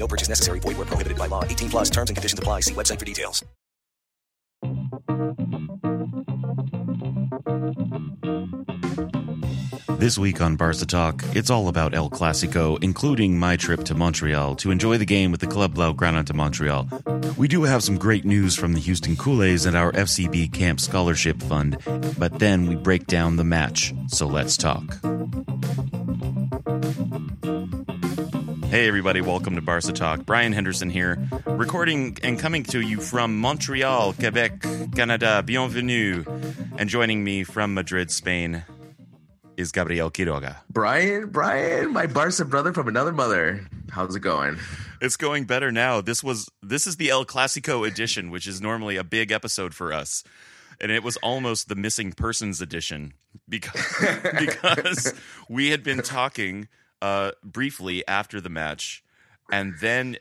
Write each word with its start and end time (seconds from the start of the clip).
No 0.00 0.08
purchase 0.08 0.28
necessary. 0.30 0.58
Void 0.60 0.78
where 0.78 0.86
prohibited 0.86 1.18
by 1.18 1.26
law. 1.28 1.44
18 1.44 1.70
plus 1.70 1.90
terms 1.90 2.10
and 2.10 2.16
conditions 2.16 2.38
apply. 2.38 2.60
See 2.60 2.74
website 2.74 2.98
for 2.98 3.04
details. 3.04 3.44
This 9.98 10.16
week 10.16 10.40
on 10.40 10.56
Barca 10.56 10.86
Talk, 10.86 11.22
it's 11.34 11.50
all 11.50 11.68
about 11.68 11.94
El 11.94 12.08
Clasico, 12.08 12.82
including 12.82 13.38
my 13.38 13.56
trip 13.56 13.84
to 13.84 13.94
Montreal 13.94 14.56
to 14.56 14.70
enjoy 14.70 14.96
the 14.96 15.04
game 15.04 15.30
with 15.30 15.40
the 15.40 15.46
Club 15.46 15.74
Blaugrana 15.74 16.24
de 16.24 16.32
Montreal. 16.32 16.88
We 17.36 17.48
do 17.48 17.64
have 17.64 17.82
some 17.82 17.98
great 17.98 18.24
news 18.24 18.56
from 18.56 18.72
the 18.72 18.80
Houston 18.80 19.14
Culés 19.14 19.66
and 19.66 19.76
our 19.76 19.92
FCB 19.92 20.54
Camp 20.54 20.80
Scholarship 20.80 21.42
Fund, 21.42 21.76
but 22.18 22.38
then 22.38 22.66
we 22.66 22.76
break 22.76 23.06
down 23.08 23.36
the 23.36 23.44
match. 23.44 23.92
So 24.08 24.26
let's 24.26 24.56
talk. 24.56 24.98
Hey, 28.70 28.86
everybody, 28.86 29.20
welcome 29.20 29.56
to 29.56 29.60
Barca 29.60 29.90
Talk. 29.90 30.24
Brien 30.24 30.52
Henderson 30.52 30.90
here, 30.90 31.18
recording 31.44 32.16
and 32.22 32.38
coming 32.38 32.62
to 32.62 32.80
you 32.80 33.00
from 33.00 33.36
Montreal, 33.36 34.12
Quebec, 34.12 34.62
Canada. 34.94 35.42
Bienvenue. 35.44 36.24
And 36.78 36.88
joining 36.88 37.24
me 37.24 37.42
from 37.42 37.74
Madrid, 37.74 38.12
Spain, 38.12 38.62
is 39.56 39.72
Gabriel 39.72 40.08
Quiroga. 40.08 40.58
Brien, 40.70 41.30
Brien, 41.30 41.92
my 41.92 42.06
Barca 42.06 42.44
brother 42.44 42.72
from 42.72 42.86
another 42.86 43.10
mother. 43.10 43.66
How's 43.90 44.14
it 44.14 44.20
going? 44.20 44.56
It's 45.00 45.16
going 45.16 45.46
better 45.46 45.72
now. 45.72 46.00
This 46.00 46.22
was 46.22 46.48
this 46.62 46.86
is 46.86 46.96
the 46.96 47.10
El 47.10 47.24
Clasico 47.24 47.84
edition, 47.84 48.30
which 48.30 48.46
is 48.46 48.60
normally 48.60 48.96
a 48.96 49.02
big 49.02 49.32
episode 49.32 49.74
for 49.74 49.92
us. 49.92 50.22
And 50.80 50.92
it 50.92 51.02
was 51.02 51.16
almost 51.16 51.68
the 51.68 51.74
missing 51.74 52.12
persons 52.12 52.60
edition 52.60 53.14
because 53.48 53.96
because 54.38 55.12
we 55.48 55.70
had 55.70 55.82
been 55.82 56.02
talking 56.02 56.68
uh, 57.02 57.32
briefly 57.42 58.06
after 58.06 58.40
the 58.40 58.48
match, 58.48 59.02
and 59.50 59.74
then 59.80 60.16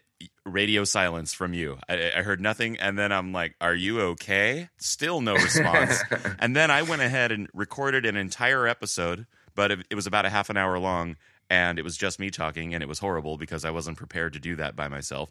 radio 0.45 0.83
silence 0.83 1.33
from 1.33 1.53
you. 1.53 1.77
I, 1.87 2.11
I, 2.17 2.21
heard 2.23 2.41
nothing, 2.41 2.77
and 2.77 2.97
then 2.97 3.11
I'm 3.11 3.31
like, 3.31 3.55
"Are 3.61 3.75
you 3.75 4.01
okay?" 4.01 4.69
Still 4.77 5.21
no 5.21 5.33
response. 5.33 6.01
and 6.39 6.55
then 6.55 6.71
I 6.71 6.81
went 6.81 7.01
ahead 7.01 7.31
and 7.31 7.47
recorded 7.53 8.05
an 8.05 8.15
entire 8.15 8.67
episode, 8.67 9.25
but 9.55 9.71
it, 9.71 9.79
it, 9.89 9.95
was 9.95 10.07
about 10.07 10.25
a 10.25 10.29
half 10.29 10.49
an 10.49 10.57
hour 10.57 10.79
long, 10.79 11.15
and 11.49 11.79
it 11.79 11.83
was 11.83 11.97
just 11.97 12.19
me 12.19 12.29
talking, 12.29 12.73
and 12.73 12.83
it 12.83 12.87
was 12.87 12.99
horrible 12.99 13.37
because 13.37 13.65
I 13.65 13.71
wasn't 13.71 13.97
prepared 13.97 14.33
to 14.33 14.39
do 14.39 14.55
that 14.57 14.75
by 14.75 14.87
myself. 14.87 15.29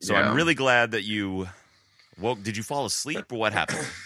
So 0.00 0.12
yeah. 0.12 0.28
I'm 0.28 0.36
really 0.36 0.54
glad 0.54 0.92
that 0.92 1.02
you 1.02 1.48
woke. 2.18 2.42
Did 2.42 2.56
you 2.56 2.62
fall 2.62 2.84
asleep, 2.84 3.32
or 3.32 3.38
what 3.38 3.52
happened? 3.52 3.86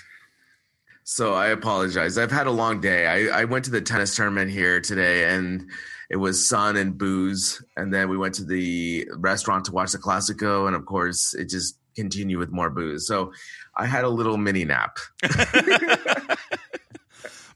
So 1.04 1.34
I 1.34 1.48
apologize. 1.48 2.16
I've 2.16 2.30
had 2.30 2.46
a 2.46 2.52
long 2.52 2.80
day. 2.80 3.08
I, 3.08 3.40
I 3.40 3.44
went 3.44 3.64
to 3.64 3.72
the 3.72 3.80
tennis 3.80 4.14
tournament 4.14 4.52
here 4.52 4.80
today, 4.80 5.34
and 5.34 5.68
it 6.12 6.16
was 6.16 6.46
sun 6.46 6.76
and 6.76 6.98
booze, 6.98 7.64
and 7.74 7.92
then 7.92 8.10
we 8.10 8.18
went 8.18 8.34
to 8.34 8.44
the 8.44 9.08
restaurant 9.16 9.64
to 9.64 9.72
watch 9.72 9.92
the 9.92 9.98
Clasico, 9.98 10.66
and 10.66 10.76
of 10.76 10.84
course, 10.84 11.32
it 11.32 11.48
just 11.48 11.78
continued 11.96 12.36
with 12.36 12.52
more 12.52 12.68
booze. 12.68 13.06
So 13.06 13.32
I 13.74 13.86
had 13.86 14.04
a 14.04 14.10
little 14.10 14.36
mini 14.36 14.66
nap. 14.66 14.98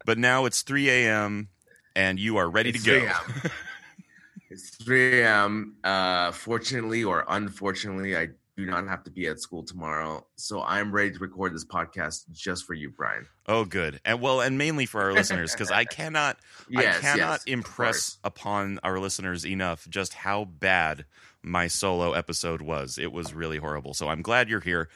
but 0.06 0.16
now 0.16 0.46
it's 0.46 0.62
3 0.62 0.88
a.m. 0.88 1.48
and 1.94 2.18
you 2.18 2.38
are 2.38 2.48
ready 2.48 2.70
it's 2.70 2.82
to 2.84 3.00
go. 3.00 3.50
it's 4.50 4.74
3 4.82 5.20
a.m. 5.20 5.76
Uh, 5.84 6.32
fortunately 6.32 7.04
or 7.04 7.26
unfortunately, 7.28 8.16
I 8.16 8.30
do 8.56 8.64
not 8.64 8.88
have 8.88 9.04
to 9.04 9.10
be 9.10 9.26
at 9.26 9.38
school 9.38 9.62
tomorrow. 9.62 10.26
So 10.36 10.62
I'm 10.62 10.90
ready 10.90 11.10
to 11.10 11.18
record 11.18 11.54
this 11.54 11.64
podcast 11.64 12.30
just 12.32 12.64
for 12.64 12.72
you, 12.72 12.90
Brien. 12.90 13.26
Oh, 13.46 13.64
good. 13.64 14.00
And 14.04 14.20
well, 14.20 14.40
and 14.40 14.56
mainly 14.56 14.86
for 14.86 15.02
our 15.02 15.12
listeners, 15.12 15.52
because 15.52 15.70
I 15.70 15.84
cannot, 15.84 16.38
yes, 16.68 16.96
I 16.96 17.00
cannot 17.00 17.40
yes, 17.40 17.44
impress 17.44 18.18
upon 18.24 18.80
our 18.82 18.98
listeners 18.98 19.44
enough 19.44 19.86
just 19.88 20.14
how 20.14 20.44
bad 20.44 21.04
my 21.42 21.68
solo 21.68 22.12
episode 22.12 22.62
was. 22.62 22.98
It 22.98 23.12
was 23.12 23.34
really 23.34 23.58
horrible. 23.58 23.92
So 23.92 24.08
I'm 24.08 24.22
glad 24.22 24.48
you're 24.48 24.60
here. 24.60 24.88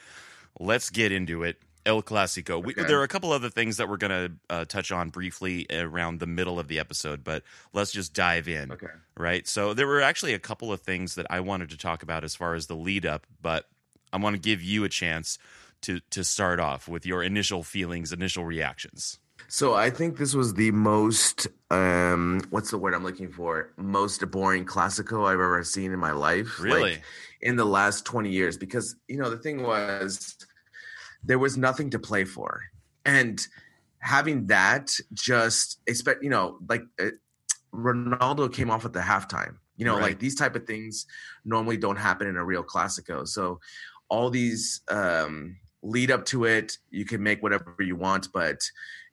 Let's 0.59 0.89
get 0.89 1.11
into 1.11 1.43
it. 1.43 1.57
El 1.85 2.01
Clasico. 2.01 2.63
We, 2.63 2.73
There 2.73 2.99
are 2.99 3.03
a 3.03 3.07
couple 3.07 3.31
other 3.31 3.49
things 3.49 3.77
that 3.77 3.89
we're 3.89 3.97
going 3.97 4.11
to 4.29 4.31
uh, 4.49 4.65
touch 4.65 4.91
on 4.91 5.09
briefly 5.09 5.65
around 5.71 6.19
the 6.19 6.27
middle 6.27 6.59
of 6.59 6.67
the 6.67 6.79
episode, 6.79 7.23
but 7.23 7.43
let's 7.73 7.91
just 7.91 8.13
dive 8.13 8.47
in. 8.47 8.71
Okay. 8.71 8.87
Right. 9.17 9.47
So 9.47 9.73
there 9.73 9.87
were 9.87 10.01
actually 10.01 10.33
a 10.33 10.39
couple 10.39 10.71
of 10.71 10.81
things 10.81 11.15
that 11.15 11.27
I 11.29 11.39
wanted 11.39 11.69
to 11.71 11.77
talk 11.77 12.03
about 12.03 12.23
as 12.23 12.35
far 12.35 12.55
as 12.55 12.67
the 12.67 12.75
lead 12.75 13.05
up, 13.05 13.25
but 13.41 13.67
I 14.13 14.17
want 14.17 14.35
to 14.35 14.41
give 14.41 14.61
you 14.61 14.83
a 14.83 14.89
chance 14.89 15.37
to 15.81 15.99
to 16.11 16.23
start 16.23 16.59
off 16.59 16.87
with 16.87 17.05
your 17.05 17.23
initial 17.23 17.63
feelings, 17.63 18.11
initial 18.11 18.45
reactions. 18.45 19.19
So 19.47 19.73
I 19.73 19.89
think 19.89 20.17
this 20.17 20.33
was 20.33 20.53
the 20.53 20.71
most 20.71 21.47
um 21.69 22.41
what's 22.51 22.71
the 22.71 22.77
word 22.77 22.93
I'm 22.93 23.03
looking 23.03 23.31
for? 23.31 23.73
Most 23.77 24.29
boring 24.31 24.65
classico 24.65 25.27
I've 25.27 25.33
ever 25.33 25.63
seen 25.63 25.91
in 25.91 25.99
my 25.99 26.11
life. 26.11 26.59
Really? 26.59 26.81
Like, 26.81 27.03
in 27.41 27.55
the 27.55 27.65
last 27.65 28.05
20 28.05 28.29
years 28.29 28.55
because 28.55 28.95
you 29.07 29.17
know 29.17 29.29
the 29.29 29.37
thing 29.37 29.63
was 29.63 30.37
there 31.23 31.39
was 31.39 31.57
nothing 31.57 31.89
to 31.91 31.99
play 31.99 32.25
for. 32.25 32.61
And 33.05 33.45
having 33.99 34.47
that 34.47 34.91
just 35.13 35.79
expect, 35.87 36.23
you 36.23 36.29
know, 36.29 36.57
like 36.67 36.83
it, 36.97 37.13
uh, 37.13 37.75
Ronaldo 37.75 38.53
came 38.53 38.69
off 38.69 38.83
at 38.85 38.93
the 38.93 38.99
halftime. 38.99 39.55
You 39.77 39.85
know, 39.85 39.95
right. 39.95 40.03
like 40.03 40.19
these 40.19 40.35
type 40.35 40.55
of 40.55 40.67
things 40.67 41.07
normally 41.45 41.77
don't 41.77 41.95
happen 41.95 42.27
in 42.27 42.35
a 42.35 42.43
real 42.43 42.63
classico. 42.63 43.27
So 43.27 43.59
all 44.09 44.29
these 44.29 44.81
um, 44.89 45.57
lead 45.81 46.11
up 46.11 46.25
to 46.25 46.45
it, 46.45 46.77
you 46.89 47.05
can 47.05 47.23
make 47.23 47.41
whatever 47.41 47.75
you 47.79 47.95
want, 47.95 48.27
but 48.33 48.59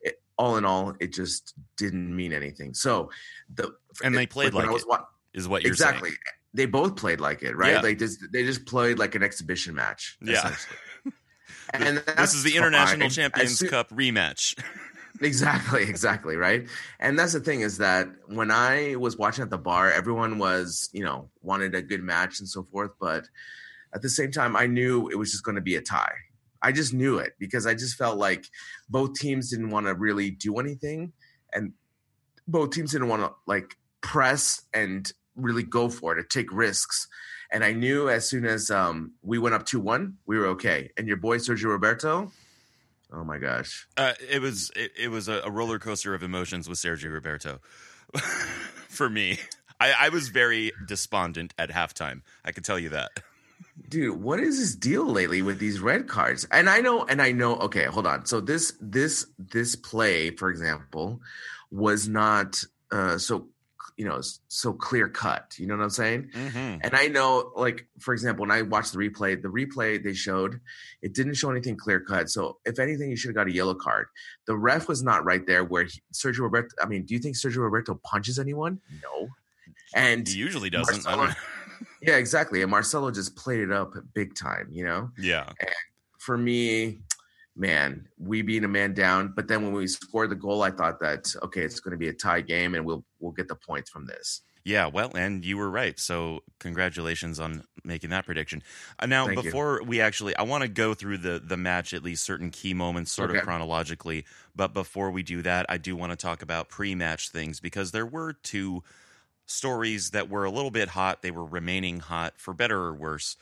it, 0.03 0.21
all 0.37 0.57
in 0.57 0.65
all, 0.65 0.95
it 1.01 1.13
just 1.13 1.55
didn't 1.77 2.15
mean 2.15 2.33
anything. 2.33 2.75
So 2.75 3.11
the 3.55 3.75
and 4.05 4.15
they 4.15 4.27
played 4.27 4.53
like, 4.53 4.67
like 4.67 4.81
it, 4.81 4.89
wa- 4.89 5.05
is 5.33 5.49
what 5.49 5.63
you're 5.63 5.71
exactly. 5.71 6.11
Saying. 6.11 6.19
They 6.55 6.67
both 6.67 6.97
played 6.97 7.21
like 7.21 7.43
it, 7.43 7.57
right? 7.57 7.75
Yeah. 7.75 7.81
Like 7.81 7.99
this, 7.99 8.19
they 8.33 8.45
just 8.45 8.67
played 8.67 8.99
like 8.99 9.15
an 9.15 9.23
exhibition 9.23 9.75
match. 9.75 10.19
Yeah. 10.21 10.55
And 11.75 11.99
this 11.99 12.35
is 12.35 12.43
the 12.43 12.57
International 12.57 13.09
Champions 13.09 13.63
Cup 13.63 13.91
rematch. 13.91 14.59
exactly, 15.21 15.83
exactly, 15.83 16.37
right? 16.37 16.69
And 17.01 17.19
that's 17.19 17.33
the 17.33 17.41
thing 17.41 17.61
is 17.61 17.79
that 17.79 18.09
when 18.27 18.51
I 18.51 18.97
was 18.97 19.17
watching 19.17 19.43
at 19.43 19.51
the 19.51 19.59
bar, 19.59 19.91
everyone 19.91 20.39
was, 20.39 20.89
you 20.93 21.05
know, 21.05 21.31
wanted 21.43 21.75
a 21.75 21.83
good 21.83 22.03
match 22.03 22.41
and 22.41 22.49
so 22.49 22.65
forth, 22.65 22.93
but 23.01 23.25
at 23.95 24.03
the 24.03 24.09
same 24.09 24.31
time 24.31 24.57
I 24.57 24.67
knew 24.67 25.09
it 25.09 25.17
was 25.17 25.31
just 25.31 25.45
going 25.45 25.57
to 25.57 25.61
be 25.61 25.77
a 25.77 25.81
tie. 25.81 26.15
I 26.61 26.73
just 26.73 26.93
knew 26.93 27.19
it 27.19 27.35
because 27.39 27.67
I 27.67 27.75
just 27.75 27.97
felt 27.97 28.19
like 28.19 28.47
both 28.89 29.15
teams 29.15 29.51
didn't 29.51 29.71
want 29.71 29.87
to 29.87 29.95
really 29.95 30.31
do 30.31 30.59
anything 30.59 31.13
and 31.53 31.73
both 32.47 32.71
teams 32.71 32.93
didn't 32.93 33.09
want 33.09 33.23
to 33.23 33.33
like 33.47 33.77
press 34.01 34.63
and 34.75 35.11
really 35.37 35.63
go 35.63 35.89
for 35.89 36.13
it 36.13 36.19
or 36.19 36.25
take 36.25 36.53
risks. 36.53 37.07
And 37.51 37.65
I 37.65 37.73
knew 37.73 38.09
as 38.11 38.29
soon 38.29 38.45
as 38.45 38.71
um, 38.71 39.13
we 39.23 39.39
went 39.39 39.55
up 39.55 39.65
2 39.65 39.81
1, 39.81 40.19
we 40.27 40.39
were 40.39 40.47
okay. 40.49 40.91
And 40.97 41.09
your 41.09 41.17
boy, 41.17 41.39
Sergio 41.39 41.67
Roberto, 41.67 42.31
oh 43.13 43.25
my 43.25 43.39
gosh. 43.39 43.87
Uh, 43.97 44.13
it 44.29 44.41
was 44.41 44.71
it, 44.77 44.93
it 44.99 45.09
was 45.09 45.29
a, 45.29 45.41
a, 45.45 45.51
roller 45.51 45.79
coaster 45.79 46.15
of 46.15 46.23
emotions 46.23 46.69
with 46.69 46.79
Sergio 46.79 47.13
Roberto 47.13 47.61
for 48.89 49.09
me. 49.09 49.39
I, 49.81 49.95
I 49.99 50.09
was 50.09 50.29
very 50.29 50.73
despondent 50.87 51.55
at 51.59 51.71
halftime. 51.71 52.23
I 52.45 52.53
can 52.53 52.63
tell 52.63 52.79
you 52.79 52.91
that. 52.91 53.11
Dude, 53.89 54.21
what 54.21 54.41
is 54.41 54.59
this 54.59 54.75
deal 54.75 55.07
lately 55.07 55.41
with 55.41 55.59
these 55.59 55.81
red 55.81 56.09
cards? 56.09 56.47
And 56.51 56.69
I 56.69 56.81
know, 56.81 57.05
and 57.05 57.23
I 57.23 57.33
know. 57.33 57.57
Okay, 57.57 57.85
hold 57.85 58.07
on. 58.07 58.27
So 58.27 58.41
this, 58.41 58.73
this, 58.81 59.27
this 59.39 59.77
play, 59.77 60.31
for 60.31 60.51
example, 60.51 61.21
was 61.71 62.09
not. 62.09 62.63
Uh, 62.91 63.19
so 63.19 63.49
you 63.99 64.05
know 64.05 64.21
so 64.47 64.73
clear 64.73 65.09
cut. 65.09 65.57
You 65.59 65.67
know 65.67 65.77
what 65.77 65.83
I'm 65.83 65.91
saying? 65.91 66.31
Mhm. 66.33 66.81
And 66.83 66.95
I 66.95 67.09
know, 67.09 67.53
like 67.57 67.87
for 67.99 68.15
example, 68.15 68.43
when 68.43 68.51
I 68.53 68.63
watched 68.63 68.93
the 68.93 68.99
replay, 68.99 69.41
the 69.41 69.49
replay 69.49 70.03
they 70.03 70.15
showed, 70.15 70.61
it 71.03 71.15
didn't 71.15 71.35
show 71.35 71.51
anything 71.51 71.77
clear 71.77 71.99
cut. 72.01 72.31
So 72.31 72.59
if 72.65 72.79
anything, 72.79 73.11
you 73.11 73.17
should 73.17 73.29
have 73.31 73.35
got 73.35 73.49
a 73.49 73.53
yellow 73.53 73.75
card. 73.75 74.07
The 74.47 74.57
ref 74.57 74.89
was 74.89 75.03
not 75.03 75.25
right 75.25 75.45
there. 75.47 75.65
Where 75.65 75.85
he, 75.85 76.01
Sergio 76.15 76.41
Roberto, 76.43 76.69
I 76.81 76.87
mean, 76.87 77.05
do 77.05 77.13
you 77.13 77.21
think 77.21 77.37
Sergio 77.37 77.59
Roberto 77.59 78.01
punches 78.05 78.39
anyone? 78.39 78.81
No. 79.03 79.29
And 79.95 80.29
He 80.29 80.39
usually 80.39 80.71
doesn't. 80.71 81.05
Marcelo- 81.05 81.35
yeah, 82.03 82.17
exactly. 82.17 82.63
And 82.63 82.71
Marcelo 82.71 83.11
just 83.11 83.35
played 83.35 83.61
it 83.61 83.73
up 83.73 83.95
big 84.15 84.37
time. 84.37 84.69
You 84.71 84.85
know 84.85 85.11
yeah. 85.19 85.51
for 86.19 86.39
me, 86.39 87.01
man, 87.59 88.09
we 88.19 88.41
being 88.43 88.65
a 88.65 88.69
man 88.69 88.95
down. 88.95 89.33
But 89.35 89.49
then 89.49 89.63
when 89.63 89.73
we 89.73 89.87
scored 89.87 90.31
the 90.31 90.37
goal, 90.37 90.63
I 90.63 90.71
thought 90.71 91.01
that 91.01 91.35
okay, 91.43 91.63
it's 91.63 91.81
going 91.81 91.93
to 91.93 91.99
be 91.99 92.09
a 92.09 92.15
tie 92.15 92.41
game, 92.41 92.75
and 92.75 92.85
we'll 92.85 93.05
we'll 93.21 93.33
get 93.33 93.49
the 93.49 93.57
points 93.57 93.91
from 93.91 94.07
this. 94.07 94.43
Yeah, 94.65 94.87
well, 94.87 95.13
and 95.17 95.45
you 95.45 95.57
were 95.57 95.71
right. 95.71 95.99
So, 95.99 96.41
congratulations 96.59 97.41
on 97.41 97.65
making 97.85 98.11
that 98.11 98.27
prediction. 98.27 98.63
Uh, 98.99 99.07
now, 99.07 99.25
Thank 99.25 99.39
you. 99.39 99.43
before 99.45 99.83
we 99.83 100.01
actually, 100.01 100.37
I 100.37 100.43
want 100.43 100.63
to 100.63 100.69
go 100.69 100.95
through 100.95 101.19
the 101.19 101.41
the 101.43 101.57
match 101.57 101.95
at 101.95 102.03
least 102.03 102.25
certain 102.25 102.51
key 102.51 102.75
moments, 102.75 103.13
sort 103.13 103.35
of 103.35 103.43
chronologically. 103.43 104.25
But 104.55 104.75
before 104.75 105.11
we 105.11 105.23
do 105.23 105.43
that, 105.43 105.67
I 105.69 105.79
do 105.79 105.97
want 105.97 106.13
to 106.13 106.17
talk 106.17 106.43
about 106.43 106.69
pre-match 106.69 107.31
things 107.31 107.61
because 107.61 107.93
there 107.93 108.07
were 108.07 108.35
two 108.35 108.83
stories 109.47 110.11
that 110.11 110.29
were 110.29 110.45
a 110.45 110.51
little 110.51 110.71
bit 110.71 110.91
hot. 110.91 111.23
They 111.23 111.31
were 111.31 111.47
remaining 111.47 112.01
hot 112.01 112.35
for 112.37 112.53
better 112.53 112.79
or 112.79 112.93
worse 112.93 113.37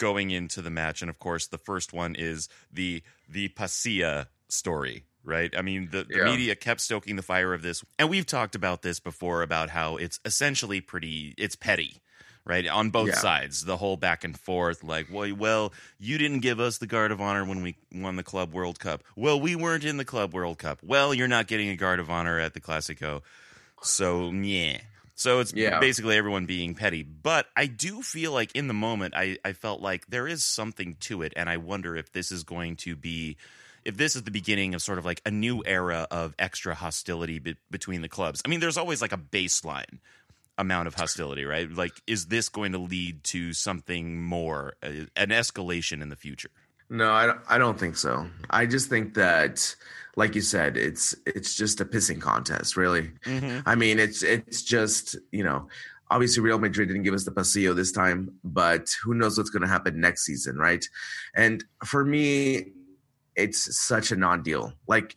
going 0.00 0.32
into 0.32 0.60
the 0.60 0.70
match, 0.70 1.00
and 1.02 1.08
of 1.08 1.20
course, 1.20 1.46
the 1.46 1.58
first 1.58 1.92
one 1.92 2.16
is 2.16 2.48
the 2.72 3.02
the 3.28 3.48
Pasillo 3.50 4.26
story. 4.48 5.04
Right. 5.22 5.54
I 5.56 5.60
mean, 5.60 5.90
the, 5.92 6.04
the 6.04 6.16
Yeah. 6.16 6.24
media 6.24 6.56
kept 6.56 6.80
stoking 6.80 7.14
the 7.16 7.22
fire 7.22 7.52
of 7.52 7.60
this. 7.60 7.84
And 7.98 8.08
we've 8.08 8.24
talked 8.24 8.54
about 8.54 8.80
this 8.80 8.98
before 9.00 9.42
about 9.42 9.68
how 9.68 9.96
it's 9.98 10.18
essentially 10.24 10.80
pretty, 10.80 11.34
it's 11.36 11.54
petty, 11.56 12.00
right? 12.46 12.66
On 12.66 12.88
both 12.88 13.08
Yeah. 13.10 13.16
sides, 13.16 13.66
the 13.66 13.76
whole 13.76 13.98
back 13.98 14.24
and 14.24 14.36
forth, 14.40 14.82
like, 14.82 15.08
well, 15.12 15.32
well, 15.34 15.72
you 15.98 16.16
didn't 16.16 16.40
give 16.40 16.58
us 16.58 16.78
the 16.78 16.86
Guard 16.86 17.12
of 17.12 17.20
Honor 17.20 17.44
when 17.44 17.62
we 17.62 17.76
won 17.92 18.16
the 18.16 18.22
Club 18.22 18.54
World 18.54 18.80
Cup. 18.80 19.04
Well, 19.14 19.38
we 19.38 19.54
weren't 19.54 19.84
in 19.84 19.98
the 19.98 20.06
Club 20.06 20.32
World 20.32 20.56
Cup. 20.58 20.78
Well, 20.82 21.12
you're 21.12 21.28
not 21.28 21.46
getting 21.48 21.68
a 21.68 21.76
Guard 21.76 22.00
of 22.00 22.08
Honor 22.08 22.40
at 22.40 22.54
the 22.54 22.60
Classico. 22.60 23.20
So, 23.82 24.30
yeah. 24.30 24.78
So 25.20 25.40
it's 25.40 25.52
Yeah. 25.52 25.80
basically 25.80 26.16
everyone 26.16 26.46
being 26.46 26.74
petty. 26.74 27.02
But 27.02 27.46
I 27.54 27.66
do 27.66 28.00
feel 28.00 28.32
like 28.32 28.56
in 28.56 28.68
the 28.68 28.74
moment, 28.74 29.12
I, 29.14 29.36
I 29.44 29.52
felt 29.52 29.82
like 29.82 30.06
there 30.06 30.26
is 30.26 30.42
something 30.42 30.96
to 31.00 31.20
it. 31.20 31.34
And 31.36 31.50
I 31.50 31.58
wonder 31.58 31.94
if 31.94 32.10
this 32.12 32.32
is 32.32 32.42
going 32.42 32.76
to 32.76 32.96
be, 32.96 33.36
if 33.84 33.98
this 33.98 34.16
is 34.16 34.22
the 34.22 34.30
beginning 34.30 34.74
of 34.74 34.80
sort 34.80 34.98
of 34.98 35.04
like 35.04 35.20
a 35.26 35.30
new 35.30 35.62
era 35.66 36.06
of 36.10 36.34
extra 36.38 36.74
hostility 36.74 37.38
be- 37.38 37.56
between 37.70 38.00
the 38.00 38.08
clubs. 38.08 38.40
I 38.46 38.48
mean, 38.48 38.60
there's 38.60 38.78
always 38.78 39.02
like 39.02 39.12
a 39.12 39.18
baseline 39.18 39.98
amount 40.56 40.88
of 40.88 40.94
hostility, 40.94 41.44
right? 41.44 41.70
Like, 41.70 42.00
is 42.06 42.26
this 42.26 42.48
going 42.48 42.72
to 42.72 42.78
lead 42.78 43.22
to 43.24 43.52
something 43.52 44.22
more, 44.22 44.76
uh, 44.82 45.04
an 45.16 45.28
escalation 45.28 46.00
in 46.00 46.08
the 46.08 46.16
future? 46.16 46.50
No, 46.90 47.12
I 47.12 47.26
don't, 47.26 47.40
I 47.48 47.58
don't 47.58 47.78
think 47.78 47.96
so. 47.96 48.26
I 48.50 48.66
just 48.66 48.88
think 48.88 49.14
that, 49.14 49.74
like 50.16 50.34
you 50.34 50.40
said, 50.40 50.76
it's 50.76 51.14
it's 51.24 51.54
just 51.54 51.80
a 51.80 51.84
pissing 51.84 52.20
contest, 52.20 52.76
really. 52.76 53.12
Mm-hmm. 53.24 53.60
I 53.64 53.76
mean, 53.76 54.00
it's 54.00 54.24
it's 54.24 54.62
just 54.62 55.16
you 55.30 55.44
know, 55.44 55.68
obviously 56.10 56.42
Real 56.42 56.58
Madrid 56.58 56.88
didn't 56.88 57.04
give 57.04 57.14
us 57.14 57.24
the 57.24 57.30
Pasillo 57.30 57.74
this 57.74 57.92
time, 57.92 58.32
but 58.42 58.90
who 59.04 59.14
knows 59.14 59.38
what's 59.38 59.50
going 59.50 59.62
to 59.62 59.68
happen 59.68 60.00
next 60.00 60.24
season, 60.24 60.56
right? 60.56 60.84
And 61.34 61.64
for 61.84 62.04
me, 62.04 62.72
it's 63.36 63.78
such 63.78 64.10
a 64.10 64.16
non-deal. 64.16 64.72
Like, 64.88 65.14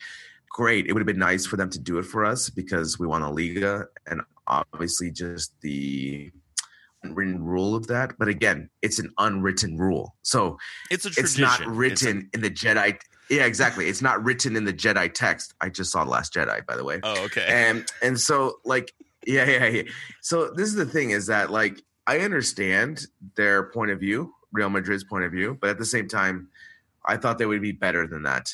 great, 0.49 0.85
it 0.85 0.93
would 0.93 1.01
have 1.01 1.07
been 1.07 1.17
nice 1.17 1.45
for 1.45 1.57
them 1.57 1.71
to 1.71 1.79
do 1.79 1.97
it 1.97 2.05
for 2.05 2.23
us 2.23 2.49
because 2.49 2.99
we 2.99 3.07
won 3.07 3.23
a 3.23 3.31
Liga, 3.31 3.87
and 4.05 4.21
obviously 4.45 5.09
just 5.09 5.59
the 5.61 6.31
unwritten 7.03 7.43
rule 7.43 7.75
of 7.75 7.87
that. 7.87 8.13
But 8.17 8.27
again, 8.27 8.69
it's 8.81 8.99
an 8.99 9.11
unwritten 9.17 9.77
rule, 9.77 10.15
so 10.21 10.57
It's 10.89 11.05
a 11.05 11.09
it's 11.09 11.15
tradition. 11.35 11.41
not 11.43 11.59
It's 11.61 11.67
a- 11.67 11.71
written 11.71 12.29
in 12.33 12.41
the 12.41 12.49
Jedi. 12.51 12.99
Yeah, 13.29 13.45
exactly. 13.45 13.87
It's 13.87 14.01
not 14.01 14.23
written 14.23 14.55
in 14.55 14.65
the 14.65 14.73
Jedi 14.73 15.11
text. 15.13 15.53
I 15.61 15.69
just 15.69 15.91
saw 15.91 16.03
the 16.03 16.09
Last 16.09 16.33
Jedi, 16.33 16.65
by 16.65 16.75
the 16.75 16.83
way. 16.83 16.99
oh, 17.03 17.23
okay. 17.25 17.45
And 17.47 17.85
and 18.01 18.19
so 18.19 18.55
like 18.65 18.93
yeah, 19.25 19.45
yeah, 19.49 19.65
yeah. 19.67 19.83
So 20.21 20.51
this 20.53 20.67
is 20.67 20.75
the 20.75 20.85
thing 20.85 21.11
is 21.11 21.27
that 21.27 21.49
like 21.51 21.81
I 22.07 22.19
understand 22.19 23.05
their 23.35 23.63
point 23.71 23.91
of 23.91 23.99
view, 23.99 24.33
Real 24.51 24.69
Madrid's 24.69 25.05
point 25.05 25.23
of 25.23 25.31
view, 25.31 25.57
but 25.61 25.69
at 25.69 25.77
the 25.77 25.85
same 25.85 26.07
time, 26.09 26.49
I 27.05 27.15
thought 27.17 27.37
they 27.37 27.45
would 27.45 27.61
be 27.61 27.71
better 27.71 28.05
than 28.07 28.23
that. 28.23 28.49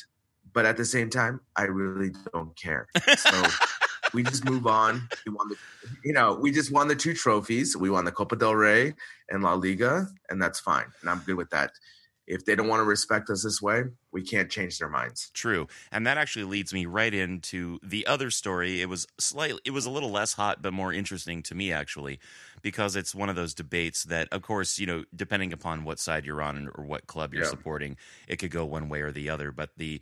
But 0.52 0.66
at 0.66 0.76
the 0.76 0.84
same 0.84 1.10
time, 1.10 1.40
I 1.56 1.62
really 1.64 2.12
don't 2.32 2.56
care. 2.56 2.86
So 3.18 3.42
we 4.12 4.22
just 4.22 4.44
move 4.44 4.66
on. 4.66 5.08
We 5.26 5.32
won 5.32 5.48
the, 5.48 5.56
you 6.04 6.12
know, 6.12 6.34
we 6.34 6.50
just 6.50 6.72
won 6.72 6.88
the 6.88 6.96
two 6.96 7.14
trophies. 7.14 7.76
We 7.76 7.90
won 7.90 8.04
the 8.04 8.12
Copa 8.12 8.36
del 8.36 8.54
Rey 8.54 8.94
and 9.28 9.42
La 9.42 9.54
Liga, 9.54 10.06
and 10.28 10.40
that's 10.40 10.60
fine. 10.60 10.86
And 11.00 11.10
I'm 11.10 11.20
good 11.20 11.36
with 11.36 11.50
that. 11.50 11.72
If 12.26 12.44
they 12.44 12.54
don't 12.54 12.68
want 12.68 12.78
to 12.78 12.84
respect 12.84 13.28
us 13.28 13.42
this 13.42 13.60
way, 13.60 13.84
we 14.12 14.22
can't 14.22 14.48
change 14.48 14.78
their 14.78 14.88
minds. 14.88 15.30
True. 15.34 15.66
And 15.90 16.06
that 16.06 16.16
actually 16.16 16.44
leads 16.44 16.72
me 16.72 16.86
right 16.86 17.12
into 17.12 17.80
the 17.82 18.06
other 18.06 18.30
story. 18.30 18.80
It 18.80 18.88
was 18.88 19.04
slightly 19.18 19.60
it 19.64 19.72
was 19.72 19.84
a 19.84 19.90
little 19.90 20.10
less 20.10 20.34
hot 20.34 20.62
but 20.62 20.72
more 20.72 20.92
interesting 20.92 21.42
to 21.44 21.56
me 21.56 21.72
actually 21.72 22.20
because 22.62 22.94
it's 22.94 23.16
one 23.16 23.30
of 23.30 23.34
those 23.36 23.52
debates 23.52 24.04
that 24.04 24.28
of 24.30 24.42
course, 24.42 24.78
you 24.78 24.86
know, 24.86 25.04
depending 25.16 25.52
upon 25.52 25.82
what 25.82 25.98
side 25.98 26.24
you're 26.24 26.42
on 26.42 26.68
or 26.76 26.84
what 26.84 27.08
club 27.08 27.34
you're 27.34 27.42
Yeah. 27.42 27.50
supporting, 27.50 27.96
it 28.28 28.36
could 28.36 28.52
go 28.52 28.64
one 28.64 28.88
way 28.88 29.00
or 29.00 29.10
the 29.10 29.28
other, 29.28 29.50
but 29.50 29.70
the 29.76 30.00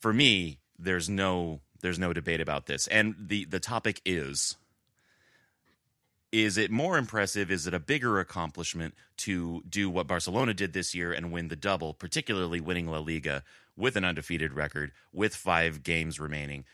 for 0.00 0.12
me, 0.12 0.58
there's 0.76 1.08
no 1.08 1.60
there's 1.80 1.98
no 1.98 2.12
debate 2.12 2.40
about 2.40 2.66
this. 2.66 2.86
And 2.88 3.14
the 3.18 3.44
the 3.44 3.60
topic 3.60 4.00
is 4.04 4.56
is 6.32 6.56
it 6.56 6.70
more 6.70 6.96
impressive? 6.96 7.50
Is 7.50 7.66
it 7.66 7.74
a 7.74 7.80
bigger 7.80 8.20
accomplishment 8.20 8.94
to 9.18 9.62
do 9.68 9.90
what 9.90 10.06
Barcelona 10.06 10.54
did 10.54 10.72
this 10.72 10.94
year 10.94 11.12
and 11.12 11.32
win 11.32 11.48
the 11.48 11.56
double, 11.56 11.92
particularly 11.92 12.60
winning 12.60 12.86
La 12.86 12.98
Liga 12.98 13.42
with 13.76 13.96
an 13.96 14.04
undefeated 14.04 14.52
record 14.52 14.92
with 15.12 15.34
five 15.34 15.82
games 15.82 16.20
remaining, 16.20 16.64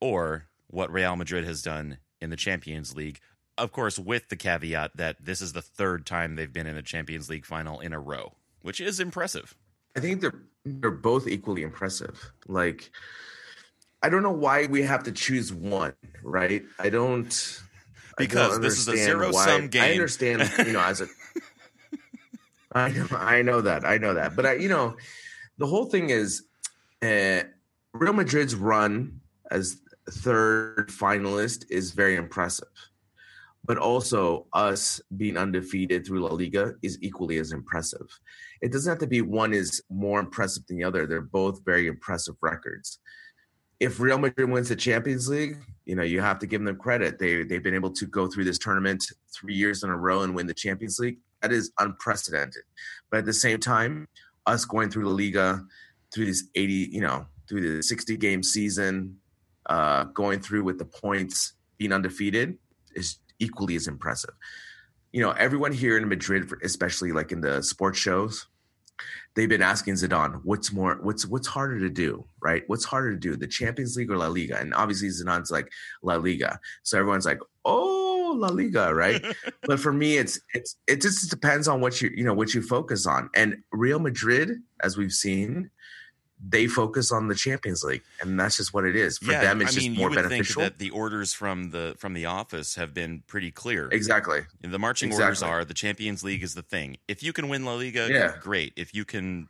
or 0.00 0.46
what 0.66 0.92
Real 0.92 1.16
Madrid 1.16 1.44
has 1.44 1.62
done 1.62 1.98
in 2.20 2.30
the 2.30 2.36
Champions 2.36 2.96
League? 2.96 3.20
Of 3.56 3.72
course, 3.72 3.98
with 3.98 4.28
the 4.28 4.36
caveat 4.36 4.96
that 4.96 5.24
this 5.24 5.40
is 5.40 5.52
the 5.52 5.62
third 5.62 6.04
time 6.06 6.34
they've 6.34 6.52
been 6.52 6.66
in 6.66 6.76
a 6.76 6.82
Champions 6.82 7.28
League 7.28 7.46
final 7.46 7.80
in 7.80 7.92
a 7.92 8.00
row, 8.00 8.34
which 8.62 8.80
is 8.80 9.00
impressive. 9.00 9.54
I 9.96 10.00
think 10.00 10.20
they're 10.20 10.42
they're 10.64 10.90
both 10.90 11.26
equally 11.26 11.62
impressive. 11.62 12.32
Like 12.46 12.90
I 14.02 14.08
don't 14.08 14.22
know 14.22 14.32
why 14.32 14.66
we 14.66 14.82
have 14.82 15.04
to 15.04 15.12
choose 15.12 15.52
one, 15.52 15.94
right? 16.22 16.62
I 16.78 16.90
don't 16.90 17.60
I 18.18 18.24
don't 18.24 18.28
Because 18.28 18.60
this 18.60 18.78
is 18.78 18.88
a 18.88 18.96
zero 18.96 19.32
why- 19.32 19.44
sum 19.44 19.68
game. 19.68 19.82
I 19.82 19.92
understand, 19.92 20.50
you 20.66 20.72
know, 20.72 20.80
as 20.80 21.00
a 21.00 21.08
I 22.72 22.90
know 22.90 23.06
I 23.12 23.42
know 23.42 23.60
that. 23.62 23.84
I 23.84 23.98
know 23.98 24.14
that. 24.14 24.36
But 24.36 24.46
I 24.46 24.52
you 24.54 24.68
know, 24.68 24.96
the 25.58 25.66
whole 25.66 25.86
thing 25.86 26.10
is 26.10 26.44
uh 27.02 27.42
Real 27.92 28.12
Madrid's 28.12 28.54
run 28.54 29.20
as 29.50 29.80
third 30.10 30.88
finalist 30.90 31.64
is 31.70 31.92
very 31.92 32.16
impressive. 32.16 32.68
But 33.64 33.78
also 33.78 34.46
us 34.52 35.00
being 35.16 35.36
undefeated 35.36 36.06
through 36.06 36.20
La 36.20 36.32
Liga 36.32 36.74
is 36.82 36.98
equally 37.02 37.38
as 37.38 37.52
impressive 37.52 38.08
it 38.60 38.72
doesn't 38.72 38.90
have 38.90 38.98
to 38.98 39.06
be 39.06 39.20
one 39.20 39.54
is 39.54 39.82
more 39.90 40.20
impressive 40.20 40.66
than 40.66 40.78
the 40.78 40.84
other. 40.84 41.06
They're 41.06 41.20
both 41.20 41.64
very 41.64 41.86
impressive 41.86 42.36
records. 42.40 42.98
If 43.80 44.00
Real 44.00 44.18
Madrid 44.18 44.50
wins 44.50 44.68
the 44.68 44.76
Champions 44.76 45.28
League, 45.28 45.58
you 45.84 45.94
know, 45.94 46.02
you 46.02 46.20
have 46.20 46.38
to 46.40 46.46
give 46.46 46.62
them 46.62 46.76
credit. 46.76 47.18
They 47.18 47.44
they've 47.44 47.62
been 47.62 47.74
able 47.74 47.92
to 47.92 48.06
go 48.06 48.26
through 48.26 48.44
this 48.44 48.58
tournament 48.58 49.04
three 49.32 49.54
years 49.54 49.82
in 49.82 49.90
a 49.90 49.96
row 49.96 50.22
and 50.22 50.34
win 50.34 50.46
the 50.46 50.54
Champions 50.54 50.98
League. 50.98 51.18
That 51.42 51.52
is 51.52 51.70
unprecedented. 51.78 52.62
But 53.10 53.18
at 53.18 53.24
the 53.24 53.32
same 53.32 53.60
time, 53.60 54.08
us 54.46 54.64
going 54.64 54.90
through 54.90 55.04
the 55.04 55.10
Liga, 55.10 55.64
through 56.12 56.26
this 56.26 56.48
80, 56.54 56.72
you 56.92 57.00
know, 57.00 57.26
through 57.48 57.76
the 57.76 57.82
60 57.82 58.16
game 58.16 58.42
season, 58.42 59.16
uh, 59.66 60.04
going 60.04 60.40
through 60.40 60.64
with 60.64 60.78
the 60.78 60.84
points, 60.84 61.54
being 61.78 61.92
undefeated 61.92 62.58
is 62.94 63.18
equally 63.38 63.76
as 63.76 63.86
impressive 63.86 64.34
you 65.12 65.22
know, 65.22 65.30
everyone 65.32 65.72
here 65.72 65.96
in 65.96 66.08
Madrid, 66.08 66.50
especially 66.62 67.12
like 67.12 67.32
in 67.32 67.40
the 67.40 67.62
sports 67.62 67.98
shows, 67.98 68.46
they've 69.38 69.48
been 69.48 69.62
asking 69.62 69.94
Zidane, 69.94 70.40
what's 70.42 70.72
more, 70.72 70.98
what's 71.00 71.24
what's 71.24 71.46
harder 71.46 71.78
to 71.78 71.88
do, 71.88 72.26
right? 72.42 72.64
What's 72.66 72.84
harder 72.84 73.12
to 73.12 73.16
do, 73.16 73.36
the 73.36 73.46
Champions 73.46 73.96
League 73.96 74.10
or 74.10 74.16
La 74.16 74.26
Liga? 74.26 74.58
And 74.58 74.74
obviously 74.74 75.08
Zidane's 75.10 75.52
like 75.52 75.70
La 76.02 76.16
Liga, 76.16 76.58
so 76.82 76.98
everyone's 76.98 77.24
like, 77.24 77.38
oh, 77.64 78.34
La 78.36 78.48
Liga, 78.48 78.92
right? 78.92 79.24
but 79.62 79.78
for 79.78 79.92
me, 79.92 80.18
it's 80.18 80.40
it's 80.54 80.74
it 80.88 81.00
just 81.00 81.30
depends 81.30 81.68
on 81.68 81.80
what 81.80 82.02
you 82.02 82.10
you 82.16 82.24
know 82.24 82.34
what 82.34 82.52
you 82.52 82.62
focus 82.62 83.06
on. 83.06 83.30
And 83.36 83.58
Real 83.70 84.00
Madrid, 84.00 84.50
as 84.82 84.96
we've 84.96 85.12
seen. 85.12 85.70
They 86.46 86.68
focus 86.68 87.10
on 87.10 87.26
the 87.26 87.34
Champions 87.34 87.82
League, 87.82 88.02
and 88.20 88.38
that's 88.38 88.56
just 88.58 88.72
what 88.72 88.84
it 88.84 88.94
is. 88.94 89.18
For 89.18 89.32
yeah, 89.32 89.40
them, 89.40 89.60
it's 89.60 89.72
I 89.76 89.80
just 89.80 89.90
more 89.90 90.08
beneficial. 90.10 90.62
that 90.62 90.78
the 90.78 90.90
orders 90.90 91.32
from 91.34 91.70
the 91.70 91.96
from 91.98 92.14
the 92.14 92.26
office 92.26 92.76
have 92.76 92.94
been 92.94 93.24
pretty 93.26 93.50
clear. 93.50 93.88
exactly. 93.90 94.40
The 94.60 94.78
marching 94.78 95.12
orders 95.12 95.42
are 95.42 95.64
the 95.64 95.74
Champions 95.74 96.22
League 96.22 96.42
is 96.44 96.54
the 96.54 96.62
thing. 96.62 96.96
If 97.08 97.22
you 97.24 97.32
can 97.32 97.48
win 97.48 97.64
La 97.64 97.74
Liga, 97.74 98.06
Yeah. 98.08 98.34
great. 98.40 98.72
If 98.76 98.94
you 98.94 99.04
can 99.04 99.48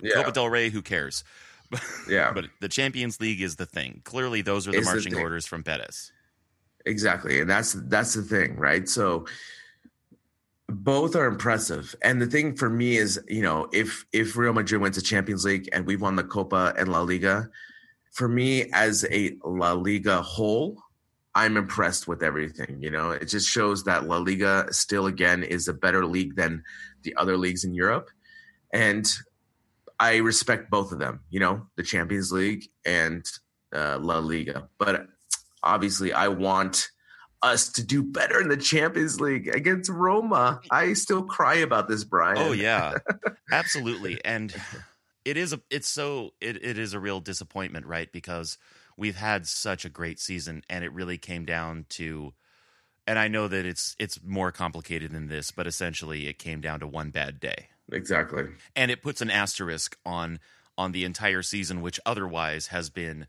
Yeah. 0.00 0.14
Copa 0.14 0.30
del 0.32 0.48
Rey, 0.48 0.70
who 0.70 0.80
cares? 0.82 1.24
Yeah. 2.08 2.30
but 2.32 2.44
the 2.60 2.68
Champions 2.68 3.20
League 3.20 3.42
is 3.42 3.56
the 3.56 3.66
thing. 3.66 4.00
Clearly, 4.04 4.40
those 4.40 4.68
are 4.68 4.70
the 4.72 4.78
the 4.78 4.84
marching 4.84 5.14
thing. 5.14 5.20
orders 5.22 5.44
from 5.44 5.64
Pettis. 5.64 6.12
exactly, 6.86 7.40
and 7.40 7.50
that's 7.50 7.72
that's 7.88 8.14
the 8.14 8.22
thing, 8.22 8.54
right? 8.56 8.88
So 8.88 9.26
both 10.68 11.16
are 11.16 11.26
impressive, 11.26 11.94
and 12.02 12.20
the 12.20 12.26
thing 12.26 12.54
for 12.54 12.68
me 12.68 12.96
is, 12.96 13.18
you 13.26 13.42
know, 13.42 13.68
if 13.72 14.04
if 14.12 14.36
Real 14.36 14.52
Madrid 14.52 14.82
wins 14.82 14.96
the 14.96 15.02
Champions 15.02 15.44
League 15.44 15.68
and 15.72 15.86
we've 15.86 16.00
won 16.00 16.16
the 16.16 16.24
Copa 16.24 16.74
and 16.76 16.88
La 16.88 17.00
Liga, 17.00 17.48
for 18.12 18.28
me 18.28 18.70
as 18.72 19.06
a 19.10 19.36
La 19.44 19.72
Liga 19.72 20.20
whole, 20.20 20.76
I'm 21.34 21.56
impressed 21.56 22.06
with 22.06 22.22
everything. 22.22 22.82
You 22.82 22.90
know, 22.90 23.12
it 23.12 23.26
just 23.26 23.48
shows 23.48 23.84
that 23.84 24.06
La 24.06 24.18
Liga 24.18 24.66
still 24.70 25.06
again 25.06 25.42
is 25.42 25.68
a 25.68 25.74
better 25.74 26.04
league 26.04 26.36
than 26.36 26.62
the 27.02 27.14
other 27.16 27.38
leagues 27.38 27.64
in 27.64 27.74
Europe, 27.74 28.10
and 28.72 29.10
I 29.98 30.16
respect 30.16 30.70
both 30.70 30.92
of 30.92 30.98
them. 30.98 31.20
You 31.30 31.40
know, 31.40 31.66
the 31.76 31.82
Champions 31.82 32.30
League 32.30 32.66
and 32.84 33.24
uh, 33.74 33.98
La 34.00 34.18
Liga, 34.18 34.68
but 34.78 35.06
obviously 35.62 36.12
I 36.12 36.28
want 36.28 36.90
us 37.42 37.68
to 37.72 37.84
do 37.84 38.02
better 38.02 38.40
in 38.40 38.48
the 38.48 38.56
Champions 38.56 39.20
League 39.20 39.48
against 39.48 39.90
Roma. 39.90 40.60
I 40.70 40.92
still 40.94 41.22
cry 41.22 41.56
about 41.56 41.88
this, 41.88 42.04
Brien. 42.04 42.38
Oh 42.38 42.52
yeah, 42.52 42.94
absolutely. 43.52 44.20
And 44.24 44.54
it 45.24 45.36
is 45.36 45.52
a 45.52 45.60
it's 45.70 45.88
so 45.88 46.32
it, 46.40 46.62
it 46.64 46.78
is 46.78 46.94
a 46.94 47.00
real 47.00 47.20
disappointment, 47.20 47.86
right? 47.86 48.10
Because 48.10 48.58
we've 48.96 49.16
had 49.16 49.46
such 49.46 49.84
a 49.84 49.90
great 49.90 50.18
season, 50.18 50.62
and 50.68 50.84
it 50.84 50.92
really 50.92 51.18
came 51.18 51.44
down 51.44 51.86
to. 51.90 52.34
And 53.06 53.18
I 53.18 53.28
know 53.28 53.48
that 53.48 53.64
it's 53.64 53.96
it's 53.98 54.20
more 54.22 54.52
complicated 54.52 55.12
than 55.12 55.28
this, 55.28 55.50
but 55.50 55.66
essentially 55.66 56.26
it 56.26 56.38
came 56.38 56.60
down 56.60 56.80
to 56.80 56.86
one 56.86 57.10
bad 57.10 57.40
day, 57.40 57.68
exactly. 57.90 58.44
and 58.76 58.90
it 58.90 59.02
puts 59.02 59.22
an 59.22 59.30
asterisk 59.30 59.96
on 60.04 60.40
on 60.76 60.92
the 60.92 61.04
entire 61.04 61.42
season, 61.42 61.80
which 61.80 61.98
otherwise 62.04 62.68
has 62.68 62.90
been 62.90 63.26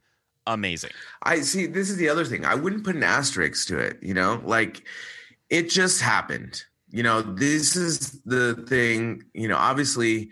amazing. 0.54 0.92
I 1.24 1.42
see. 1.42 1.66
This 1.66 1.90
is 1.90 1.98
the 1.98 2.10
other 2.10 2.26
thing. 2.26 2.46
I 2.46 2.56
wouldn't 2.56 2.84
put 2.84 2.96
an 2.96 3.04
asterisk 3.04 3.68
to 3.70 3.80
it. 3.80 3.98
You 4.02 4.14
know, 4.14 4.42
like 4.44 4.84
it 5.50 5.70
just 5.70 6.02
happened. 6.02 6.64
You 6.90 7.04
know, 7.04 7.22
this 7.22 7.76
is 7.76 8.22
the 8.26 8.66
thing. 8.68 9.24
You 9.34 9.48
know, 9.48 9.58
obviously, 9.58 10.30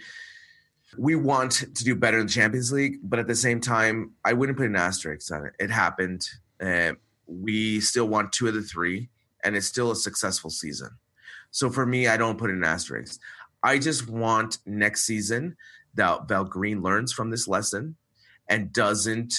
we 0.98 1.16
want 1.16 1.52
to 1.52 1.84
do 1.84 1.96
better 1.96 2.20
in 2.20 2.28
the 2.28 2.32
Champions 2.32 2.72
League, 2.72 2.98
but 3.04 3.20
at 3.20 3.28
the 3.28 3.36
same 3.36 3.62
time, 3.62 4.12
I 4.26 4.34
wouldn't 4.34 4.58
put 4.58 4.68
an 4.68 4.76
asterisk 4.76 5.32
on 5.32 5.46
it. 5.46 5.54
It 5.60 5.70
happened. 5.70 6.28
Uh, 6.60 6.94
we 7.28 7.80
still 7.80 8.08
want 8.08 8.32
two 8.32 8.48
of 8.48 8.54
the 8.54 8.62
three, 8.62 9.10
and 9.44 9.56
it's 9.56 9.68
still 9.68 9.92
a 9.92 9.96
successful 9.96 10.50
season. 10.50 10.90
So 11.52 11.70
for 11.70 11.86
me, 11.86 12.08
I 12.08 12.18
don't 12.18 12.38
put 12.38 12.50
an 12.50 12.64
asterisk. 12.64 13.20
I 13.64 13.80
just 13.80 14.10
want 14.10 14.60
next 14.66 15.04
season 15.04 15.58
that 15.96 16.28
Valverde 16.28 16.76
learns 16.76 17.12
from 17.12 17.30
this 17.30 17.48
lesson 17.48 17.96
and 18.50 18.72
doesn't 18.72 19.34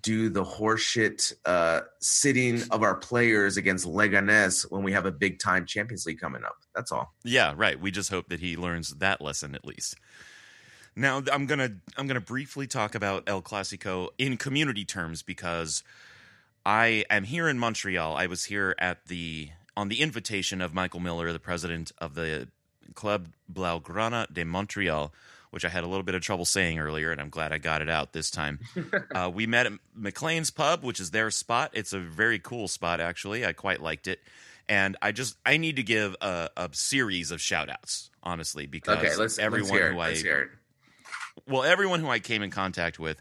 do 0.00 0.28
the 0.28 0.44
horseshit 0.44 1.32
uh, 1.44 1.80
sitting 1.98 2.62
of 2.70 2.82
our 2.82 2.94
players 2.94 3.56
against 3.56 3.86
Leganes 3.86 4.70
when 4.70 4.82
we 4.82 4.92
have 4.92 5.06
a 5.06 5.10
big 5.10 5.38
time 5.38 5.66
Champions 5.66 6.06
League 6.06 6.20
coming 6.20 6.44
up. 6.44 6.56
That's 6.74 6.92
all. 6.92 7.12
Yeah, 7.24 7.54
right. 7.56 7.80
We 7.80 7.90
just 7.90 8.10
hope 8.10 8.28
that 8.28 8.40
he 8.40 8.56
learns 8.56 8.90
that 8.96 9.20
lesson 9.20 9.54
at 9.54 9.64
least. 9.64 9.96
Now 10.96 11.22
I'm 11.32 11.46
gonna 11.46 11.70
I'm 11.96 12.06
gonna 12.06 12.20
briefly 12.20 12.66
talk 12.66 12.94
about 12.94 13.24
El 13.26 13.42
Clasico 13.42 14.08
in 14.18 14.36
community 14.36 14.84
terms 14.84 15.22
because 15.22 15.82
I 16.66 17.04
am 17.08 17.24
here 17.24 17.48
in 17.48 17.58
Montreal. 17.58 18.16
I 18.16 18.26
was 18.26 18.44
here 18.44 18.74
at 18.78 19.06
the 19.06 19.50
on 19.76 19.88
the 19.88 20.00
invitation 20.00 20.60
of 20.60 20.74
Michael 20.74 21.00
Miller, 21.00 21.32
the 21.32 21.38
president 21.38 21.92
of 21.98 22.14
the 22.14 22.48
Club 22.94 23.28
Blaugrana 23.52 24.32
de 24.32 24.44
Montreal, 24.44 25.12
which 25.50 25.64
I 25.64 25.68
had 25.68 25.84
a 25.84 25.86
little 25.86 26.02
bit 26.02 26.14
of 26.14 26.22
trouble 26.22 26.44
saying 26.44 26.78
earlier, 26.78 27.10
and 27.10 27.20
I'm 27.20 27.30
glad 27.30 27.52
I 27.52 27.58
got 27.58 27.82
it 27.82 27.90
out 27.90 28.12
this 28.12 28.30
time. 28.30 28.60
uh, 29.14 29.30
we 29.32 29.46
met 29.46 29.66
at 29.66 29.72
McLean's 29.96 30.50
Pub, 30.50 30.82
which 30.84 31.00
is 31.00 31.10
their 31.10 31.30
spot. 31.30 31.70
It's 31.74 31.92
a 31.92 31.98
very 32.00 32.38
cool 32.38 32.68
spot, 32.68 33.00
actually. 33.00 33.44
I 33.44 33.52
quite 33.52 33.80
liked 33.80 34.06
it. 34.06 34.20
And 34.68 34.96
I 35.02 35.10
just 35.10 35.36
I 35.44 35.56
need 35.56 35.76
to 35.76 35.82
give 35.82 36.14
a, 36.20 36.48
a 36.56 36.68
series 36.72 37.32
of 37.32 37.40
shout 37.40 37.68
outs, 37.68 38.10
honestly, 38.22 38.66
because 38.66 38.98
Okay, 38.98 39.16
let's 39.16 39.38
everyone 39.38 39.72
let's 39.72 39.92
who 39.92 39.98
I 39.98 40.08
Let's 40.08 40.22
hear 40.22 40.40
it. 40.42 40.48
well, 41.48 41.64
everyone 41.64 41.98
who 41.98 42.08
I 42.08 42.20
came 42.20 42.42
in 42.42 42.50
contact 42.50 43.00
with 43.00 43.20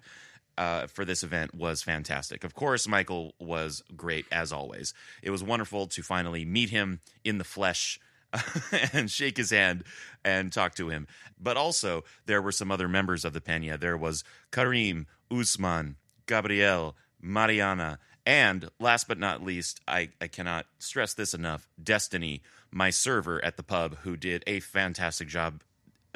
uh, 0.59 0.85
for 0.87 1.05
this 1.05 1.23
event 1.23 1.55
was 1.55 1.81
fantastic. 1.81 2.43
Of 2.43 2.53
course, 2.53 2.87
Michael 2.87 3.33
was 3.39 3.81
great 3.95 4.25
as 4.31 4.51
always. 4.51 4.93
It 5.23 5.31
was 5.31 5.41
wonderful 5.41 5.87
to 5.87 6.03
finally 6.03 6.45
meet 6.45 6.69
him 6.69 6.99
in 7.23 7.39
the 7.39 7.43
flesh 7.43 7.99
and 8.93 9.09
shake 9.09 9.37
his 9.37 9.49
hand 9.49 9.83
and 10.23 10.51
talk 10.51 10.75
to 10.75 10.89
him. 10.89 11.07
But 11.39 11.57
also, 11.57 12.03
there 12.25 12.41
were 12.41 12.51
some 12.51 12.71
other 12.71 12.87
members 12.87 13.25
of 13.25 13.33
the 13.33 13.41
Pena. 13.41 13.77
There 13.77 13.97
was 13.97 14.23
Karim, 14.51 15.07
Usman, 15.31 15.95
Gabriel, 16.25 16.95
Mariana, 17.21 17.99
and 18.25 18.69
last 18.79 19.07
but 19.07 19.17
not 19.17 19.43
least, 19.43 19.79
I, 19.87 20.09
I 20.21 20.27
cannot 20.27 20.67
stress 20.77 21.13
this 21.13 21.33
enough 21.33 21.67
Destiny, 21.81 22.41
my 22.71 22.89
server 22.89 23.43
at 23.43 23.57
the 23.57 23.63
pub, 23.63 23.97
who 24.03 24.15
did 24.15 24.43
a 24.45 24.59
fantastic 24.59 25.27
job 25.27 25.61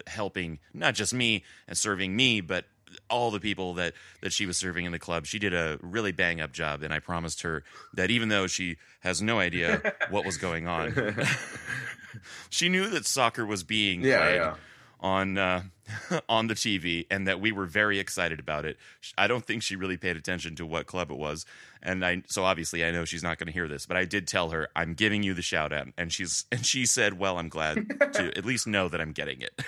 helping 0.08 0.60
not 0.74 0.96
just 0.96 1.14
me 1.14 1.44
and 1.68 1.78
serving 1.78 2.16
me, 2.16 2.42
but 2.42 2.66
all 3.10 3.32
the 3.32 3.40
people 3.40 3.74
that 3.76 3.94
that 4.22 4.32
she 4.32 4.46
was 4.46 4.58
serving 4.58 4.86
in 4.86 4.92
the 4.92 5.00
club. 5.00 5.26
She 5.26 5.40
did 5.40 5.54
a 5.54 5.80
really 5.82 6.12
bang 6.12 6.42
up 6.42 6.52
job, 6.52 6.84
and 6.84 6.94
I 6.94 7.00
promised 7.00 7.42
her 7.42 7.64
that 7.94 8.12
even 8.12 8.30
though 8.30 8.48
she 8.48 8.78
has 9.00 9.22
no 9.22 9.40
idea 9.40 9.94
what 10.10 10.26
was 10.26 10.38
going 10.38 10.68
on, 10.68 10.94
she 12.50 12.70
knew 12.70 12.88
that 12.90 13.06
soccer 13.06 13.46
was 13.46 13.64
being 13.64 14.02
Yeah, 14.02 14.20
played 14.20 14.36
yeah. 14.36 14.56
on 15.00 15.38
uh, 15.38 15.64
on 16.30 16.48
the 16.48 16.54
TV, 16.54 17.06
and 17.12 17.28
that 17.28 17.40
we 17.42 17.52
were 17.52 17.66
very 17.66 18.00
excited 18.00 18.40
about 18.40 18.66
it. 18.66 18.78
I 19.18 19.28
don't 19.28 19.46
think 19.46 19.64
she 19.64 19.76
really 19.76 19.98
paid 19.98 20.16
attention 20.18 20.56
to 20.56 20.66
what 20.66 20.86
club 20.86 21.12
it 21.12 21.18
was, 21.18 21.46
and 21.82 22.06
I 22.06 22.24
so 22.28 22.44
obviously 22.46 22.86
I 22.86 22.92
know 22.92 23.04
she's 23.06 23.24
not 23.24 23.38
going 23.38 23.48
to 23.48 23.54
hear 23.54 23.68
this, 23.68 23.86
but 23.86 23.98
I 23.98 24.06
did 24.06 24.28
tell 24.28 24.50
her 24.52 24.70
I'm 24.76 24.94
giving 24.94 25.24
you 25.24 25.34
the 25.34 25.42
shout 25.42 25.74
out, 25.74 25.88
and 25.98 26.12
she's 26.14 26.46
and 26.52 26.66
she 26.66 26.86
said, 26.86 27.20
"Well, 27.20 27.38
I'm 27.38 27.50
glad 27.50 27.88
to 28.14 28.28
at 28.38 28.46
least 28.46 28.66
know 28.68 28.88
that 28.90 29.02
I'm 29.02 29.12
getting 29.12 29.42
it." 29.42 29.62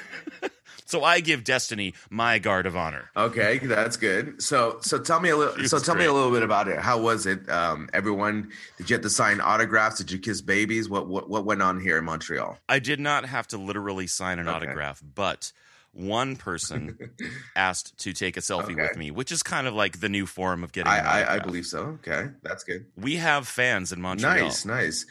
So 0.85 1.03
I 1.03 1.19
give 1.19 1.43
Destiny 1.43 1.93
my 2.09 2.39
guard 2.39 2.65
of 2.65 2.75
honor. 2.75 3.09
Okay, 3.17 3.57
that's 3.57 3.97
good. 3.97 4.41
So, 4.41 4.77
so 4.81 4.97
tell 4.99 5.19
me 5.19 5.29
a 5.29 5.37
little. 5.37 5.67
So 5.67 5.79
tell 5.79 5.95
me 5.95 6.05
a 6.05 6.13
little 6.13 6.31
bit 6.31 6.43
about 6.43 6.67
it. 6.67 6.79
How 6.79 6.99
was 6.99 7.25
it? 7.25 7.49
Um, 7.49 7.89
everyone, 7.93 8.51
did 8.77 8.89
you 8.89 8.93
have 8.95 9.03
to 9.03 9.09
sign 9.09 9.41
autographs? 9.41 9.97
Did 9.97 10.11
you 10.11 10.19
kiss 10.19 10.41
babies? 10.41 10.87
What 10.89 11.07
what 11.07 11.29
what 11.29 11.45
went 11.45 11.61
on 11.61 11.79
here 11.81 11.97
in 11.97 12.05
Montreal? 12.05 12.57
I 12.69 12.79
did 12.79 12.99
not 12.99 13.25
have 13.25 13.47
to 13.49 13.57
literally 13.57 14.07
sign 14.07 14.39
an 14.39 14.47
Okay. 14.47 14.55
autograph, 14.55 15.01
but 15.15 15.51
one 15.91 16.35
person 16.35 16.97
asked 17.55 17.97
to 17.99 18.11
take 18.13 18.35
a 18.37 18.41
selfie 18.41 18.73
Okay. 18.73 18.75
with 18.75 18.97
me, 18.97 19.11
which 19.11 19.31
is 19.31 19.41
kind 19.43 19.65
of 19.65 19.73
like 19.73 20.01
the 20.01 20.09
new 20.09 20.25
form 20.25 20.63
of 20.63 20.71
getting. 20.73 20.91
I, 20.91 21.23
I 21.23 21.35
I 21.35 21.39
believe 21.39 21.65
so. 21.65 21.97
Okay, 22.05 22.29
that's 22.43 22.63
good. 22.63 22.85
we 22.97 23.15
have 23.15 23.47
fans 23.47 23.91
in 23.91 24.01
Montreal. 24.01 24.35
Nice, 24.35 24.65
nice. 24.65 25.05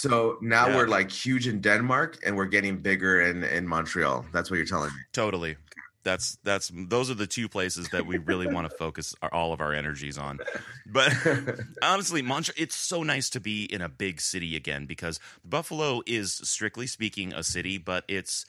So 0.00 0.38
now 0.40 0.68
Yeah. 0.68 0.76
we're 0.76 0.86
like 0.98 1.10
huge 1.10 1.48
in 1.48 1.60
Denmark, 1.60 2.18
and 2.24 2.36
we're 2.36 2.46
getting 2.46 2.78
bigger 2.82 3.20
in 3.20 3.42
in 3.44 3.66
Montreal. 3.66 4.24
That's 4.32 4.50
what 4.50 4.56
you're 4.58 4.66
telling 4.66 4.90
me. 4.94 5.00
Totally. 5.12 5.56
That's 6.04 6.38
that's 6.44 6.70
those 6.88 7.10
are 7.10 7.16
the 7.16 7.26
two 7.26 7.48
places 7.48 7.88
that 7.88 8.06
we 8.06 8.18
really 8.18 8.46
want 8.46 8.70
to 8.70 8.76
focus 8.76 9.14
our, 9.20 9.32
all 9.34 9.52
of 9.52 9.60
our 9.60 9.74
energies 9.74 10.16
on. 10.16 10.38
But 10.86 11.12
honestly, 11.82 12.22
Montreal, 12.22 12.54
it's 12.56 12.76
so 12.76 13.02
nice 13.02 13.28
to 13.30 13.40
be 13.40 13.64
in 13.64 13.82
a 13.82 13.88
big 13.88 14.20
city 14.20 14.56
again 14.56 14.86
because 14.86 15.20
Buffalo 15.44 16.02
is 16.06 16.32
strictly 16.44 16.86
speaking 16.86 17.34
a 17.34 17.42
city, 17.42 17.78
but 17.78 18.04
it's 18.08 18.46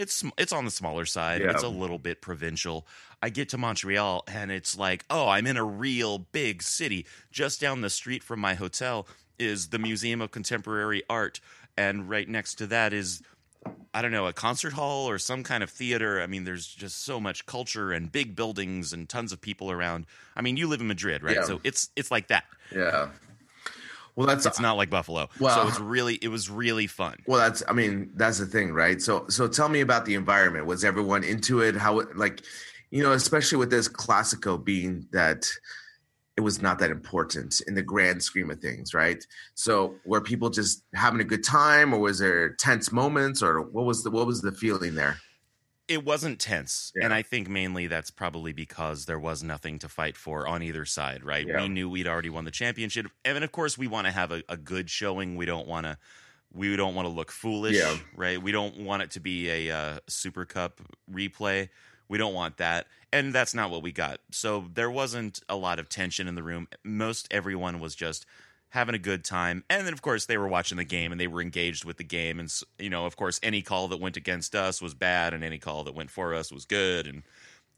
it's 0.00 0.24
it's 0.38 0.52
on 0.52 0.64
the 0.64 0.70
smaller 0.70 1.04
side. 1.04 1.42
Yeah. 1.42 1.50
It's 1.50 1.62
a 1.62 1.68
little 1.68 1.98
bit 1.98 2.20
provincial. 2.20 2.86
I 3.22 3.28
get 3.28 3.50
to 3.50 3.58
Montreal 3.58 4.24
and 4.26 4.50
it's 4.50 4.76
like, 4.76 5.04
oh, 5.10 5.28
I'm 5.28 5.46
in 5.46 5.56
a 5.56 5.64
real 5.64 6.18
big 6.18 6.62
city. 6.62 7.06
Just 7.30 7.60
down 7.60 7.82
the 7.82 7.90
street 7.90 8.24
from 8.24 8.40
my 8.40 8.54
hotel 8.54 9.06
is 9.38 9.68
the 9.68 9.78
Museum 9.78 10.20
of 10.20 10.30
Contemporary 10.30 11.02
Art, 11.08 11.40
and 11.76 12.08
right 12.08 12.28
next 12.28 12.56
to 12.56 12.66
that 12.68 12.92
is 12.92 13.22
I 13.92 14.00
don't 14.00 14.12
know, 14.12 14.26
a 14.26 14.32
concert 14.32 14.72
hall 14.72 15.08
or 15.08 15.18
some 15.18 15.42
kind 15.42 15.62
of 15.62 15.68
theater. 15.68 16.22
I 16.22 16.26
mean, 16.26 16.44
there's 16.44 16.66
just 16.66 17.04
so 17.04 17.20
much 17.20 17.44
culture 17.44 17.92
and 17.92 18.10
big 18.10 18.34
buildings 18.34 18.92
and 18.92 19.06
tons 19.06 19.32
of 19.32 19.40
people 19.40 19.70
around. 19.70 20.06
I 20.34 20.40
mean, 20.40 20.56
you 20.56 20.66
live 20.66 20.80
in 20.80 20.86
Madrid, 20.86 21.22
right? 21.22 21.36
Yeah. 21.36 21.44
So 21.44 21.60
it's 21.62 21.90
it's 21.94 22.10
like 22.10 22.28
that. 22.28 22.44
Yeah. 22.74 23.10
Well, 24.20 24.26
that's 24.26 24.44
It's 24.44 24.60
not 24.60 24.76
like 24.76 24.90
Buffalo. 24.90 25.30
Well- 25.38 25.62
so 25.62 25.68
it's 25.68 25.80
really 25.80 26.16
it 26.16 26.28
was 26.28 26.50
really 26.50 26.86
fun. 26.86 27.16
Well, 27.26 27.38
that's 27.38 27.62
I 27.66 27.72
mean 27.72 28.10
that's 28.16 28.38
the 28.38 28.44
thing, 28.44 28.72
right? 28.74 29.00
So 29.00 29.24
so 29.28 29.48
tell 29.48 29.70
me 29.70 29.80
about 29.80 30.04
the 30.04 30.14
environment. 30.14 30.66
Was 30.66 30.84
everyone 30.84 31.24
into 31.24 31.60
it? 31.60 31.74
How 31.74 32.02
like 32.14 32.42
you 32.90 33.02
know, 33.02 33.12
especially 33.12 33.56
with 33.56 33.70
this 33.70 33.88
classico 33.88 34.62
being 34.62 35.06
that 35.12 35.48
it 36.36 36.42
was 36.42 36.60
not 36.60 36.78
that 36.80 36.90
important 36.90 37.62
in 37.66 37.74
the 37.74 37.82
grand 37.82 38.22
scheme 38.22 38.50
of 38.50 38.60
things, 38.60 38.92
right? 38.92 39.24
So 39.54 39.94
were 40.04 40.20
people 40.20 40.50
just 40.50 40.84
having 40.94 41.20
a 41.20 41.24
good 41.24 41.42
time, 41.42 41.94
or 41.94 41.98
was 41.98 42.18
there 42.18 42.50
tense 42.50 42.92
moments, 42.92 43.42
or 43.42 43.62
what 43.62 43.86
was 43.86 44.04
the 44.04 44.10
what 44.10 44.26
was 44.26 44.42
the 44.42 44.52
feeling 44.52 44.96
there? 44.96 45.16
It 45.90 46.04
wasn't 46.04 46.38
tense, 46.38 46.92
Yeah. 46.94 47.06
and 47.06 47.12
I 47.12 47.22
think 47.22 47.48
mainly 47.48 47.88
that's 47.88 48.12
probably 48.12 48.52
because 48.52 49.06
there 49.06 49.18
was 49.18 49.42
nothing 49.42 49.80
to 49.80 49.88
fight 49.88 50.16
for 50.16 50.46
on 50.46 50.62
either 50.62 50.84
side, 50.84 51.24
right? 51.24 51.44
Yeah. 51.44 51.62
We 51.62 51.68
knew 51.68 51.90
we'd 51.90 52.06
already 52.06 52.30
won 52.30 52.44
the 52.44 52.52
championship, 52.52 53.06
and 53.24 53.42
of 53.42 53.50
course, 53.50 53.76
we 53.76 53.88
want 53.88 54.06
to 54.06 54.12
have 54.12 54.30
a, 54.30 54.44
a 54.48 54.56
good 54.56 54.88
showing. 54.88 55.34
We 55.34 55.46
don't 55.46 55.66
want 55.66 55.86
to. 55.86 55.98
We 56.52 56.76
don't 56.76 56.94
want 56.94 57.06
to 57.06 57.10
look 57.12 57.32
foolish, 57.32 57.76
Yeah. 57.76 57.96
right? 58.14 58.40
We 58.40 58.52
don't 58.52 58.78
want 58.78 59.02
it 59.02 59.10
to 59.12 59.20
be 59.20 59.50
a 59.50 59.76
uh, 59.76 59.98
Super 60.08 60.44
Cup 60.44 60.80
replay. 61.10 61.68
We 62.08 62.18
don't 62.18 62.34
want 62.34 62.56
that, 62.58 62.86
and 63.12 63.32
that's 63.32 63.54
not 63.54 63.70
what 63.70 63.82
we 63.82 63.90
got. 63.90 64.20
So 64.30 64.66
there 64.72 64.90
wasn't 64.92 65.40
a 65.48 65.56
lot 65.56 65.80
of 65.80 65.88
tension 65.88 66.28
in 66.28 66.34
the 66.36 66.42
room. 66.44 66.68
Most 66.84 67.26
everyone 67.32 67.80
was 67.80 67.94
just 67.96 68.26
having 68.70 68.94
a 68.94 68.98
good 68.98 69.24
time. 69.24 69.64
And 69.68 69.86
then, 69.86 69.92
of 69.92 70.00
course, 70.00 70.26
they 70.26 70.38
were 70.38 70.48
watching 70.48 70.78
the 70.78 70.84
game 70.84 71.12
and 71.12 71.20
they 71.20 71.26
were 71.26 71.42
engaged 71.42 71.84
with 71.84 71.96
the 71.96 72.04
game. 72.04 72.40
And, 72.40 72.52
you 72.78 72.90
know, 72.90 73.04
of 73.04 73.16
course, 73.16 73.38
any 73.42 73.62
call 73.62 73.88
that 73.88 74.00
went 74.00 74.16
against 74.16 74.54
us 74.54 74.80
was 74.80 74.94
bad 74.94 75.34
and 75.34 75.44
any 75.44 75.58
call 75.58 75.84
that 75.84 75.94
went 75.94 76.10
for 76.10 76.34
us 76.34 76.52
was 76.52 76.64
good 76.64 77.06
and, 77.06 77.22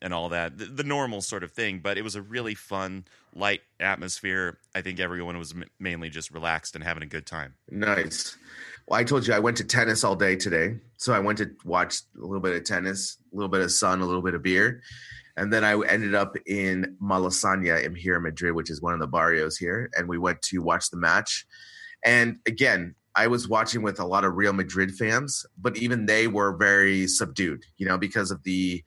and 0.00 0.12
all 0.12 0.28
that. 0.28 0.58
The, 0.58 0.66
the 0.66 0.84
normal 0.84 1.22
sort 1.22 1.44
of 1.44 1.52
thing. 1.52 1.80
But 1.80 1.96
it 1.96 2.02
was 2.02 2.14
a 2.14 2.22
really 2.22 2.54
fun, 2.54 3.06
light 3.34 3.62
atmosphere. 3.80 4.58
I 4.74 4.82
think 4.82 5.00
everyone 5.00 5.38
was 5.38 5.52
m- 5.52 5.64
mainly 5.80 6.10
just 6.10 6.30
relaxed 6.30 6.74
and 6.74 6.84
having 6.84 7.02
a 7.02 7.06
good 7.06 7.26
time. 7.26 7.54
Nice. 7.70 8.36
Well, 8.86 9.00
I 9.00 9.04
told 9.04 9.26
you 9.26 9.32
I 9.32 9.38
went 9.38 9.56
to 9.58 9.64
tennis 9.64 10.04
all 10.04 10.16
day 10.16 10.36
today. 10.36 10.76
So 10.98 11.14
I 11.14 11.20
went 11.20 11.38
to 11.38 11.50
watch 11.64 12.00
a 12.16 12.20
little 12.20 12.40
bit 12.40 12.54
of 12.54 12.64
tennis, 12.64 13.16
a 13.32 13.36
little 13.36 13.48
bit 13.48 13.62
of 13.62 13.72
sun, 13.72 14.02
a 14.02 14.06
little 14.06 14.22
bit 14.22 14.34
of 14.34 14.42
beer. 14.42 14.82
And 15.36 15.52
then 15.52 15.64
I 15.64 15.72
ended 15.86 16.14
up 16.14 16.36
in 16.46 16.96
Malasaña 17.02 17.82
in 17.84 17.94
here 17.94 18.16
in 18.16 18.22
Madrid, 18.22 18.54
which 18.54 18.70
is 18.70 18.82
one 18.82 18.92
of 18.94 19.00
the 19.00 19.06
barrios 19.06 19.56
here. 19.56 19.90
And 19.96 20.08
we 20.08 20.18
went 20.18 20.42
to 20.42 20.58
watch 20.58 20.90
the 20.90 20.96
match. 20.96 21.46
And 22.04 22.38
again, 22.46 22.94
I 23.14 23.26
was 23.26 23.48
watching 23.48 23.82
with 23.82 24.00
a 24.00 24.04
lot 24.06 24.24
of 24.24 24.36
Real 24.36 24.52
Madrid 24.52 24.92
fans, 24.94 25.44
but 25.58 25.76
even 25.76 26.06
they 26.06 26.26
were 26.28 26.56
very 26.56 27.06
subdued, 27.06 27.64
you 27.76 27.86
know, 27.86 27.98
because 27.98 28.30
of 28.30 28.42
the, 28.42 28.82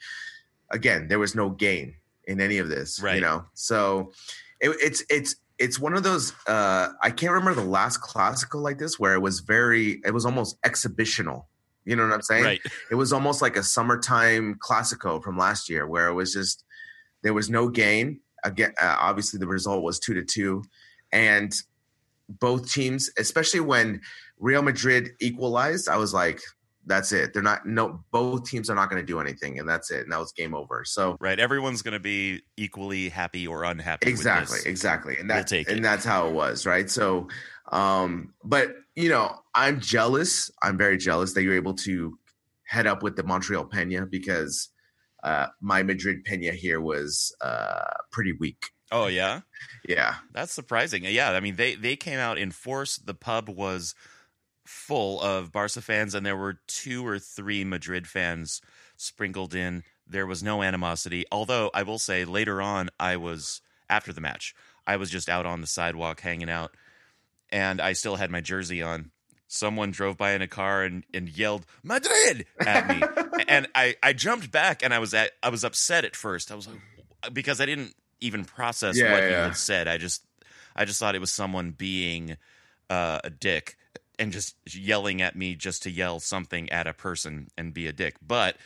again, 0.71 1.07
there 1.07 1.19
was 1.19 1.35
no 1.35 1.49
gain 1.49 1.95
in 2.27 2.41
any 2.41 2.57
of 2.57 2.67
this, 2.69 2.99
Right. 2.99 3.15
you 3.15 3.21
know. 3.21 3.45
So 3.53 4.11
it, 4.59 4.75
it's, 4.81 5.03
it's, 5.09 5.35
it's 5.57 5.79
one 5.79 5.93
of 5.93 6.03
those 6.03 6.33
uh 6.47 6.89
i 7.01 7.09
can't 7.09 7.31
remember 7.31 7.61
the 7.61 7.65
last 7.65 8.01
classical 8.01 8.59
like 8.59 8.77
this 8.77 8.99
where 8.99 9.13
it 9.13 9.21
was 9.21 9.39
very 9.39 10.01
it 10.05 10.13
was 10.13 10.25
almost 10.25 10.57
exhibitional 10.65 11.47
you 11.85 11.95
know 11.95 12.03
what 12.07 12.13
i'm 12.13 12.21
saying 12.21 12.43
Right. 12.43 12.61
it 12.91 12.95
was 12.95 13.13
almost 13.13 13.41
like 13.41 13.55
a 13.55 13.63
summertime 13.63 14.55
classico 14.55 15.21
from 15.23 15.37
last 15.37 15.69
year 15.69 15.87
where 15.87 16.07
it 16.07 16.13
was 16.13 16.33
just 16.33 16.63
there 17.23 17.33
was 17.33 17.49
no 17.49 17.69
gain 17.69 18.19
again 18.43 18.73
uh, 18.81 18.95
obviously 18.99 19.39
the 19.39 19.47
result 19.47 19.83
was 19.83 19.99
two 19.99 20.13
to 20.13 20.23
two 20.23 20.63
and 21.11 21.53
both 22.27 22.71
teams 22.71 23.09
especially 23.17 23.59
when 23.59 24.01
real 24.39 24.61
madrid 24.61 25.11
equalized 25.21 25.87
i 25.87 25.95
was 25.97 26.13
like 26.13 26.41
that's 26.87 27.11
it 27.11 27.33
they're 27.33 27.41
not 27.41 27.65
no 27.65 28.03
both 28.11 28.47
teams 28.47 28.69
are 28.69 28.75
not 28.75 28.89
going 28.91 29.01
to 29.01 29.05
do 29.05 29.19
anything 29.19 29.57
and 29.59 29.67
that's 29.67 29.89
it 29.89 30.03
and 30.03 30.11
that 30.11 30.19
was 30.19 30.31
game 30.33 30.53
over 30.53 30.83
so 30.85 31.17
Right. 31.19 31.39
Everyone's 31.39 31.81
going 31.81 31.93
to 31.95 31.99
be 31.99 32.43
equally 32.57 33.09
happy 33.09 33.47
or 33.47 33.63
unhappy. 33.63 34.05
with 34.05 34.11
exactly 34.19 34.57
this. 34.57 34.65
exactly 34.67 35.17
and 35.17 35.27
We'll 35.27 35.37
that 35.37 35.51
it. 35.51 35.67
and 35.67 35.83
that's 35.83 36.05
how 36.05 36.27
it 36.27 36.33
was 36.33 36.65
right 36.67 36.87
so 36.89 37.27
um 37.71 38.33
but 38.43 38.75
you 38.95 39.09
know 39.09 39.35
i'm 39.55 39.79
jealous 39.79 40.51
i'm 40.61 40.77
very 40.77 40.97
jealous 40.97 41.33
that 41.33 41.43
you're 41.43 41.55
able 41.55 41.73
to 41.73 42.17
head 42.63 42.87
up 42.87 43.01
with 43.03 43.15
the 43.15 43.23
montreal 43.23 43.65
pena 43.65 44.05
because 44.05 44.69
uh 45.23 45.47
my 45.61 45.81
madrid 45.83 46.23
pena 46.23 46.51
here 46.51 46.79
was 46.79 47.35
uh 47.41 47.93
pretty 48.11 48.33
weak 48.39 48.67
Oh, 48.91 49.07
yeah. 49.07 49.41
yeah 49.89 50.17
That's 50.31 50.53
surprising. 50.53 51.03
Yeah, 51.05 51.31
I 51.31 51.39
mean 51.39 51.55
they 51.55 51.73
they 51.73 51.95
came 51.95 52.19
out 52.19 52.37
in 52.37 52.51
force. 52.51 52.97
The 52.97 53.15
pub 53.15 53.49
was 53.49 53.95
full 54.63 55.19
of 55.21 55.51
Barca 55.51 55.81
fans, 55.81 56.13
and 56.13 56.23
there 56.23 56.37
were 56.37 56.59
two 56.67 57.05
or 57.05 57.17
three 57.17 57.63
Madrid 57.63 58.07
fans 58.07 58.61
sprinkled 58.95 59.55
in. 59.55 59.83
There 60.07 60.27
was 60.27 60.43
no 60.43 60.61
animosity. 60.61 61.25
Although 61.31 61.71
I 61.73 61.81
will 61.81 61.97
say 61.97 62.25
later 62.25 62.61
on, 62.61 62.89
I 62.99 63.17
was 63.17 63.59
after 63.89 64.13
the 64.13 64.21
match, 64.21 64.53
I 64.85 64.97
was 64.97 65.09
just 65.09 65.29
out 65.29 65.47
on 65.47 65.61
the 65.61 65.67
sidewalk 65.67 66.21
hanging 66.21 66.49
out, 66.49 66.75
and 67.51 67.81
I 67.81 67.93
still 67.93 68.15
had 68.15 68.31
my 68.31 68.41
jersey 68.41 68.81
on. 68.81 69.11
Someone 69.47 69.91
drove 69.91 70.17
by 70.17 70.33
in 70.33 70.41
a 70.41 70.47
car 70.47 70.83
and, 70.83 71.03
and 71.13 71.29
yelled 71.29 71.65
Madrid 71.83 72.45
at 72.59 72.87
me, 72.87 73.01
and 73.47 73.67
I, 73.75 73.95
I 74.01 74.13
jumped 74.13 74.51
back 74.51 74.83
and 74.83 74.93
I 74.93 74.99
was 74.99 75.13
at 75.13 75.31
I 75.43 75.49
was 75.49 75.63
upset 75.63 76.03
at 76.03 76.15
first. 76.15 76.51
I 76.51 76.55
was 76.55 76.67
like 76.67 77.33
because 77.33 77.61
I 77.61 77.65
didn't 77.65 77.93
even 78.21 78.43
process 78.43 78.97
Yeah, 78.97 79.11
what 79.11 79.23
he 79.23 79.29
had 79.29 79.55
said. 79.55 79.87
I 79.87 79.97
just 79.97 80.23
I 80.75 80.85
just 80.85 80.99
thought 80.99 81.15
it 81.15 81.19
was 81.19 81.31
someone 81.31 81.71
being 81.71 82.37
uh, 82.89 83.19
a 83.23 83.29
dick 83.29 83.77
and 84.17 84.31
just 84.31 84.55
yelling 84.75 85.21
at 85.21 85.35
me 85.35 85.55
just 85.55 85.83
to 85.83 85.91
yell 85.91 86.19
something 86.19 86.69
at 86.71 86.87
a 86.87 86.93
person 86.93 87.47
and 87.57 87.73
be 87.73 87.85
a 87.87 87.93
dick. 87.93 88.15
But 88.25 88.57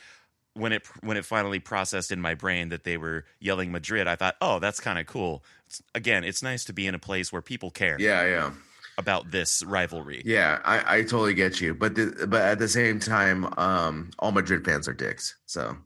when 0.54 0.72
it 0.72 0.86
when 1.02 1.16
it 1.16 1.24
finally 1.26 1.60
processed 1.60 2.10
in 2.10 2.20
my 2.20 2.34
brain 2.34 2.70
that 2.70 2.84
they 2.84 2.96
were 2.96 3.26
yelling 3.38 3.70
Madrid, 3.70 4.08
I 4.08 4.16
thought, 4.16 4.36
oh, 4.40 4.58
that's 4.58 4.80
kind 4.80 4.98
of 4.98 5.06
cool. 5.06 5.44
It's, 5.66 5.82
again, 5.94 6.24
it's 6.24 6.42
nice 6.42 6.64
to 6.64 6.72
be 6.72 6.86
in 6.86 6.94
a 6.94 6.98
place 6.98 7.32
where 7.32 7.42
people 7.42 7.70
care 7.70 7.96
yeah 8.00 8.24
yeah 8.24 8.50
about 8.98 9.30
this 9.30 9.62
rivalry. 9.64 10.22
yeah 10.24 10.58
i 10.64 10.98
i 10.98 11.02
totally 11.02 11.34
get 11.34 11.60
you 11.60 11.74
but 11.74 11.94
the, 11.94 12.26
but 12.28 12.42
at 12.42 12.58
the 12.58 12.68
same 12.68 12.98
time 12.98 13.46
um 13.58 14.10
all 14.18 14.32
madrid 14.32 14.64
fans 14.64 14.88
are 14.88 14.94
dicks 14.94 15.36
so 15.46 15.76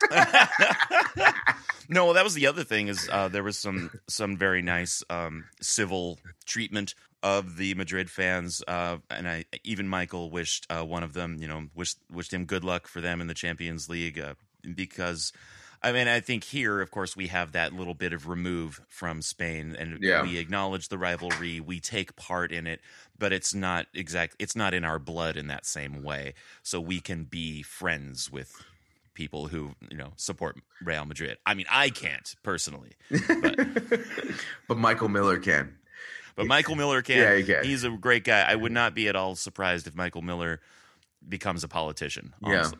no, 1.88 2.12
that 2.12 2.24
was 2.24 2.34
the 2.34 2.46
other 2.46 2.64
thing 2.64 2.88
is 2.88 3.08
uh, 3.10 3.28
there 3.28 3.42
was 3.42 3.58
some 3.58 3.90
some 4.08 4.36
very 4.36 4.62
nice 4.62 5.02
um, 5.10 5.44
civil 5.60 6.18
treatment 6.46 6.94
of 7.22 7.56
the 7.56 7.74
Madrid 7.74 8.10
fans, 8.10 8.62
uh, 8.66 8.96
and 9.10 9.28
I 9.28 9.44
even 9.64 9.88
Michael 9.88 10.30
wished 10.30 10.66
uh, 10.70 10.84
one 10.84 11.02
of 11.02 11.12
them, 11.12 11.36
you 11.40 11.48
know, 11.48 11.66
wished 11.74 11.98
wished 12.10 12.32
him 12.32 12.46
good 12.46 12.64
luck 12.64 12.88
for 12.88 13.00
them 13.00 13.20
in 13.20 13.26
the 13.26 13.34
Champions 13.34 13.88
League 13.88 14.18
uh, 14.18 14.34
because. 14.74 15.32
I 15.82 15.92
mean, 15.92 16.08
I 16.08 16.20
think 16.20 16.44
here, 16.44 16.80
of 16.82 16.90
course, 16.90 17.16
we 17.16 17.28
have 17.28 17.52
that 17.52 17.72
little 17.72 17.94
bit 17.94 18.12
of 18.12 18.28
remove 18.28 18.82
from 18.88 19.22
Spain, 19.22 19.74
and 19.78 19.98
Yeah. 20.02 20.22
we 20.22 20.36
acknowledge 20.38 20.88
the 20.88 20.98
rivalry. 20.98 21.58
We 21.58 21.80
take 21.80 22.16
part 22.16 22.52
in 22.52 22.66
it, 22.66 22.80
but 23.18 23.32
it's 23.32 23.54
not 23.54 23.86
exact. 23.94 24.36
It's 24.38 24.54
not 24.54 24.74
in 24.74 24.84
our 24.84 24.98
blood 24.98 25.36
in 25.36 25.46
that 25.46 25.64
same 25.64 26.02
way. 26.02 26.34
So 26.62 26.80
we 26.80 27.00
can 27.00 27.24
be 27.24 27.62
friends 27.62 28.30
with 28.30 28.62
people 29.14 29.48
who 29.48 29.74
you 29.90 29.96
know 29.96 30.12
support 30.16 30.56
Real 30.82 31.04
Madrid. 31.06 31.38
I 31.46 31.54
mean, 31.54 31.66
I 31.70 31.90
can't 31.90 32.34
personally, 32.42 32.92
but, 33.10 33.56
but 34.68 34.76
michael 34.78 35.08
miller 35.08 35.38
can 35.38 35.76
but 36.36 36.46
Michael 36.46 36.76
Miller 36.76 37.02
can. 37.02 37.18
Yeah, 37.18 37.34
he 37.36 37.42
can. 37.42 37.64
He's 37.64 37.84
a 37.84 37.90
great 37.90 38.24
guy. 38.24 38.40
I 38.42 38.54
would 38.54 38.72
not 38.72 38.94
be 38.94 39.08
at 39.08 39.16
all 39.16 39.34
surprised 39.34 39.86
if 39.86 39.94
Michael 39.94 40.22
Miller 40.22 40.60
becomes 41.28 41.64
a 41.64 41.68
politician. 41.68 42.32
Honestly, 42.42 42.78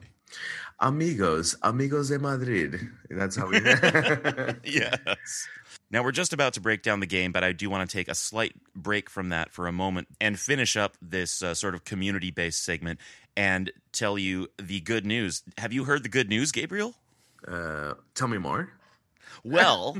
amigos 0.80 1.56
amigos 1.62 2.08
de 2.08 2.18
madrid 2.18 2.88
that's 3.10 3.36
how 3.36 3.46
we 3.48 3.58
yes. 4.64 4.98
Now 5.92 6.04
we're 6.04 6.12
just 6.12 6.32
about 6.32 6.52
to 6.52 6.60
break 6.60 6.82
down 6.82 7.00
the 7.00 7.06
game, 7.06 7.32
but 7.32 7.42
I 7.42 7.50
do 7.50 7.68
want 7.68 7.88
to 7.88 7.92
take 7.96 8.06
a 8.06 8.14
slight 8.14 8.54
break 8.76 9.10
from 9.10 9.30
that 9.30 9.50
for 9.50 9.66
a 9.66 9.72
moment 9.72 10.06
and 10.20 10.38
finish 10.38 10.76
up 10.76 10.96
this 11.02 11.42
uh, 11.42 11.52
sort 11.52 11.74
of 11.74 11.84
community-based 11.84 12.62
segment 12.64 13.00
and 13.36 13.72
tell 13.90 14.16
you 14.16 14.46
the 14.56 14.80
good 14.80 15.04
news. 15.04 15.42
Have 15.58 15.72
you 15.72 15.84
heard 15.84 16.04
the 16.04 16.08
good 16.08 16.28
news, 16.28 16.52
Gabriel? 16.52 16.94
uh 17.48 17.94
tell 18.14 18.28
me 18.28 18.38
more 18.38 18.70
Well, 19.42 19.96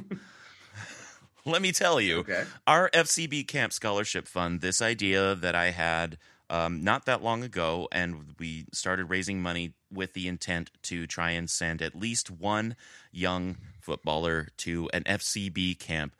let 1.44 1.60
me 1.62 1.72
tell 1.72 2.00
you. 2.00 2.18
Okay. 2.18 2.44
Our 2.66 2.90
FCB 2.90 3.48
Camp 3.48 3.72
Scholarship 3.72 4.28
Fund, 4.28 4.60
this 4.60 4.80
idea 4.80 5.34
that 5.34 5.54
I 5.56 5.70
had 5.70 6.18
um, 6.50 6.82
not 6.82 7.06
that 7.06 7.22
long 7.22 7.44
ago, 7.44 7.88
and 7.92 8.34
we 8.38 8.66
started 8.72 9.04
raising 9.04 9.40
money 9.40 9.72
with 9.90 10.14
the 10.14 10.26
intent 10.26 10.72
to 10.82 11.06
try 11.06 11.30
and 11.30 11.48
send 11.48 11.80
at 11.80 11.94
least 11.94 12.28
one 12.28 12.74
young 13.12 13.56
footballer 13.80 14.48
to 14.58 14.90
an 14.92 15.04
FCB 15.04 15.78
camp. 15.78 16.12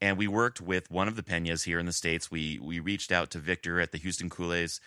And 0.00 0.16
we 0.16 0.28
worked 0.28 0.60
with 0.60 0.90
one 0.90 1.08
of 1.08 1.16
the 1.16 1.22
Peñas 1.22 1.64
here 1.64 1.80
in 1.80 1.86
the 1.86 1.92
States. 1.92 2.30
We, 2.30 2.60
we 2.62 2.78
reached 2.78 3.10
out 3.10 3.30
to 3.30 3.38
Victor 3.38 3.80
at 3.80 3.90
the 3.90 3.98
Houston 3.98 4.30
Culés. 4.30 4.78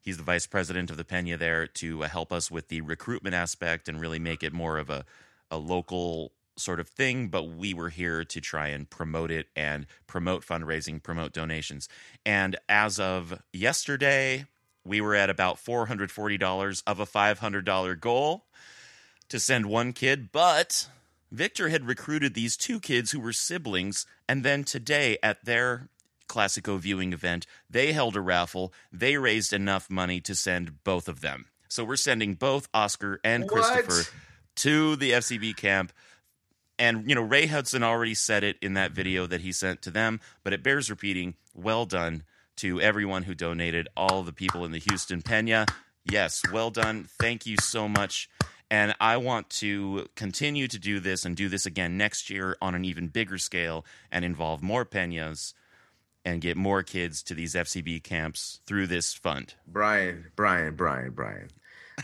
He's 0.00 0.16
the 0.16 0.24
vice 0.24 0.46
president 0.46 0.90
of 0.90 0.96
the 0.96 1.04
Peña 1.04 1.38
there 1.38 1.68
to 1.68 2.02
uh, 2.02 2.08
help 2.08 2.32
us 2.32 2.50
with 2.50 2.68
the 2.68 2.80
recruitment 2.80 3.36
aspect 3.36 3.88
and 3.88 4.00
really 4.00 4.18
make 4.18 4.42
it 4.42 4.52
more 4.52 4.78
of 4.78 4.90
a, 4.90 5.04
a 5.48 5.58
local 5.58 6.32
sort 6.56 6.80
of 6.80 6.88
thing, 6.88 7.28
but 7.28 7.44
we 7.44 7.74
were 7.74 7.88
here 7.88 8.24
to 8.24 8.40
try 8.40 8.68
and 8.68 8.88
promote 8.88 9.30
it 9.30 9.48
and 9.56 9.86
promote 10.06 10.44
fundraising, 10.44 11.02
promote 11.02 11.32
donations. 11.32 11.88
And 12.24 12.56
as 12.68 13.00
of 13.00 13.42
yesterday, 13.52 14.46
we 14.84 15.00
were 15.00 15.14
at 15.14 15.30
about 15.30 15.56
$440 15.56 16.82
of 16.86 17.00
a 17.00 17.06
$500 17.06 18.00
goal 18.00 18.44
to 19.28 19.40
send 19.40 19.66
one 19.66 19.92
kid, 19.92 20.30
but 20.30 20.88
Victor 21.32 21.68
had 21.68 21.86
recruited 21.86 22.34
these 22.34 22.56
two 22.56 22.78
kids 22.78 23.10
who 23.10 23.20
were 23.20 23.32
siblings, 23.32 24.06
and 24.28 24.44
then 24.44 24.62
today 24.62 25.18
at 25.22 25.44
their 25.44 25.88
Classico 26.28 26.78
viewing 26.78 27.12
event, 27.12 27.46
they 27.68 27.92
held 27.92 28.16
a 28.16 28.20
raffle. 28.20 28.72
They 28.92 29.16
raised 29.16 29.52
enough 29.52 29.90
money 29.90 30.20
to 30.22 30.34
send 30.34 30.84
both 30.84 31.08
of 31.08 31.20
them. 31.20 31.46
So 31.68 31.84
we're 31.84 31.96
sending 31.96 32.34
both 32.34 32.68
Oscar 32.72 33.20
and 33.24 33.44
What? 33.44 33.52
Christopher 33.52 34.14
to 34.56 34.96
the 34.96 35.12
FCB 35.12 35.56
camp. 35.56 35.92
And, 36.78 37.08
you 37.08 37.14
know, 37.14 37.22
Ray 37.22 37.46
Hudson 37.46 37.82
already 37.82 38.14
said 38.14 38.42
it 38.42 38.56
in 38.60 38.74
that 38.74 38.92
video 38.92 39.26
that 39.26 39.40
he 39.40 39.52
sent 39.52 39.82
to 39.82 39.90
them, 39.90 40.20
but 40.42 40.52
it 40.52 40.62
bears 40.62 40.90
repeating. 40.90 41.34
Well 41.54 41.86
done 41.86 42.24
to 42.56 42.80
everyone 42.80 43.24
who 43.24 43.34
donated, 43.34 43.88
all 43.96 44.22
the 44.22 44.32
people 44.32 44.64
in 44.64 44.72
the 44.72 44.78
Houston 44.78 45.22
Pena. 45.22 45.66
Yes, 46.04 46.42
well 46.52 46.70
done. 46.70 47.08
Thank 47.18 47.46
you 47.46 47.56
so 47.60 47.88
much. 47.88 48.28
And 48.70 48.94
I 49.00 49.18
want 49.18 49.50
to 49.50 50.08
continue 50.16 50.66
to 50.68 50.78
do 50.78 50.98
this 50.98 51.24
and 51.24 51.36
do 51.36 51.48
this 51.48 51.66
again 51.66 51.96
next 51.96 52.28
year 52.30 52.56
on 52.60 52.74
an 52.74 52.84
even 52.84 53.08
bigger 53.08 53.38
scale 53.38 53.84
and 54.10 54.24
involve 54.24 54.62
more 54.62 54.84
Peñas 54.84 55.54
and 56.24 56.40
get 56.40 56.56
more 56.56 56.82
kids 56.82 57.22
to 57.24 57.34
these 57.34 57.54
FCB 57.54 58.02
camps 58.02 58.60
through 58.66 58.86
this 58.86 59.14
fund. 59.14 59.54
Brien, 59.66 60.26
Brien, 60.34 60.74
Brien, 60.74 61.10
Brien. 61.10 61.48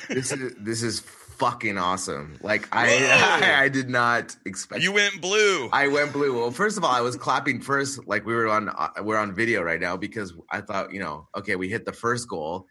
This 0.09 0.31
is 0.31 0.55
this 0.59 0.83
is 0.83 1.01
fucking 1.41 1.79
awesome. 1.79 2.39
Like 2.43 2.69
I, 2.71 3.09
I, 3.51 3.63
I 3.65 3.69
did 3.69 3.89
not 3.91 4.37
expect. 4.45 4.83
You 4.83 4.93
went 4.93 5.21
blue. 5.21 5.69
I 5.73 5.89
went 5.89 6.13
blue. 6.13 6.39
Well, 6.39 6.51
first 6.53 6.77
of 6.79 6.85
all, 6.85 6.93
I 6.93 7.01
was 7.01 7.17
clapping 7.17 7.61
first, 7.61 8.07
like 8.07 8.25
we 8.25 8.35
were 8.35 8.47
on 8.49 8.69
uh, 8.69 8.91
we're 9.03 9.17
on 9.19 9.35
video 9.35 9.63
right 9.63 9.81
now 9.81 9.97
because 9.97 10.33
I 10.51 10.61
thought, 10.61 10.93
you 10.93 11.01
know, 11.01 11.27
okay, 11.37 11.57
we 11.57 11.69
hit 11.69 11.85
the 11.87 11.93
first 11.93 12.29
goal, 12.29 12.67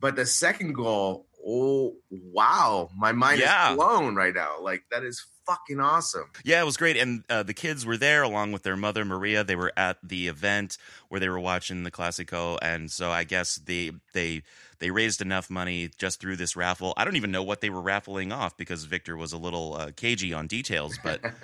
but 0.00 0.16
the 0.16 0.24
second 0.24 0.72
goal, 0.74 1.26
oh 1.46 1.96
wow, 2.10 2.88
my 2.96 3.12
mind 3.12 3.40
Yeah. 3.40 3.70
is 3.70 3.76
blown 3.76 4.14
right 4.14 4.34
now. 4.34 4.60
Like 4.62 4.84
that 4.90 5.02
is 5.04 5.24
fucking 5.46 5.78
awesome. 5.80 6.30
Yeah, 6.44 6.60
it 6.60 6.64
was 6.64 6.76
great, 6.76 6.96
and 6.96 7.22
uh, 7.28 7.42
the 7.44 7.54
kids 7.54 7.86
were 7.86 7.96
there 7.96 8.22
along 8.22 8.52
with 8.52 8.62
their 8.64 8.76
mother 8.76 9.04
Maria. 9.04 9.44
They 9.44 9.54
were 9.56 9.72
at 9.76 9.98
the 10.02 10.26
event 10.28 10.76
where 11.08 11.20
they 11.20 11.28
were 11.28 11.38
watching 11.40 11.82
the 11.84 11.90
Classico, 11.90 12.58
and 12.62 12.90
so 12.90 13.10
I 13.10 13.24
guess 13.24 13.56
they 13.56 13.92
they 14.12 14.42
they 14.78 14.90
raised 14.90 15.20
enough 15.20 15.50
money 15.50 15.90
just 15.98 16.20
through 16.20 16.36
this 16.36 16.56
raffle. 16.56 16.94
I 16.96 17.04
don't 17.04 17.16
even 17.16 17.30
know 17.30 17.42
what 17.42 17.60
they 17.60 17.70
were 17.70 17.80
raffling 17.80 18.32
off 18.32 18.56
because 18.56 18.84
Victor 18.84 19.16
was 19.16 19.32
a 19.32 19.38
little 19.38 19.74
uh, 19.74 19.90
cagey 19.96 20.32
on 20.32 20.46
details, 20.46 20.98
but. 21.02 21.20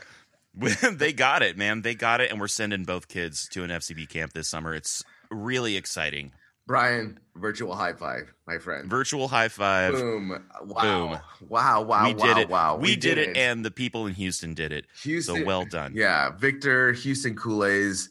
they 0.55 1.15
got 1.15 1.43
it, 1.43 1.57
man. 1.57 1.81
They 1.81 1.95
got 1.95 2.21
it, 2.21 2.31
and 2.31 2.39
we're 2.39 2.47
sending 2.47 2.85
both 2.85 3.09
kids 3.09 3.49
to 3.53 3.65
an 3.65 3.71
FCB 3.71 4.09
camp 4.11 4.35
this 4.35 4.51
summer. 4.51 4.75
It's 4.75 5.03
really 5.31 5.77
exciting. 5.77 6.33
Brien, 6.67 7.19
virtual 7.35 7.75
high 7.75 7.95
five, 7.95 8.33
my 8.47 8.59
friend. 8.59 8.89
Virtual 8.89 9.29
high 9.29 9.49
five. 9.49 9.95
Boom! 9.95 10.45
Wow! 10.65 10.83
Boom. 10.83 11.49
Wow! 11.49 11.83
Wow! 11.83 12.05
we 12.05 12.15
wow! 12.15 12.27
did 12.27 12.37
it. 12.39 12.49
Wow! 12.49 12.77
We, 12.77 12.97
did, 12.97 13.19
it, 13.19 13.37
and 13.37 13.65
the 13.65 13.71
people 13.71 14.07
in 14.07 14.15
Houston 14.15 14.55
did 14.55 14.73
it. 14.73 14.87
Houston, 15.03 15.37
so 15.37 15.45
well 15.45 15.65
done. 15.65 15.93
Yeah, 15.97 16.31
Victor, 16.31 16.93
Houston 16.93 17.35
Culés 17.35 18.11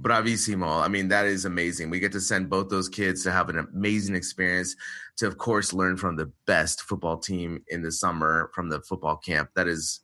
bravissimo. 0.00 0.82
I 0.82 0.88
mean, 0.88 1.08
that 1.08 1.26
is 1.26 1.44
amazing. 1.44 1.90
We 1.90 2.00
get 2.00 2.12
to 2.12 2.20
send 2.20 2.48
both 2.48 2.68
those 2.68 2.88
kids 2.88 3.22
to 3.24 3.32
have 3.32 3.48
an 3.48 3.58
amazing 3.58 4.14
experience 4.14 4.74
to, 5.18 5.26
of 5.26 5.38
course, 5.38 5.72
learn 5.72 5.96
from 5.96 6.16
the 6.16 6.30
best 6.46 6.82
football 6.82 7.18
team 7.18 7.62
in 7.68 7.82
the 7.82 7.92
summer 7.92 8.50
from 8.54 8.68
the 8.68 8.80
football 8.80 9.16
camp. 9.16 9.50
That 9.54 9.68
is, 9.68 10.00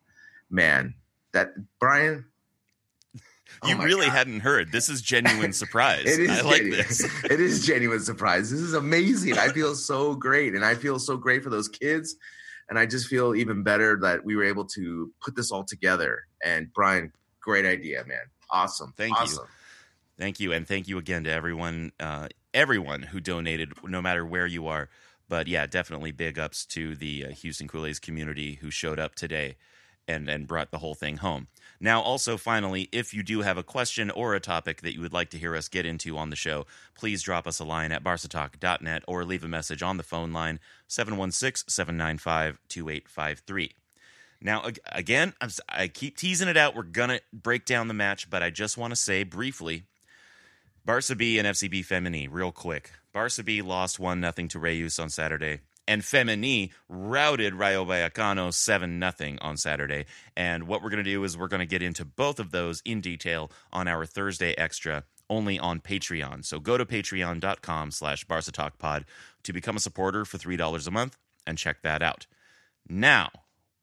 man, 0.50 0.94
that 1.32 1.50
Brien. 1.80 2.26
oh 3.62 3.68
You 3.68 3.76
my 3.76 3.84
really 3.84 4.06
God. 4.06 4.16
hadn't 4.16 4.40
heard. 4.40 4.72
This 4.72 4.88
is 4.88 5.00
genuine 5.00 5.52
surprise. 5.54 6.04
It 6.06 6.20
is 6.20 6.30
I 6.30 6.42
like 6.42 6.56
genuine. 6.58 6.78
this. 6.78 7.00
it 7.24 7.40
is 7.40 7.66
genuine 7.66 8.00
surprise. 8.00 8.50
This 8.50 8.60
is 8.60 8.74
amazing. 8.74 9.38
I 9.38 9.48
feel 9.48 9.74
so 9.74 10.14
great, 10.14 10.54
and 10.54 10.64
I 10.64 10.74
feel 10.74 10.98
so 10.98 11.16
great 11.16 11.42
for 11.42 11.50
those 11.50 11.68
kids. 11.68 12.16
And 12.68 12.78
I 12.80 12.84
just 12.84 13.06
feel 13.06 13.36
even 13.36 13.62
better 13.62 13.96
that 14.02 14.24
we 14.24 14.34
were 14.34 14.42
able 14.42 14.64
to 14.64 15.12
put 15.24 15.36
this 15.36 15.52
all 15.52 15.62
together. 15.62 16.24
And 16.44 16.72
Brien, 16.74 17.12
great 17.40 17.64
idea, 17.64 18.04
man. 18.06 18.24
Awesome. 18.50 18.92
Thank 18.96 19.16
you. 19.20 19.38
Thank 20.18 20.40
you, 20.40 20.52
and 20.52 20.66
thank 20.66 20.88
you 20.88 20.96
again 20.96 21.24
to 21.24 21.30
everyone, 21.30 21.92
uh, 22.00 22.28
everyone 22.54 23.02
who 23.02 23.20
donated, 23.20 23.74
no 23.84 24.00
matter 24.00 24.24
where 24.24 24.46
you 24.46 24.66
are. 24.66 24.88
But 25.28 25.46
yeah, 25.46 25.66
definitely 25.66 26.12
big 26.12 26.38
ups 26.38 26.64
to 26.66 26.94
the 26.94 27.26
uh, 27.26 27.30
Houston 27.30 27.68
Culés 27.68 28.00
community 28.00 28.54
who 28.54 28.70
showed 28.70 28.98
up 28.98 29.14
today 29.14 29.56
and 30.08 30.28
and 30.28 30.46
brought 30.46 30.70
the 30.70 30.78
whole 30.78 30.94
thing 30.94 31.18
home. 31.18 31.48
Now, 31.80 32.00
also, 32.00 32.36
finally, 32.36 32.88
if 32.92 33.12
you 33.12 33.22
do 33.22 33.42
have 33.42 33.58
a 33.58 33.62
question 33.62 34.10
or 34.10 34.34
a 34.34 34.40
topic 34.40 34.80
that 34.82 34.94
you 34.94 35.00
would 35.02 35.12
like 35.12 35.30
to 35.30 35.38
hear 35.38 35.54
us 35.54 35.68
get 35.68 35.84
into 35.84 36.16
on 36.16 36.30
the 36.30 36.36
show, 36.36 36.64
please 36.94 37.22
drop 37.22 37.46
us 37.46 37.58
a 37.58 37.64
line 37.64 37.92
at 37.92 38.02
barcatalk.net 38.02 39.02
or 39.06 39.24
leave 39.24 39.44
a 39.44 39.48
message 39.48 39.82
on 39.82 39.96
the 39.96 40.02
phone 40.02 40.32
line 40.32 40.58
716 40.88 41.68
795 41.68 42.58
2853. 42.68 43.72
Now, 44.40 44.64
again, 44.92 45.34
I'm, 45.40 45.50
I 45.68 45.88
keep 45.88 46.16
teasing 46.16 46.48
it 46.48 46.56
out. 46.56 46.74
We're 46.74 46.82
going 46.84 47.08
to 47.08 47.20
break 47.32 47.64
down 47.64 47.88
the 47.88 47.94
match, 47.94 48.30
but 48.30 48.42
I 48.42 48.50
just 48.50 48.78
want 48.78 48.92
to 48.92 48.96
say 48.96 49.24
briefly 49.24 49.84
Barca 50.86 51.16
B 51.16 51.36
and 51.36 51.48
FCB 51.48 51.84
Femení, 51.84 52.28
real 52.30 52.52
quick. 52.52 52.92
Barca 53.12 53.42
B 53.42 53.60
lost 53.60 53.98
1 53.98 54.20
0 54.20 54.46
to 54.46 54.58
Reus 54.60 55.00
on 55.00 55.10
Saturday, 55.10 55.62
and 55.88 56.00
Femení 56.00 56.70
routed 56.88 57.56
Rayo 57.56 57.84
Vallecano 57.84 58.54
7 58.54 59.02
0 59.18 59.36
on 59.40 59.56
Saturday. 59.56 60.06
And 60.36 60.68
what 60.68 60.84
we're 60.84 60.90
going 60.90 61.02
to 61.02 61.10
do 61.10 61.24
is 61.24 61.36
we're 61.36 61.48
going 61.48 61.58
to 61.58 61.66
get 61.66 61.82
into 61.82 62.04
both 62.04 62.38
of 62.38 62.52
those 62.52 62.82
in 62.84 63.00
detail 63.00 63.50
on 63.72 63.88
our 63.88 64.06
Thursday 64.06 64.54
Extra 64.56 65.02
only 65.28 65.58
on 65.58 65.80
Patreon. 65.80 66.44
So 66.44 66.60
go 66.60 66.78
to 66.78 66.86
patreon.com 66.86 67.90
slash 67.90 68.22
Barca 68.22 69.04
to 69.42 69.52
become 69.52 69.76
a 69.76 69.80
supporter 69.80 70.24
for 70.24 70.38
$3 70.38 70.86
a 70.86 70.90
month 70.92 71.18
and 71.48 71.58
check 71.58 71.82
that 71.82 72.00
out. 72.00 72.28
Now, 72.88 73.30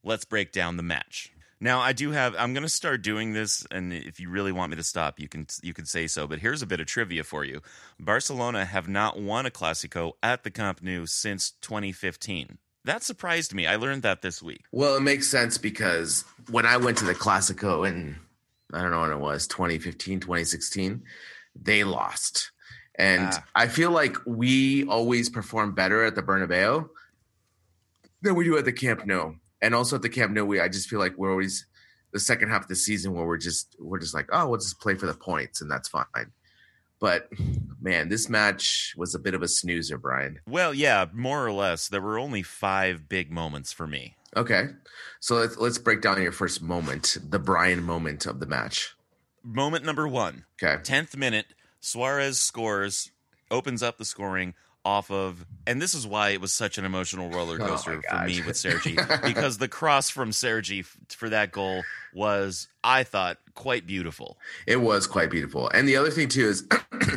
let's 0.06 0.24
break 0.24 0.54
down 0.54 0.78
the 0.78 0.84
match. 0.84 1.34
Now, 1.64 1.80
I 1.80 1.94
do 1.94 2.12
have. 2.12 2.36
I'm 2.38 2.54
going 2.54 2.64
to 2.64 2.70
start 2.70 3.02
doing 3.04 3.32
this, 3.32 3.66
and 3.72 3.94
if 3.94 4.20
you 4.20 4.30
really 4.30 4.52
want 4.52 4.72
me 4.72 4.76
to 4.76 4.84
stop, 4.84 5.18
you 5.18 5.30
can 5.30 5.48
you 5.62 5.74
can 5.74 5.86
say 5.86 6.08
so. 6.08 6.28
But 6.28 6.40
here's 6.40 6.62
a 6.62 6.68
bit 6.68 6.82
of 6.82 6.88
trivia 6.88 7.24
for 7.24 7.46
you: 7.46 7.62
Barcelona 7.98 8.66
have 8.66 8.90
not 8.90 9.18
won 9.18 9.46
a 9.46 9.50
Clásico 9.50 10.12
at 10.22 10.44
the 10.44 10.52
Camp 10.52 10.84
Nou 10.84 11.06
since 11.06 11.52
2015. 11.62 12.58
That 12.84 13.02
surprised 13.02 13.54
me. 13.54 13.66
I 13.66 13.78
learned 13.78 14.02
that 14.04 14.22
this 14.22 14.44
week. 14.44 14.66
Well, 14.74 14.98
it 14.98 15.04
makes 15.04 15.30
sense 15.30 15.58
because 15.58 16.26
when 16.52 16.66
I 16.66 16.76
went 16.76 16.98
to 16.98 17.06
the 17.06 17.16
Classico 17.16 17.88
in, 17.88 18.18
I 18.74 18.82
don't 18.82 18.92
know 18.92 19.00
when 19.00 19.12
it 19.14 19.20
was, 19.20 19.48
2015, 19.48 20.20
2016, 20.20 21.02
they 21.56 21.86
lost. 21.86 22.52
And 22.96 23.30
Ah. 23.32 23.46
I 23.56 23.70
feel 23.70 23.92
like 23.92 24.18
we 24.26 24.84
always 24.88 25.30
perform 25.30 25.74
better 25.74 26.04
at 26.04 26.16
the 26.16 26.22
Bernabeu 26.22 26.90
than 28.22 28.36
we 28.36 28.44
do 28.44 28.58
at 28.58 28.66
the 28.66 28.74
Camp 28.74 29.06
Nou. 29.06 29.36
And 29.64 29.74
also 29.74 29.96
at 29.96 30.02
the 30.02 30.10
Camp 30.10 30.34
Nou, 30.34 30.44
we 30.44 30.60
I 30.60 30.68
just 30.68 30.90
feel 30.90 31.00
like 31.00 31.18
we're 31.18 31.32
always 31.32 31.66
the 32.12 32.20
second 32.20 32.50
half 32.50 32.64
of 32.64 32.68
the 32.68 32.76
season 32.76 33.14
where 33.14 33.26
we're 33.26 33.38
just 33.38 33.76
we're 33.80 33.98
just 33.98 34.14
like, 34.14 34.28
oh, 34.32 34.48
we'll 34.48 34.60
just 34.60 34.80
play 34.80 34.96
for 34.96 35.08
the 35.08 35.14
points 35.14 35.62
and 35.62 35.72
that's 35.72 35.88
fine. 35.88 36.06
But 37.00 37.30
man, 37.82 38.10
this 38.10 38.30
match 38.30 38.94
was 38.98 39.16
a 39.16 39.20
bit 39.20 39.34
of 39.34 39.42
a 39.42 39.48
snoozer, 39.48 39.98
Brien. 39.98 40.40
Well, 40.46 40.74
yeah, 40.74 41.08
more 41.14 41.46
or 41.46 41.52
less. 41.52 41.88
There 41.88 42.02
were 42.02 42.20
only 42.20 42.44
five 42.44 43.08
big 43.08 43.32
moments 43.32 43.72
for 43.72 43.88
me. 43.88 44.16
Okay. 44.36 44.68
So 45.22 45.36
let's 45.36 45.58
let's 45.58 45.78
break 45.78 46.02
down 46.02 46.22
your 46.22 46.32
first 46.34 46.62
moment, 46.62 47.18
the 47.30 47.40
Brien 47.40 47.84
moment 47.84 48.26
of 48.26 48.42
the 48.42 48.46
match. 48.46 48.96
Moment 49.44 49.86
number 49.86 50.08
one. 50.08 50.46
Okay. 50.62 50.82
10th 50.82 51.16
minute, 51.16 51.48
Suarez 51.80 52.40
scores, 52.40 53.12
opens 53.50 53.82
up 53.82 53.98
the 53.98 54.06
scoring 54.06 54.56
off 54.86 55.10
of, 55.12 55.46
and 55.66 55.82
this 55.82 55.94
is 55.94 56.06
why 56.06 56.30
it 56.30 56.42
was 56.42 56.54
such 56.54 56.78
an 56.78 56.86
emotional 56.86 57.30
roller 57.30 57.58
Oh 57.62 57.68
coaster 57.68 58.02
for 58.02 58.26
me 58.26 58.42
with 58.42 58.58
Sergi, 58.58 58.98
because 59.24 59.58
the 59.58 59.68
cross 59.68 60.10
from 60.10 60.32
Sergi 60.32 60.82
f- 60.82 60.98
for 61.10 61.30
that 61.30 61.52
goal 61.52 61.84
was, 62.14 62.68
I 62.84 63.04
thought, 63.04 63.38
quite 63.56 63.88
beautiful. 63.88 64.38
It 64.68 64.78
was 64.78 65.08
quite 65.08 65.30
beautiful. 65.30 65.70
And 65.70 65.88
the 65.88 65.96
other 65.96 66.12
thing 66.12 66.28
too 66.28 66.48
is 66.48 66.68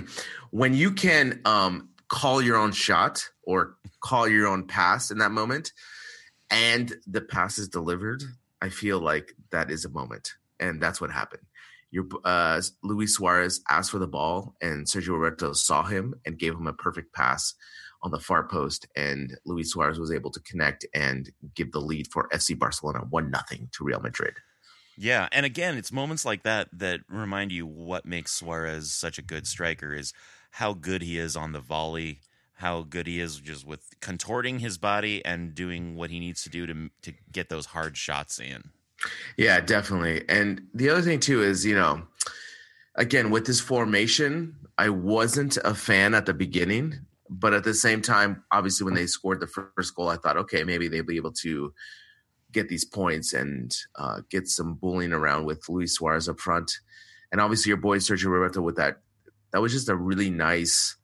when 0.51 0.75
you 0.75 0.93
can 0.93 1.41
um 1.45 1.89
call 2.09 2.41
your 2.41 2.57
own 2.57 2.73
shot 2.73 3.29
or 3.43 3.77
call 4.01 4.29
your 4.29 4.47
own 4.47 4.67
pass 4.67 5.11
in 5.11 5.19
that 5.19 5.33
moment 5.33 5.73
and 6.51 6.95
the 7.07 7.21
pass 7.21 7.59
is 7.59 7.69
delivered, 7.69 8.23
I 8.63 8.69
feel 8.69 9.01
like 9.01 9.35
that 9.51 9.71
is 9.71 9.85
a 9.85 9.91
moment. 9.91 10.35
And 10.61 10.81
that's 10.81 11.01
what 11.01 11.11
happened. 11.11 11.43
Your 11.97 12.05
uh 12.25 12.61
Luis 12.83 13.15
Suarez 13.15 13.63
asked 13.71 13.91
for 13.91 13.99
the 13.99 14.07
ball 14.07 14.55
and 14.61 14.87
Sergio 14.87 15.15
Roberto 15.15 15.55
saw 15.55 15.83
him 15.83 16.15
and 16.27 16.39
gave 16.39 16.53
him 16.53 16.67
a 16.67 16.75
perfect 16.75 17.15
pass 17.15 17.55
on 18.03 18.11
the 18.11 18.21
far 18.21 18.47
post 18.47 18.87
and 18.95 19.35
Luis 19.47 19.71
Suarez 19.73 19.99
was 19.99 20.13
able 20.13 20.31
to 20.33 20.41
connect 20.41 20.85
and 20.93 21.31
give 21.55 21.73
the 21.73 21.81
lead 21.81 22.07
for 22.13 22.29
FC 22.35 22.59
Barcelona 22.59 23.01
1 23.09 23.31
nothing 23.31 23.71
to 23.73 23.83
Real 23.83 24.01
Madrid. 24.01 24.35
Yeah, 24.99 25.29
and 25.33 25.47
again, 25.47 25.79
it's 25.79 25.91
moments 25.91 26.27
like 26.27 26.43
that 26.43 26.69
that 26.75 27.01
remind 27.09 27.51
you 27.51 27.67
what 27.67 28.05
makes 28.05 28.33
Suarez 28.33 28.93
such 28.93 29.19
a 29.19 29.23
good 29.23 29.47
striker 29.47 29.95
is 29.95 30.13
how 30.53 30.75
good 30.75 31.01
he 31.01 31.19
is 31.19 31.35
on 31.35 31.53
the 31.53 31.61
volley, 31.61 32.21
how 32.57 32.83
good 32.83 33.07
he 33.07 33.21
is 33.21 33.41
just 33.41 33.67
with 33.67 33.89
contorting 34.01 34.59
his 34.59 34.77
body 34.77 35.25
and 35.25 35.55
doing 35.55 35.97
what 35.97 36.11
he 36.11 36.21
needs 36.21 36.43
to 36.43 36.51
do 36.51 36.67
to 36.67 36.91
to 37.01 37.15
get 37.33 37.49
those 37.49 37.67
hard 37.67 37.97
shots 37.97 38.39
in. 38.39 38.73
Yeah, 39.37 39.61
definitely. 39.61 40.25
And 40.29 40.63
the 40.75 40.91
other 40.91 41.03
thing 41.03 41.21
too 41.21 41.43
is, 41.43 41.65
you 41.65 41.75
know, 41.75 42.03
again 42.95 43.31
with 43.31 43.47
this 43.47 43.61
formation, 43.61 44.57
I 44.79 44.89
wasn't 44.91 45.57
a 45.59 45.75
fan 45.75 46.15
at 46.15 46.27
the 46.27 46.35
beginning, 46.35 47.01
but 47.29 47.55
at 47.55 47.65
the 47.65 47.75
same 47.75 48.03
time, 48.03 48.45
obviously 48.53 48.85
when 48.85 48.95
they 48.95 49.07
scored 49.07 49.41
the 49.41 49.47
first 49.47 49.95
goal, 49.95 50.09
I 50.09 50.17
thought, 50.17 50.37
okay, 50.37 50.65
maybe 50.65 50.89
they'll 50.89 51.05
be 51.05 51.17
able 51.17 51.33
to 51.33 51.73
get 52.53 52.69
these 52.69 52.85
points 52.85 53.33
and 53.33 53.77
uh, 53.97 54.21
get 54.31 54.49
some 54.49 54.75
bullying 54.75 55.13
around 55.13 55.45
with 55.45 55.69
Luis 55.69 55.95
Suarez 55.95 56.29
up 56.29 56.41
front, 56.41 56.73
and 57.33 57.41
obviously 57.41 57.71
your 57.71 57.77
boy 57.79 57.99
Sergio 57.99 58.27
Roberto 58.27 58.63
with 58.63 58.77
that. 58.77 58.99
That 59.53 59.61
was 59.61 59.73
just 59.73 59.89
a 59.89 59.97
really 59.97 60.31
nice, 60.31 60.97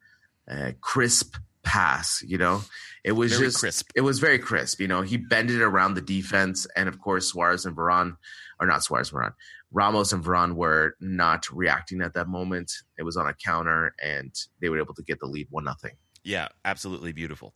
uh, 0.51 0.73
crisp 0.81 1.37
pass. 1.65 2.23
You 2.27 2.39
know, 2.39 2.63
it 3.05 3.13
was 3.13 3.33
Very 3.33 3.47
just 3.47 3.59
crisp. 3.61 3.91
it 3.95 4.01
was 4.03 4.19
very 4.19 4.39
crisp. 4.39 4.81
You 4.81 4.89
know, 4.89 5.03
he 5.03 5.17
bended 5.17 5.61
around 5.61 5.95
the 5.95 6.01
defense, 6.01 6.67
and 6.77 6.89
of 6.89 7.01
course 7.01 7.29
Suarez 7.29 7.65
and 7.67 7.77
Varane, 7.77 8.17
or 8.61 8.67
not 8.67 8.85
Suarez, 8.85 9.11
Varane, 9.11 9.35
Ramos 9.73 10.13
and 10.13 10.23
Varane 10.25 10.55
were 10.55 10.97
not 11.01 11.51
reacting 11.51 12.03
at 12.03 12.15
that 12.15 12.29
moment. 12.29 12.73
It 12.99 13.05
was 13.05 13.17
on 13.17 13.27
a 13.27 13.35
counter, 13.35 13.95
and 14.03 14.35
they 14.61 14.69
were 14.69 14.79
able 14.79 14.95
to 14.95 15.03
get 15.03 15.19
the 15.21 15.27
lead 15.27 15.47
one 15.51 15.65
nothing. 15.65 15.93
Yeah, 16.23 16.49
absolutely 16.65 17.13
beautiful. 17.13 17.55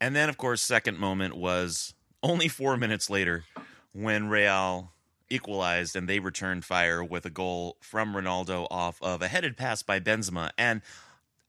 And 0.00 0.16
then, 0.16 0.28
of 0.28 0.38
course, 0.38 0.62
second 0.62 0.98
moment 0.98 1.36
was 1.36 1.94
only 2.22 2.48
four 2.48 2.76
minutes 2.76 3.10
later 3.10 3.44
when 3.92 4.28
Real 4.28 4.92
equalized 5.28 5.94
and 5.94 6.08
they 6.08 6.18
returned 6.18 6.64
fire 6.64 7.04
with 7.04 7.24
a 7.24 7.30
goal 7.30 7.76
from 7.80 8.14
Ronaldo 8.14 8.66
off 8.70 9.00
of 9.02 9.22
a 9.22 9.28
headed 9.28 9.56
pass 9.56 9.82
by 9.82 10.00
Benzema. 10.00 10.50
And 10.58 10.82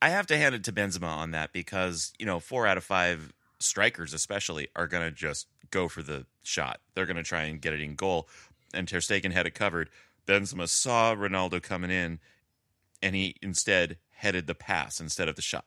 I 0.02 0.10
have 0.10 0.28
to 0.28 0.38
hand 0.38 0.56
it 0.56 0.64
to 0.66 0.72
Benzema 0.72 1.08
on 1.08 1.32
that 1.32 1.54
because, 1.54 2.12
you 2.18 2.26
know, 2.26 2.40
four 2.40 2.66
out 2.66 2.78
of 2.78 2.84
five 2.84 3.34
strikers, 3.60 4.14
especially, 4.14 4.68
are 4.76 4.88
going 4.88 5.04
to 5.04 5.12
just 5.12 5.48
go 5.70 5.88
for 5.88 6.02
the 6.02 6.26
shot. 6.44 6.80
They're 6.96 7.06
going 7.06 7.18
to 7.18 7.24
try 7.24 7.44
and 7.44 7.62
get 7.62 7.74
it 7.74 7.82
in 7.82 7.96
goal. 7.96 8.28
And 8.74 8.88
Ter 8.88 8.98
Stegen 8.98 9.32
had 9.32 9.46
it 9.46 9.54
covered. 9.54 9.90
Benzema 10.28 10.68
saw 10.68 11.16
Ronaldo 11.16 11.62
coming 11.62 11.92
in, 11.92 12.20
and 13.02 13.16
he 13.16 13.36
instead 13.42 13.98
headed 14.12 14.48
the 14.48 14.56
pass 14.56 15.00
instead 15.00 15.28
of 15.28 15.36
the 15.36 15.42
shot. 15.42 15.66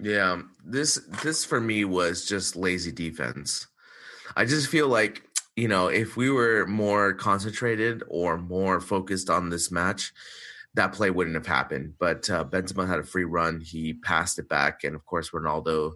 Yeah, 0.00 0.42
this 0.64 0.96
this 1.22 1.44
for 1.44 1.60
me 1.60 1.84
was 1.84 2.26
just 2.26 2.56
lazy 2.56 2.92
defense. 2.92 3.66
I 4.36 4.44
just 4.44 4.68
feel 4.68 4.88
like 4.88 5.22
you 5.54 5.68
know 5.68 5.88
if 5.88 6.16
we 6.16 6.30
were 6.30 6.66
more 6.66 7.12
concentrated 7.12 8.02
or 8.08 8.38
more 8.38 8.80
focused 8.80 9.28
on 9.28 9.50
this 9.50 9.70
match, 9.70 10.12
that 10.74 10.92
play 10.92 11.10
wouldn't 11.10 11.36
have 11.36 11.46
happened. 11.46 11.94
But 11.98 12.28
uh, 12.30 12.44
Benzema 12.44 12.88
had 12.88 12.98
a 12.98 13.04
free 13.04 13.24
run. 13.24 13.60
He 13.60 13.94
passed 13.94 14.38
it 14.38 14.48
back, 14.48 14.84
and 14.84 14.94
of 14.94 15.04
course 15.04 15.30
Ronaldo, 15.30 15.92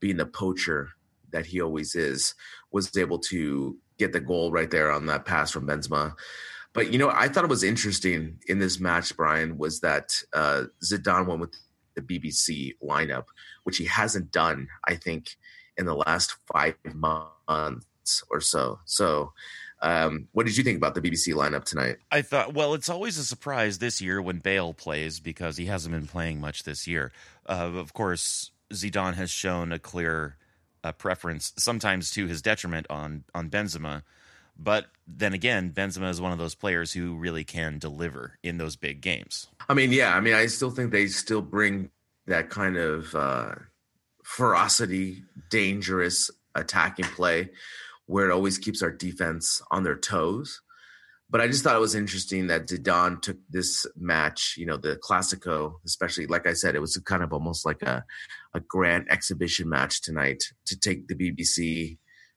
being 0.00 0.16
the 0.16 0.26
poacher 0.26 0.90
that 1.30 1.46
he 1.46 1.60
always 1.60 1.94
is, 1.94 2.34
was 2.70 2.96
able 2.96 3.18
to 3.18 3.76
get 3.98 4.12
the 4.12 4.20
goal 4.20 4.52
right 4.52 4.70
there 4.70 4.90
on 4.90 5.06
that 5.06 5.24
pass 5.24 5.50
from 5.50 5.66
Benzema. 5.66 6.14
But 6.72 6.92
you 6.92 6.98
know, 6.98 7.10
I 7.10 7.28
thought 7.28 7.44
it 7.44 7.50
was 7.50 7.62
interesting 7.62 8.38
in 8.46 8.58
this 8.58 8.80
match, 8.80 9.16
Brien, 9.16 9.58
was 9.58 9.80
that 9.80 10.14
uh, 10.32 10.64
Zidane 10.84 11.26
went 11.26 11.40
with 11.40 11.54
the 11.94 12.02
BBC 12.02 12.76
lineup, 12.82 13.24
which 13.64 13.76
he 13.76 13.84
hasn't 13.84 14.32
done, 14.32 14.68
I 14.86 14.94
think, 14.94 15.36
in 15.76 15.86
the 15.86 15.94
last 15.94 16.36
five 16.52 16.76
months 16.94 18.22
or 18.30 18.40
so. 18.40 18.80
So, 18.84 19.32
um, 19.82 20.28
what 20.32 20.46
did 20.46 20.56
you 20.56 20.62
think 20.62 20.76
about 20.76 20.94
the 20.94 21.00
BBC 21.00 21.34
lineup 21.34 21.64
tonight? 21.64 21.96
I 22.10 22.22
thought, 22.22 22.54
well, 22.54 22.72
it's 22.74 22.88
always 22.88 23.18
a 23.18 23.24
surprise 23.24 23.78
this 23.78 24.00
year 24.00 24.22
when 24.22 24.38
Bale 24.38 24.72
plays 24.72 25.18
because 25.18 25.56
he 25.56 25.66
hasn't 25.66 25.92
been 25.92 26.06
playing 26.06 26.40
much 26.40 26.62
this 26.62 26.86
year. 26.86 27.12
Uh, 27.48 27.72
of 27.74 27.92
course, 27.92 28.52
Zidane 28.72 29.14
has 29.14 29.30
shown 29.30 29.72
a 29.72 29.80
clear 29.80 30.36
uh, 30.84 30.92
preference, 30.92 31.52
sometimes 31.58 32.12
to 32.12 32.28
his 32.28 32.40
detriment, 32.40 32.86
on 32.88 33.24
on 33.34 33.50
Benzema. 33.50 34.02
But 34.56 34.86
then 35.06 35.32
again, 35.32 35.72
Benzema 35.72 36.10
is 36.10 36.20
one 36.20 36.30
of 36.30 36.38
those 36.38 36.54
players 36.54 36.92
who 36.92 37.16
really 37.16 37.42
can 37.42 37.78
deliver 37.78 38.38
in 38.42 38.58
those 38.58 38.76
big 38.76 39.00
games. 39.00 39.48
I 39.68 39.74
mean, 39.74 39.90
yeah, 39.90 40.14
I 40.14 40.20
mean, 40.20 40.34
I 40.34 40.46
still 40.46 40.70
think 40.70 40.92
they 40.92 41.08
still 41.08 41.42
bring 41.42 41.90
that 42.26 42.50
kind 42.50 42.76
of 42.76 43.14
uh, 43.16 43.54
ferocity, 44.22 45.24
dangerous 45.50 46.30
attacking 46.54 47.06
play 47.06 47.50
where 48.12 48.28
it 48.28 48.32
always 48.32 48.58
keeps 48.58 48.82
our 48.82 48.90
defense 48.90 49.62
on 49.70 49.84
their 49.84 49.96
toes. 49.96 50.60
But 51.30 51.40
I 51.40 51.46
just 51.46 51.64
thought 51.64 51.76
it 51.76 51.80
was 51.80 51.94
interesting 51.94 52.48
that 52.48 52.66
Zidane 52.66 53.22
took 53.22 53.38
this 53.48 53.86
match, 53.96 54.54
you 54.58 54.66
know, 54.66 54.76
the 54.76 54.96
Classico, 54.96 55.76
especially 55.86 56.26
like 56.26 56.46
I 56.46 56.52
said, 56.52 56.74
it 56.74 56.80
was 56.80 56.94
kind 57.06 57.22
of 57.22 57.32
almost 57.32 57.64
like 57.64 57.80
a, 57.80 58.04
a 58.52 58.60
grand 58.60 59.06
exhibition 59.10 59.66
match 59.66 60.02
tonight 60.02 60.44
to 60.66 60.78
take 60.78 61.08
the 61.08 61.14
BBC 61.14 61.96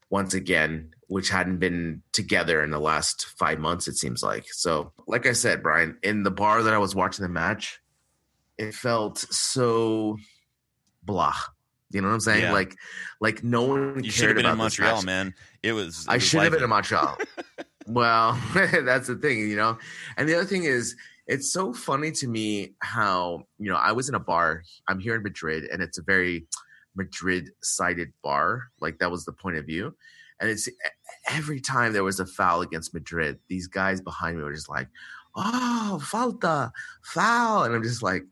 once 0.09 0.33
again, 0.33 0.91
which 1.07 1.29
hadn't 1.29 1.57
been 1.57 2.03
together 2.13 2.63
in 2.63 2.71
the 2.71 2.79
last 2.79 3.25
five 3.37 3.59
months, 3.59 3.89
it 3.89 3.97
seems 3.97 4.23
like. 4.23 4.45
So, 4.53 4.93
like 5.07 5.25
I 5.25 5.33
said, 5.33 5.61
Brien, 5.61 5.97
in 6.03 6.23
the 6.23 6.31
bar 6.31 6.63
that 6.63 6.73
I 6.73 6.77
was 6.77 6.95
watching 6.95 7.23
the 7.23 7.29
match, 7.29 7.81
it 8.57 8.73
felt 8.73 9.17
so 9.17 10.15
blah. 11.03 11.35
You 11.91 12.01
know 12.01 12.07
what 12.07 12.15
I'm 12.15 12.19
saying? 12.19 12.43
Yeah. 12.43 12.51
Like, 12.51 12.75
like 13.21 13.43
no 13.43 13.63
one. 13.63 14.03
You 14.03 14.11
should 14.11 14.23
have 14.23 14.27
cared 14.27 14.35
been 14.37 14.45
in 14.45 14.51
about 14.51 14.63
this 14.65 14.79
Montreal, 14.79 15.03
man. 15.03 15.33
It 15.63 15.73
was. 15.73 16.05
it 16.07 16.11
I 16.11 16.17
should 16.17 16.41
have 16.41 16.51
been 16.51 16.63
in. 16.63 16.69
Montreal. 16.69 17.17
well, 17.87 18.39
that's 18.53 19.07
the 19.07 19.15
thing, 19.15 19.49
you 19.49 19.55
know. 19.55 19.77
And 20.17 20.27
the 20.27 20.35
other 20.35 20.45
thing 20.45 20.63
is, 20.63 20.95
it's 21.27 21.51
so 21.51 21.73
funny 21.73 22.11
to 22.11 22.27
me 22.27 22.73
how 22.79 23.43
you 23.59 23.69
know 23.69 23.77
I 23.77 23.91
was 23.91 24.09
in 24.09 24.15
a 24.15 24.19
bar. 24.19 24.63
I'm 24.87 24.99
here 24.99 25.15
in 25.15 25.23
Madrid, 25.23 25.65
and 25.71 25.81
it's 25.81 25.97
a 25.97 26.03
very 26.03 26.47
Madrid-sided 26.95 28.13
bar. 28.23 28.63
Like 28.81 28.99
that 28.99 29.11
was 29.11 29.25
the 29.25 29.33
point 29.33 29.57
of 29.57 29.65
view. 29.65 29.95
And 30.39 30.49
it's 30.49 30.67
every 31.29 31.61
time 31.61 31.93
there 31.93 32.03
was 32.03 32.19
a 32.19 32.25
foul 32.25 32.61
against 32.61 32.93
Madrid, 32.93 33.39
these 33.47 33.67
guys 33.67 34.01
behind 34.01 34.37
me 34.37 34.43
were 34.43 34.53
just 34.53 34.69
like, 34.69 34.89
"Oh, 35.35 36.01
falta, 36.03 36.71
foul," 37.03 37.63
and 37.63 37.73
I'm 37.73 37.83
just 37.83 38.03
like, 38.03 38.25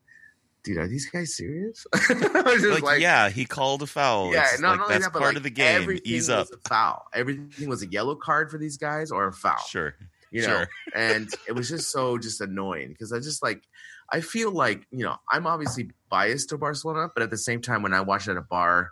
"Dude, 0.63 0.78
are 0.78 0.88
these 0.88 1.10
guys 1.10 1.36
serious?" 1.36 1.86
Was 2.10 2.62
just 2.62 2.82
Like, 2.84 3.02
yeah, 3.02 3.30
he 3.30 3.45
called 3.45 3.82
a 3.82 3.88
foul. 3.88 4.34
yeah, 4.34 4.45
It's 4.52 4.60
not 4.62 4.71
like, 4.71 4.80
only 4.82 4.93
that's 4.93 5.06
that, 5.06 5.13
but 5.13 5.19
part 5.19 5.30
like 5.32 5.38
of 5.38 5.43
the 5.43 5.49
game. 5.49 5.82
everything 5.82 6.12
Ease 6.12 6.30
was 6.30 6.52
up. 6.52 6.60
a 6.65 6.69
foul. 6.69 7.06
Everything 7.13 7.69
was 7.69 7.82
a 7.84 7.88
yellow 7.88 8.15
card 8.15 8.49
for 8.52 8.58
these 8.58 8.78
guys 8.78 9.12
or 9.12 9.28
a 9.28 9.34
foul. 9.34 9.58
Sure. 9.69 9.95
You 10.32 10.41
know, 10.41 10.47
Sure. 10.47 10.67
and 10.95 11.30
it 11.47 11.52
was 11.54 11.69
just 11.69 11.91
so 11.91 12.17
just 12.17 12.41
annoying 12.41 12.89
because 12.89 13.13
I 13.13 13.19
just 13.19 13.43
like 13.43 13.62
I 14.12 14.21
feel 14.21 14.52
like 14.52 14.86
you 14.91 15.04
know 15.06 15.17
I'm 15.32 15.45
obviously 15.47 15.89
biased 16.10 16.49
to 16.49 16.58
Barcelona, 16.58 17.10
but 17.13 17.23
at 17.23 17.30
the 17.30 17.38
same 17.38 17.62
time 17.62 17.82
when 17.84 17.93
I 17.93 18.02
watch 18.02 18.28
at 18.28 18.36
a 18.38 18.41
bar, 18.41 18.91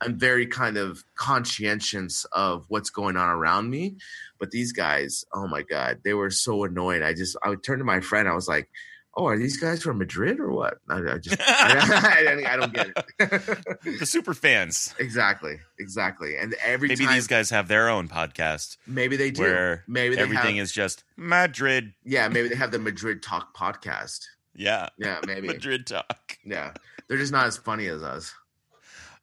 I'm 0.00 0.18
very 0.18 0.46
kind 0.46 0.76
of 0.76 1.02
conscientious 1.14 2.24
of 2.32 2.64
what's 2.68 2.90
going 2.90 3.16
on 3.16 3.28
around 3.28 3.70
me. 3.70 3.96
But 4.38 4.50
these 4.50 4.72
guys, 4.72 5.24
oh 5.34 5.46
my 5.46 5.62
god, 5.62 6.00
they 6.04 6.14
were 6.14 6.30
so 6.30 6.64
annoying. 6.64 7.02
I 7.02 7.14
just 7.14 7.36
I 7.42 7.48
would 7.50 7.62
turn 7.62 7.78
to 7.78 7.84
my 7.84 8.00
friend. 8.00 8.28
I 8.28 8.34
was 8.34 8.48
like, 8.48 8.68
"Oh, 9.16 9.26
are 9.26 9.38
these 9.38 9.56
guys 9.58 9.82
from 9.82 9.98
Madrid 9.98 10.40
or 10.40 10.50
what?" 10.52 10.78
I, 10.88 10.96
I 10.98 11.18
just 11.18 11.36
I, 11.46 12.22
don't- 12.24 12.46
I 12.46 12.56
don't 12.56 12.72
get 12.72 12.88
it. 12.88 13.74
the 14.00 14.06
super 14.06 14.34
fans. 14.34 14.94
exactly, 14.98 15.58
exactly. 15.78 16.36
And 16.36 16.54
every 16.64 16.88
Maybe 16.88 17.04
time, 17.06 17.14
these 17.14 17.26
guys 17.26 17.50
have 17.50 17.68
their 17.68 17.88
own 17.88 18.08
podcast 18.08 18.76
maybe 18.86 19.16
they 19.16 19.30
do. 19.30 19.42
where 19.42 19.84
maybe 19.86 20.16
they 20.16 20.22
everything 20.22 20.56
have, 20.56 20.64
is 20.64 20.72
just 20.72 21.04
Madrid. 21.16 21.94
yeah, 22.04 22.28
maybe 22.28 22.48
they 22.48 22.56
have 22.56 22.70
the 22.70 22.78
Madrid 22.78 23.22
Talk 23.22 23.56
podcast. 23.56 24.20
Yeah. 24.54 24.88
Yeah, 24.98 25.18
maybe. 25.26 25.48
Madrid 25.48 25.86
talk. 25.86 26.38
Yeah, 26.44 26.72
they're 27.08 27.18
just 27.18 27.32
not 27.32 27.46
as 27.46 27.56
funny 27.56 27.86
as 27.88 28.02
us. 28.04 28.32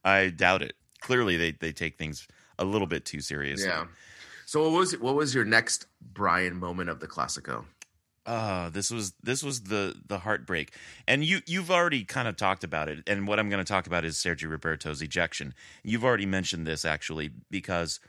I 0.03 0.27
doubt 0.29 0.61
it. 0.61 0.73
Clearly, 0.99 1.37
they, 1.37 1.51
they 1.51 1.71
take 1.71 1.97
things 1.97 2.27
a 2.59 2.65
little 2.65 2.87
bit 2.87 3.05
too 3.05 3.21
seriously. 3.21 3.67
Yeah. 3.67 3.85
So 4.45 4.63
what 4.69 4.77
was 4.77 4.97
what 4.99 5.15
was 5.15 5.33
your 5.33 5.45
next 5.45 5.85
Brien 6.01 6.55
moment 6.57 6.89
of 6.89 6.99
the 6.99 7.07
Classico? 7.07 7.63
Uh, 8.25 8.69
this 8.69 8.91
was 8.91 9.13
this 9.23 9.41
was 9.41 9.63
the 9.63 9.95
the 10.07 10.19
heartbreak, 10.19 10.73
and 11.07 11.25
you 11.25 11.39
you've 11.47 11.71
already 11.71 12.03
kind 12.03 12.27
of 12.27 12.37
talked 12.37 12.63
about 12.63 12.87
it. 12.87 12.99
And 13.07 13.27
what 13.27 13.39
I'm 13.39 13.49
going 13.49 13.63
to 13.63 13.71
talk 13.71 13.87
about 13.87 14.05
is 14.05 14.15
Sergio 14.15 14.51
Roberto's 14.51 15.01
ejection. 15.01 15.55
You've 15.83 16.05
already 16.05 16.27
mentioned 16.27 16.67
this 16.67 16.85
actually 16.85 17.31
because 17.49 17.99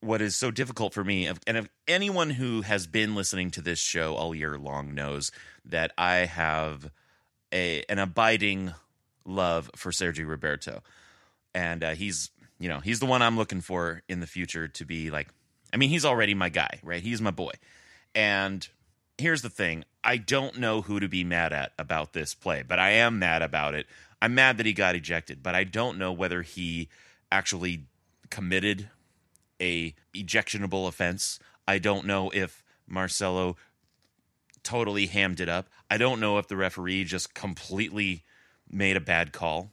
what 0.00 0.20
is 0.20 0.36
so 0.36 0.50
difficult 0.50 0.92
for 0.92 1.04
me, 1.04 1.26
and 1.46 1.56
if 1.56 1.68
anyone 1.88 2.30
who 2.30 2.62
has 2.62 2.86
been 2.86 3.14
listening 3.14 3.50
to 3.52 3.62
this 3.62 3.78
show 3.78 4.14
all 4.14 4.34
year 4.34 4.58
long 4.58 4.94
knows 4.94 5.30
that 5.64 5.92
I 5.96 6.16
have 6.26 6.90
a 7.52 7.82
an 7.88 7.98
abiding 7.98 8.74
love 9.24 9.70
for 9.74 9.90
Sergio 9.90 10.28
Roberto, 10.28 10.82
and 11.54 11.82
uh, 11.82 11.94
he's 11.94 12.30
you 12.58 12.68
know 12.68 12.80
he's 12.80 13.00
the 13.00 13.06
one 13.06 13.22
I'm 13.22 13.38
looking 13.38 13.62
for 13.62 14.02
in 14.06 14.20
the 14.20 14.26
future 14.26 14.68
to 14.68 14.84
be 14.84 15.10
like. 15.10 15.28
I 15.72 15.76
mean, 15.76 15.88
he's 15.88 16.04
already 16.04 16.34
my 16.34 16.48
guy, 16.48 16.80
right? 16.82 17.02
He's 17.02 17.22
my 17.22 17.30
boy, 17.30 17.52
and 18.14 18.68
here's 19.20 19.42
the 19.42 19.50
thing 19.50 19.84
I 20.02 20.16
don't 20.16 20.58
know 20.58 20.82
who 20.82 20.98
to 21.00 21.08
be 21.08 21.24
mad 21.24 21.52
at 21.52 21.72
about 21.78 22.12
this 22.12 22.34
play, 22.34 22.62
but 22.66 22.78
I 22.78 22.90
am 22.90 23.18
mad 23.18 23.42
about 23.42 23.74
it. 23.74 23.86
I'm 24.22 24.34
mad 24.34 24.56
that 24.58 24.66
he 24.66 24.72
got 24.72 24.94
ejected, 24.94 25.42
but 25.42 25.54
I 25.54 25.64
don't 25.64 25.98
know 25.98 26.12
whether 26.12 26.42
he 26.42 26.88
actually 27.32 27.84
committed 28.30 28.90
a 29.60 29.94
ejectionable 30.14 30.88
offense. 30.88 31.38
I 31.68 31.78
don't 31.78 32.06
know 32.06 32.30
if 32.34 32.62
Marcelo 32.86 33.56
totally 34.62 35.06
hammed 35.06 35.40
it 35.40 35.48
up. 35.48 35.68
I 35.90 35.96
don't 35.96 36.20
know 36.20 36.38
if 36.38 36.48
the 36.48 36.56
referee 36.56 37.04
just 37.04 37.34
completely 37.34 38.24
made 38.70 38.96
a 38.96 39.00
bad 39.00 39.32
call. 39.32 39.70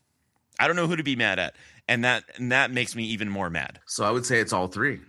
I 0.60 0.68
don't 0.68 0.76
know 0.76 0.88
who 0.88 0.96
to 0.96 1.04
be 1.04 1.16
mad 1.16 1.40
at. 1.40 1.56
And 1.88 2.04
that 2.04 2.24
and 2.36 2.52
that 2.52 2.72
makes 2.72 2.96
me 2.96 3.04
even 3.06 3.30
more 3.30 3.50
mad, 3.50 3.80
So 3.86 4.04
I 4.04 4.12
would 4.12 4.26
say 4.26 4.40
it's 4.40 4.52
all 4.52 4.68
three. 4.68 5.00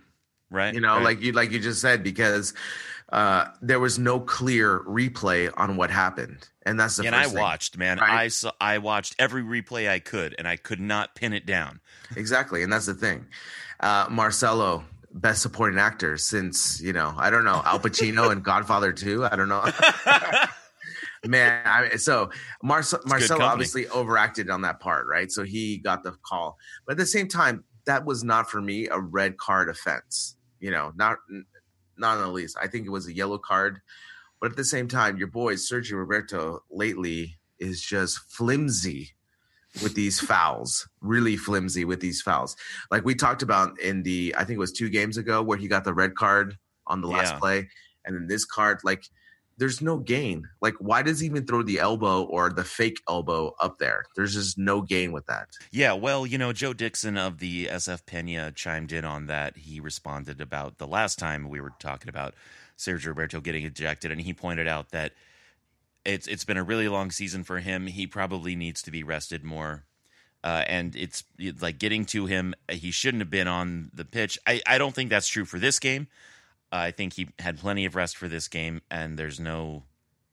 right? 0.49 0.73
You 0.73 0.79
know, 0.81 0.95
Right. 0.95 1.03
like 1.03 1.21
you 1.21 1.33
like 1.33 1.51
you 1.51 1.59
just 1.59 1.81
said, 1.81 2.03
because 2.03 2.53
uh, 3.11 3.45
there 3.61 3.79
was 3.79 3.97
no 3.97 4.19
clear 4.19 4.81
replay 4.81 5.51
on 5.57 5.77
what 5.77 5.89
happened, 5.89 6.47
and 6.63 6.79
that's 6.79 6.97
the 6.97 7.07
and 7.07 7.15
I 7.15 7.25
thing. 7.25 7.39
watched, 7.39 7.77
man. 7.77 7.97
right? 7.97 8.09
I 8.11 8.27
saw, 8.27 8.51
I 8.61 8.77
watched 8.77 9.15
every 9.17 9.41
replay 9.41 9.89
I 9.89 9.99
could, 9.99 10.35
and 10.37 10.47
I 10.47 10.57
could 10.57 10.79
not 10.79 11.15
pin 11.15 11.33
it 11.33 11.45
down. 11.45 11.79
exactly, 12.15 12.61
and 12.61 12.71
that's 12.71 12.85
the 12.85 12.93
thing. 12.93 13.25
Uh, 13.79 14.05
Marcelo, 14.09 14.83
best 15.11 15.41
supporting 15.41 15.79
actor 15.79 16.17
since 16.17 16.79
you 16.81 16.93
know 16.93 17.15
I 17.17 17.31
don't 17.31 17.45
know 17.45 17.61
Al 17.65 17.79
Pacino 17.79 18.31
and 18.31 18.43
Godfather 18.43 18.93
Two. 18.93 19.25
I 19.25 19.35
don't 19.35 19.49
know. 19.49 19.65
Man, 21.25 21.61
I, 21.65 21.97
so 21.97 22.29
Marce- 22.63 23.05
Marcelo 23.05 23.43
obviously 23.43 23.87
overacted 23.89 24.49
on 24.49 24.61
that 24.61 24.79
part, 24.79 25.05
right? 25.05 25.29
So 25.29 25.43
he 25.43 25.77
got 25.77 26.03
the 26.03 26.15
call, 26.23 26.57
but 26.85 26.93
at 26.93 26.97
the 26.97 27.05
same 27.05 27.27
time, 27.27 27.65
that 27.85 28.05
was 28.05 28.23
not 28.23 28.49
for 28.49 28.61
me 28.61 28.87
a 28.87 28.99
red 28.99 29.37
card 29.37 29.69
offense. 29.69 30.37
You 30.61 30.71
know, 30.71 30.93
not 30.95 31.17
not 31.99 32.17
in 32.17 32.23
the 32.23 32.29
least. 32.29 32.57
I 32.61 32.67
think 32.67 32.85
it 32.85 32.91
was 32.91 33.07
a 33.07 33.13
yellow 33.13 33.37
card, 33.37 33.81
but 34.39 34.51
at 34.51 34.57
the 34.57 34.63
same 34.65 34.87
time, 34.87 35.17
your 35.17 35.27
boy 35.27 35.55
Sergio 35.55 35.93
Roberto 35.93 36.63
lately 36.69 37.37
is 37.59 37.81
just 37.81 38.19
flimsy 38.29 39.11
with 39.81 39.95
these 39.95 40.19
fouls, 40.31 40.87
really 41.01 41.35
flimsy 41.37 41.85
with 41.85 41.99
these 41.99 42.21
fouls. 42.21 42.55
Like 42.89 43.05
we 43.05 43.15
talked 43.15 43.41
about 43.41 43.79
in 43.79 44.03
the, 44.03 44.33
I 44.37 44.43
think 44.43 44.55
it 44.55 44.59
was 44.59 44.71
two 44.71 44.89
games 44.89 45.17
ago 45.17 45.41
where 45.41 45.57
he 45.57 45.67
got 45.67 45.83
the 45.83 45.93
red 45.93 46.15
card 46.15 46.57
on 46.87 47.01
the 47.01 47.07
last 47.07 47.33
Yeah. 47.33 47.39
play, 47.39 47.69
and 48.05 48.15
then 48.15 48.27
this 48.27 48.45
card, 48.45 48.79
like 48.83 49.03
there's 49.59 49.81
no 49.81 49.97
gain. 49.97 50.47
Like, 50.61 50.75
why 50.79 51.03
does 51.03 51.19
he 51.19 51.27
even 51.27 51.45
throw 51.45 51.61
the 51.61 51.79
elbow 51.79 52.23
or 52.23 52.49
the 52.49 52.63
fake 52.63 53.01
elbow 53.07 53.53
up 53.59 53.77
there? 53.77 54.05
There's 54.15 54.33
just 54.33 54.57
no 54.57 54.81
gain 54.81 55.11
with 55.11 55.25
that. 55.27 55.49
Yeah, 55.71 55.93
well, 55.93 56.25
you 56.25 56.37
know, 56.37 56.53
Joe 56.53 56.73
Dixon 56.73 57.17
of 57.17 57.39
the 57.39 57.67
SF 57.67 58.05
Pena 58.05 58.51
chimed 58.51 58.91
in 58.91 59.05
on 59.05 59.27
that. 59.27 59.57
He 59.57 59.79
responded 59.79 60.41
about 60.41 60.77
the 60.77 60.87
last 60.87 61.19
time 61.19 61.49
we 61.49 61.59
were 61.59 61.73
talking 61.77 62.09
about 62.09 62.33
Sergio 62.77 63.07
Roberto 63.07 63.41
getting 63.41 63.65
ejected, 63.65 64.11
and 64.11 64.21
he 64.21 64.33
pointed 64.33 64.67
out 64.67 64.89
that 64.91 65.11
it's 66.05 66.27
it's 66.27 66.45
been 66.45 66.57
a 66.57 66.63
really 66.63 66.87
long 66.87 67.11
season 67.11 67.43
for 67.43 67.59
him. 67.59 67.87
He 67.87 68.07
probably 68.07 68.55
needs 68.55 68.81
to 68.83 68.91
be 68.91 69.03
rested 69.03 69.43
more. 69.43 69.83
Uh, 70.41 70.63
and 70.67 70.95
it's 70.95 71.25
like 71.59 71.79
getting 71.79 72.05
to 72.05 72.25
him. 72.25 72.55
He 72.71 72.91
shouldn't 72.91 73.19
have 73.19 73.29
been 73.29 73.49
on 73.49 73.91
the 73.93 74.05
pitch. 74.05 74.39
I, 74.47 74.61
I 74.65 74.77
don't 74.77 74.95
think 74.95 75.09
that's 75.09 75.27
true 75.27 75.43
for 75.43 75.59
this 75.59 75.79
game. 75.79 76.07
I 76.71 76.91
think 76.91 77.13
he 77.13 77.29
had 77.39 77.57
plenty 77.57 77.85
of 77.85 77.95
rest 77.95 78.17
for 78.17 78.27
this 78.27 78.47
game, 78.47 78.81
and 78.91 79.17
there's 79.17 79.39
no 79.39 79.83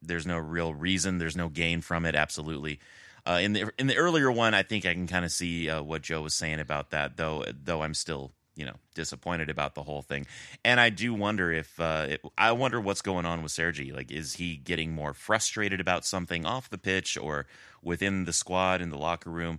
there's 0.02 0.26
no 0.26 0.38
real 0.38 0.74
reason. 0.74 1.18
There's 1.18 1.36
no 1.36 1.48
gain 1.48 1.80
from 1.80 2.04
it. 2.04 2.14
Absolutely. 2.14 2.78
Uh, 3.26 3.40
in 3.42 3.52
the 3.54 3.72
in 3.78 3.86
the 3.86 3.96
earlier 3.96 4.30
one, 4.30 4.54
I 4.54 4.62
think 4.62 4.86
I 4.86 4.94
can 4.94 5.06
kind 5.06 5.24
of 5.24 5.32
see 5.32 5.68
uh, 5.68 5.82
what 5.82 6.02
Joe 6.02 6.22
was 6.22 6.34
saying 6.34 6.60
about 6.60 6.90
that, 6.90 7.16
though. 7.16 7.44
Though 7.64 7.82
I'm 7.82 7.94
still 7.94 8.32
you 8.54 8.64
know 8.64 8.76
disappointed 8.94 9.50
about 9.50 9.74
the 9.74 9.82
whole 9.82 10.02
thing, 10.02 10.26
and 10.64 10.78
I 10.78 10.90
do 10.90 11.12
wonder 11.12 11.50
if 11.50 11.80
uh, 11.80 12.06
it, 12.10 12.20
I 12.38 12.52
wonder 12.52 12.80
what's 12.80 13.02
going 13.02 13.26
on 13.26 13.42
with 13.42 13.50
Sergi. 13.50 13.92
Like, 13.92 14.12
is 14.12 14.34
he 14.34 14.56
getting 14.56 14.92
more 14.92 15.12
frustrated 15.12 15.80
about 15.80 16.04
something 16.04 16.46
off 16.46 16.70
the 16.70 16.78
pitch 16.78 17.16
or 17.16 17.46
within 17.82 18.26
the 18.26 18.32
squad 18.32 18.80
in 18.80 18.90
the 18.90 18.98
locker 18.98 19.30
room? 19.30 19.58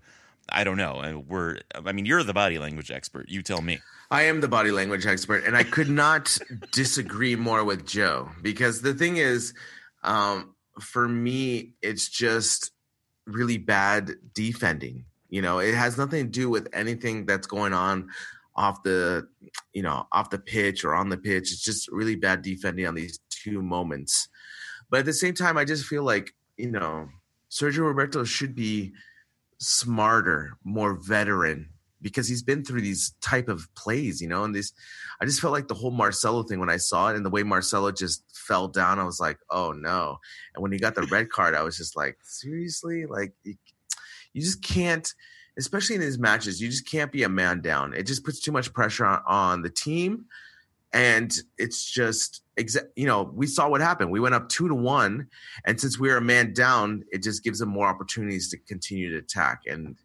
I 0.50 0.64
don't 0.64 0.78
know. 0.78 1.24
We're 1.28 1.60
I 1.74 1.92
mean, 1.92 2.06
you're 2.06 2.24
the 2.24 2.34
body 2.34 2.60
language 2.60 2.92
expert. 2.92 3.30
You 3.30 3.42
tell 3.42 3.62
me. 3.62 3.80
I 4.10 4.24
am 4.24 4.42
the 4.42 4.48
body 4.48 4.72
language 4.72 5.06
expert, 5.06 5.44
and 5.46 5.56
I 5.56 5.64
could 5.64 5.90
not 5.90 6.38
disagree 6.72 7.36
more 7.36 7.64
with 7.64 7.86
Joe 7.86 8.30
because 8.42 8.82
the 8.82 8.94
thing 8.94 9.18
is, 9.18 9.54
um, 10.04 10.56
for 10.80 11.08
me, 11.08 11.74
it's 11.82 12.08
just 12.08 12.72
really 13.26 13.58
bad 13.58 14.12
defending. 14.34 15.06
You 15.30 15.42
know, 15.42 15.60
it 15.60 15.74
has 15.74 15.98
nothing 15.98 16.26
to 16.26 16.32
do 16.32 16.50
with 16.50 16.70
anything 16.72 17.26
that's 17.26 17.48
going 17.48 17.74
on 17.74 18.10
off 18.56 18.82
the, 18.84 19.28
you 19.74 19.82
know, 19.82 20.08
off 20.12 20.30
the 20.30 20.40
pitch 20.40 20.86
or 20.86 20.96
on 20.96 21.10
the 21.10 21.18
pitch. 21.18 21.52
It's 21.52 21.62
just 21.62 21.90
really 21.92 22.16
bad 22.16 22.42
defending 22.42 22.88
on 22.88 22.96
these 22.96 23.20
two 23.30 23.62
moments. 23.62 24.30
But 24.90 25.02
at 25.02 25.06
the 25.06 25.14
same 25.14 25.34
time, 25.34 25.58
I 25.58 25.66
just 25.66 25.86
feel 25.86 26.04
like 26.04 26.34
you 26.58 26.72
know, 26.72 27.08
Sergio 27.50 27.80
Roberto 27.80 28.24
should 28.24 28.56
be 28.56 28.94
smarter, 29.60 30.58
more 30.64 30.94
veteran 30.94 31.70
because 32.02 32.28
he's 32.28 32.44
been 32.44 32.64
through 32.64 32.82
these 32.82 33.16
type 33.22 33.50
of 33.50 33.68
plays, 33.76 34.22
you 34.22 34.28
know, 34.28 34.44
and 34.44 34.54
this 34.54 34.72
I 35.20 35.26
just 35.26 35.42
felt 35.42 35.54
like 35.54 35.68
the 35.68 35.74
whole 35.74 35.92
Marcelo 35.92 36.44
thing 36.44 36.60
when 36.60 36.70
I 36.70 36.78
saw 36.78 37.10
it 37.10 37.16
and 37.16 37.26
the 37.26 37.30
way 37.30 37.44
Marcelo 37.44 37.92
just 37.92 38.24
fell 38.34 38.68
down, 38.68 39.00
I 39.00 39.04
was 39.04 39.20
like, 39.20 39.40
oh 39.50 39.72
no. 39.72 40.20
And 40.54 40.62
when 40.62 40.72
he 40.72 40.78
got 40.78 40.96
the 40.96 41.02
red 41.12 41.30
card, 41.30 41.56
I 41.56 41.64
was 41.64 41.78
just 41.78 41.96
like, 41.96 42.18
seriously? 42.22 43.06
Like 43.06 43.34
you, 43.44 43.56
you 44.34 44.42
just 44.42 44.62
can't 44.62 45.12
especially 45.58 45.96
in 45.96 46.02
these 46.02 46.20
matches, 46.20 46.62
you 46.62 46.70
just 46.70 46.90
can't 46.90 47.12
be 47.12 47.24
a 47.24 47.30
man 47.30 47.62
down. 47.62 47.94
It 47.94 48.04
just 48.04 48.24
puts 48.24 48.40
too 48.40 48.52
much 48.52 48.72
pressure 48.74 49.06
on, 49.06 49.22
on 49.28 49.62
the 49.62 49.70
team. 49.70 50.26
And 50.94 51.34
it's 51.58 51.90
just, 51.90 52.44
exa- 52.58 52.88
you 52.96 53.06
know, 53.06 53.30
we 53.34 53.46
saw 53.46 53.68
what 53.70 53.82
happened. 53.82 54.10
We 54.10 54.20
went 54.20 54.36
up 54.36 54.50
two 54.50 54.68
to 54.68 54.76
one. 54.76 55.28
And 55.66 55.80
since 55.80 56.00
we 56.00 56.10
were 56.10 56.18
a 56.18 56.22
man 56.22 56.54
down, 56.54 57.04
it 57.12 57.24
just 57.24 57.44
gives 57.44 57.60
them 57.60 57.70
more 57.70 57.88
opportunities 57.88 58.50
to 58.52 58.58
continue 58.58 59.12
to 59.12 59.18
attack. 59.18 59.62
And 59.68 59.98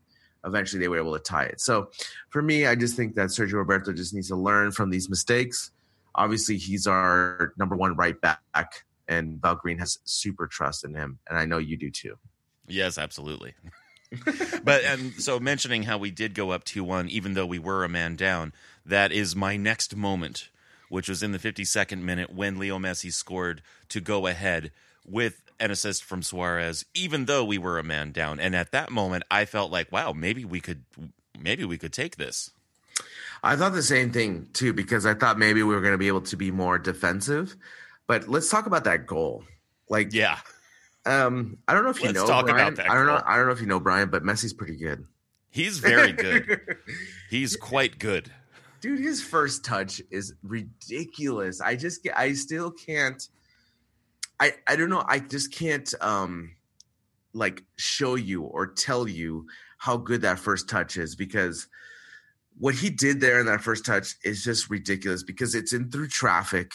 eventually 0.44 0.80
they 0.80 0.88
were 0.88 0.98
able 0.98 1.12
to 1.12 1.22
tie 1.22 1.44
it. 1.44 1.60
So 1.60 1.90
for 2.30 2.42
me, 2.42 2.66
I 2.66 2.74
just 2.74 2.96
think 2.96 3.14
that 3.14 3.28
Sergio 3.28 3.54
Roberto 3.54 3.92
just 3.92 4.14
needs 4.14 4.28
to 4.28 4.36
learn 4.36 4.72
from 4.72 4.90
these 4.90 5.08
mistakes. 5.08 5.70
Obviously, 6.14 6.58
he's 6.58 6.86
our 6.86 7.54
number 7.56 7.76
one 7.76 7.96
right 7.96 8.20
back, 8.20 8.84
and 9.08 9.40
Valverde 9.40 9.78
has 9.78 9.98
super 10.04 10.46
trust 10.46 10.84
in 10.84 10.94
him, 10.94 11.18
and 11.28 11.38
I 11.38 11.46
know 11.46 11.58
you 11.58 11.76
do 11.78 11.90
too. 11.90 12.18
Yes, 12.66 12.98
absolutely. 12.98 13.54
but 14.64 14.84
and 14.84 15.14
so 15.14 15.40
mentioning 15.40 15.84
how 15.84 15.96
we 15.96 16.10
did 16.10 16.34
go 16.34 16.50
up 16.50 16.64
2-1 16.64 17.08
even 17.08 17.32
though 17.32 17.46
we 17.46 17.58
were 17.58 17.82
a 17.82 17.88
man 17.88 18.14
down, 18.14 18.52
that 18.84 19.10
is 19.10 19.34
my 19.34 19.56
next 19.56 19.96
moment, 19.96 20.50
which 20.92 21.08
was 21.08 21.22
in 21.22 21.32
the 21.32 21.38
52nd 21.38 22.02
minute 22.02 22.30
when 22.34 22.58
Leo 22.58 22.78
Messi 22.78 23.10
scored 23.10 23.62
to 23.88 23.98
go 23.98 24.26
ahead 24.26 24.70
with 25.06 25.42
an 25.58 25.70
assist 25.70 26.04
from 26.04 26.22
Suarez, 26.22 26.84
even 26.92 27.24
though 27.24 27.42
we 27.42 27.56
were 27.56 27.78
a 27.78 27.82
man 27.82 28.12
down. 28.12 28.38
And 28.38 28.54
at 28.54 28.72
that 28.72 28.90
moment, 28.90 29.24
I 29.30 29.46
felt 29.46 29.72
like, 29.72 29.90
wow, 29.90 30.12
maybe 30.12 30.44
we 30.44 30.60
could, 30.60 30.84
maybe 31.40 31.64
we 31.64 31.78
could 31.78 31.94
take 31.94 32.16
this. 32.16 32.50
I 33.42 33.56
thought 33.56 33.72
the 33.72 33.82
same 33.82 34.12
thing 34.12 34.48
too 34.52 34.74
because 34.74 35.06
I 35.06 35.14
thought 35.14 35.38
maybe 35.38 35.62
we 35.62 35.74
were 35.74 35.80
going 35.80 35.94
to 35.94 35.98
be 35.98 36.08
able 36.08 36.20
to 36.20 36.36
be 36.36 36.50
more 36.50 36.78
defensive. 36.78 37.56
But 38.06 38.28
let's 38.28 38.50
talk 38.50 38.66
about 38.66 38.84
that 38.84 39.06
goal. 39.06 39.44
Like, 39.88 40.12
yeah, 40.12 40.40
um, 41.06 41.56
I 41.66 41.72
don't 41.72 41.84
know 41.84 41.90
if 41.90 42.00
you 42.00 42.08
Let's 42.08 42.18
know. 42.18 42.26
talk 42.26 42.44
Brien. 42.44 42.56
about 42.60 42.76
that 42.76 42.90
I 42.90 42.94
don't 42.96 43.06
know. 43.06 43.14
goal. 43.16 43.22
I 43.26 43.36
don't 43.38 43.46
know 43.46 43.52
if 43.52 43.60
you 43.62 43.66
know 43.66 43.80
Brien, 43.80 44.10
but 44.10 44.24
Messi's 44.24 44.52
pretty 44.52 44.76
good. 44.76 45.06
he's 45.48 45.78
very 45.78 46.12
good. 46.12 46.60
he's 47.30 47.56
quite 47.56 47.98
good. 47.98 48.30
Dude, 48.82 48.98
his 48.98 49.22
first 49.22 49.64
touch 49.64 50.02
is 50.10 50.34
ridiculous. 50.42 51.60
I 51.60 51.76
just 51.76 52.06
I 52.16 52.32
still 52.32 52.72
can't 52.72 53.26
I 54.40 54.54
I 54.66 54.74
don't 54.74 54.90
know, 54.90 55.04
I 55.06 55.20
just 55.20 55.54
can't 55.54 55.94
um 56.00 56.56
like 57.32 57.62
show 57.76 58.16
you 58.16 58.42
or 58.42 58.66
tell 58.66 59.06
you 59.06 59.46
how 59.78 59.96
good 59.96 60.22
that 60.22 60.40
first 60.40 60.68
touch 60.68 60.96
is 60.96 61.14
because 61.14 61.68
what 62.58 62.74
he 62.74 62.90
did 62.90 63.20
there 63.20 63.38
in 63.38 63.46
that 63.46 63.60
first 63.60 63.86
touch 63.86 64.16
is 64.24 64.42
just 64.42 64.68
ridiculous 64.68 65.22
because 65.22 65.54
it's 65.54 65.72
in 65.72 65.88
through 65.88 66.08
traffic 66.08 66.72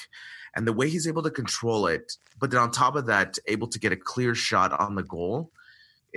and 0.56 0.66
the 0.66 0.74
way 0.74 0.90
he's 0.90 1.08
able 1.10 1.24
to 1.24 1.30
control 1.30 1.88
it, 1.88 2.14
but 2.40 2.52
then 2.52 2.62
on 2.62 2.72
top 2.72 2.96
of 2.96 3.06
that, 3.08 3.38
able 3.48 3.68
to 3.68 3.80
get 3.80 3.92
a 3.92 3.98
clear 3.98 4.34
shot 4.34 4.72
on 4.80 4.96
the 4.96 5.04
goal. 5.04 5.52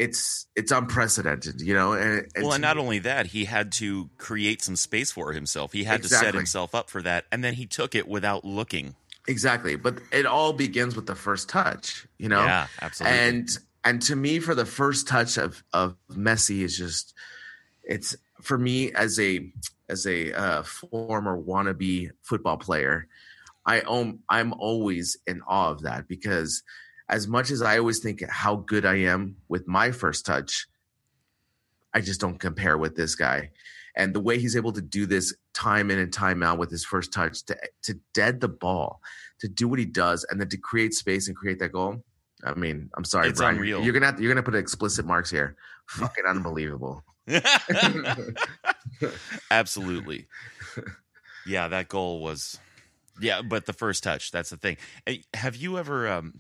It's 0.01 0.47
it's 0.57 0.73
unprecedented, 0.73 1.61
you 1.61 1.75
know. 1.75 1.93
And, 1.93 2.27
and 2.35 2.45
Well, 2.45 2.55
and 2.55 2.63
not 2.63 2.77
me- 2.77 2.83
only 2.83 2.99
that, 3.01 3.27
he 3.27 3.45
had 3.45 3.71
to 3.73 4.09
create 4.17 4.63
some 4.63 4.77
space 4.77 5.13
for 5.13 5.33
himself. 5.33 5.73
He 5.73 5.85
had 5.85 6.03
to 6.03 6.09
set 6.09 6.35
himself 6.35 6.75
up 6.75 6.89
for 6.89 7.03
that, 7.03 7.27
and 7.31 7.45
then 7.45 7.55
he 7.55 7.67
took 7.67 7.95
it 7.95 8.09
without 8.09 8.45
looking. 8.45 8.95
Exactly, 9.29 9.77
but 9.77 10.01
it 10.13 10.25
all 10.27 10.53
begins 10.53 10.97
with 10.97 11.07
the 11.07 11.15
first 11.15 11.49
touch, 11.49 12.07
you 12.19 12.29
know. 12.29 12.43
Yeah, 12.45 12.67
absolutely. 12.81 13.19
And 13.19 13.49
and 13.85 14.03
to 14.03 14.17
me, 14.17 14.39
for 14.41 14.55
the 14.55 14.65
first 14.65 15.07
touch 15.07 15.37
of 15.37 15.63
of 15.73 15.97
Messi 16.11 16.63
is 16.63 16.77
just, 16.77 17.15
it's 17.85 18.17
for 18.41 18.57
me 18.59 18.93
as 18.93 19.21
a 19.21 19.53
as 19.89 20.07
a 20.07 20.33
uh, 20.33 20.63
former 20.63 21.41
wannabe 21.41 22.11
football 22.23 22.57
player, 22.57 23.07
I 23.67 23.83
own 23.83 24.21
I'm 24.29 24.55
always 24.55 25.17
in 25.27 25.43
awe 25.47 25.71
of 25.71 25.83
that 25.83 26.09
because 26.09 26.63
as 27.11 27.27
much 27.29 27.51
as 27.51 27.61
I 27.61 27.79
always 27.79 27.99
think 27.99 28.23
how 28.31 28.57
good 28.57 28.87
I 28.87 29.01
am 29.01 29.37
with 29.49 29.67
my 29.69 29.91
first 29.91 30.25
touch, 30.25 30.67
I 31.93 32.01
just 32.01 32.21
don't 32.21 32.39
compare 32.39 32.79
with 32.79 32.97
this 32.97 33.15
guy. 33.17 33.51
And 33.97 34.15
the 34.15 34.21
way 34.21 34.39
he's 34.39 34.55
able 34.57 34.73
to 34.73 34.81
do 34.81 35.05
this 35.05 35.35
time 35.53 35.91
in 35.91 35.99
and 35.99 36.13
time 36.13 36.43
out 36.45 36.59
with 36.59 36.71
his 36.71 36.85
first 36.85 37.13
touch 37.13 37.43
to 37.47 37.57
to 37.83 37.99
dead 38.15 38.41
the 38.41 38.49
ball, 38.49 39.03
to 39.41 39.49
do 39.49 39.67
what 39.69 39.81
he 39.81 39.85
does, 39.85 40.25
and 40.31 40.41
then 40.41 40.49
to 40.51 40.57
create 40.57 40.95
space 40.95 41.27
and 41.27 41.37
create 41.37 41.59
that 41.59 41.73
goal. 41.73 42.03
I 42.45 42.55
mean, 42.55 42.89
I'm 42.97 43.05
sorry, 43.05 43.29
It's 43.29 43.41
Brien. 43.41 43.57
unreal. 43.57 43.83
You're 43.83 43.93
gonna 43.93 44.07
have 44.07 44.17
to, 44.17 44.23
you're 44.23 44.33
gonna 44.33 44.45
put 44.45 44.55
explicit 44.55 45.05
marks 45.05 45.29
here. 45.31 45.57
Fucking 45.89 46.25
unbelievable. 46.27 47.03
Absolutely. 49.51 50.29
Yeah, 51.47 51.69
that 51.69 51.89
goal 51.89 52.21
was. 52.21 52.59
Yeah, 53.21 53.43
but 53.43 53.67
the 53.67 53.73
first 53.73 54.05
touch, 54.05 54.31
that's 54.31 54.51
the 54.51 54.57
thing. 54.57 54.77
Have 55.35 55.57
you 55.57 55.79
ever 55.79 56.09
um 56.09 56.39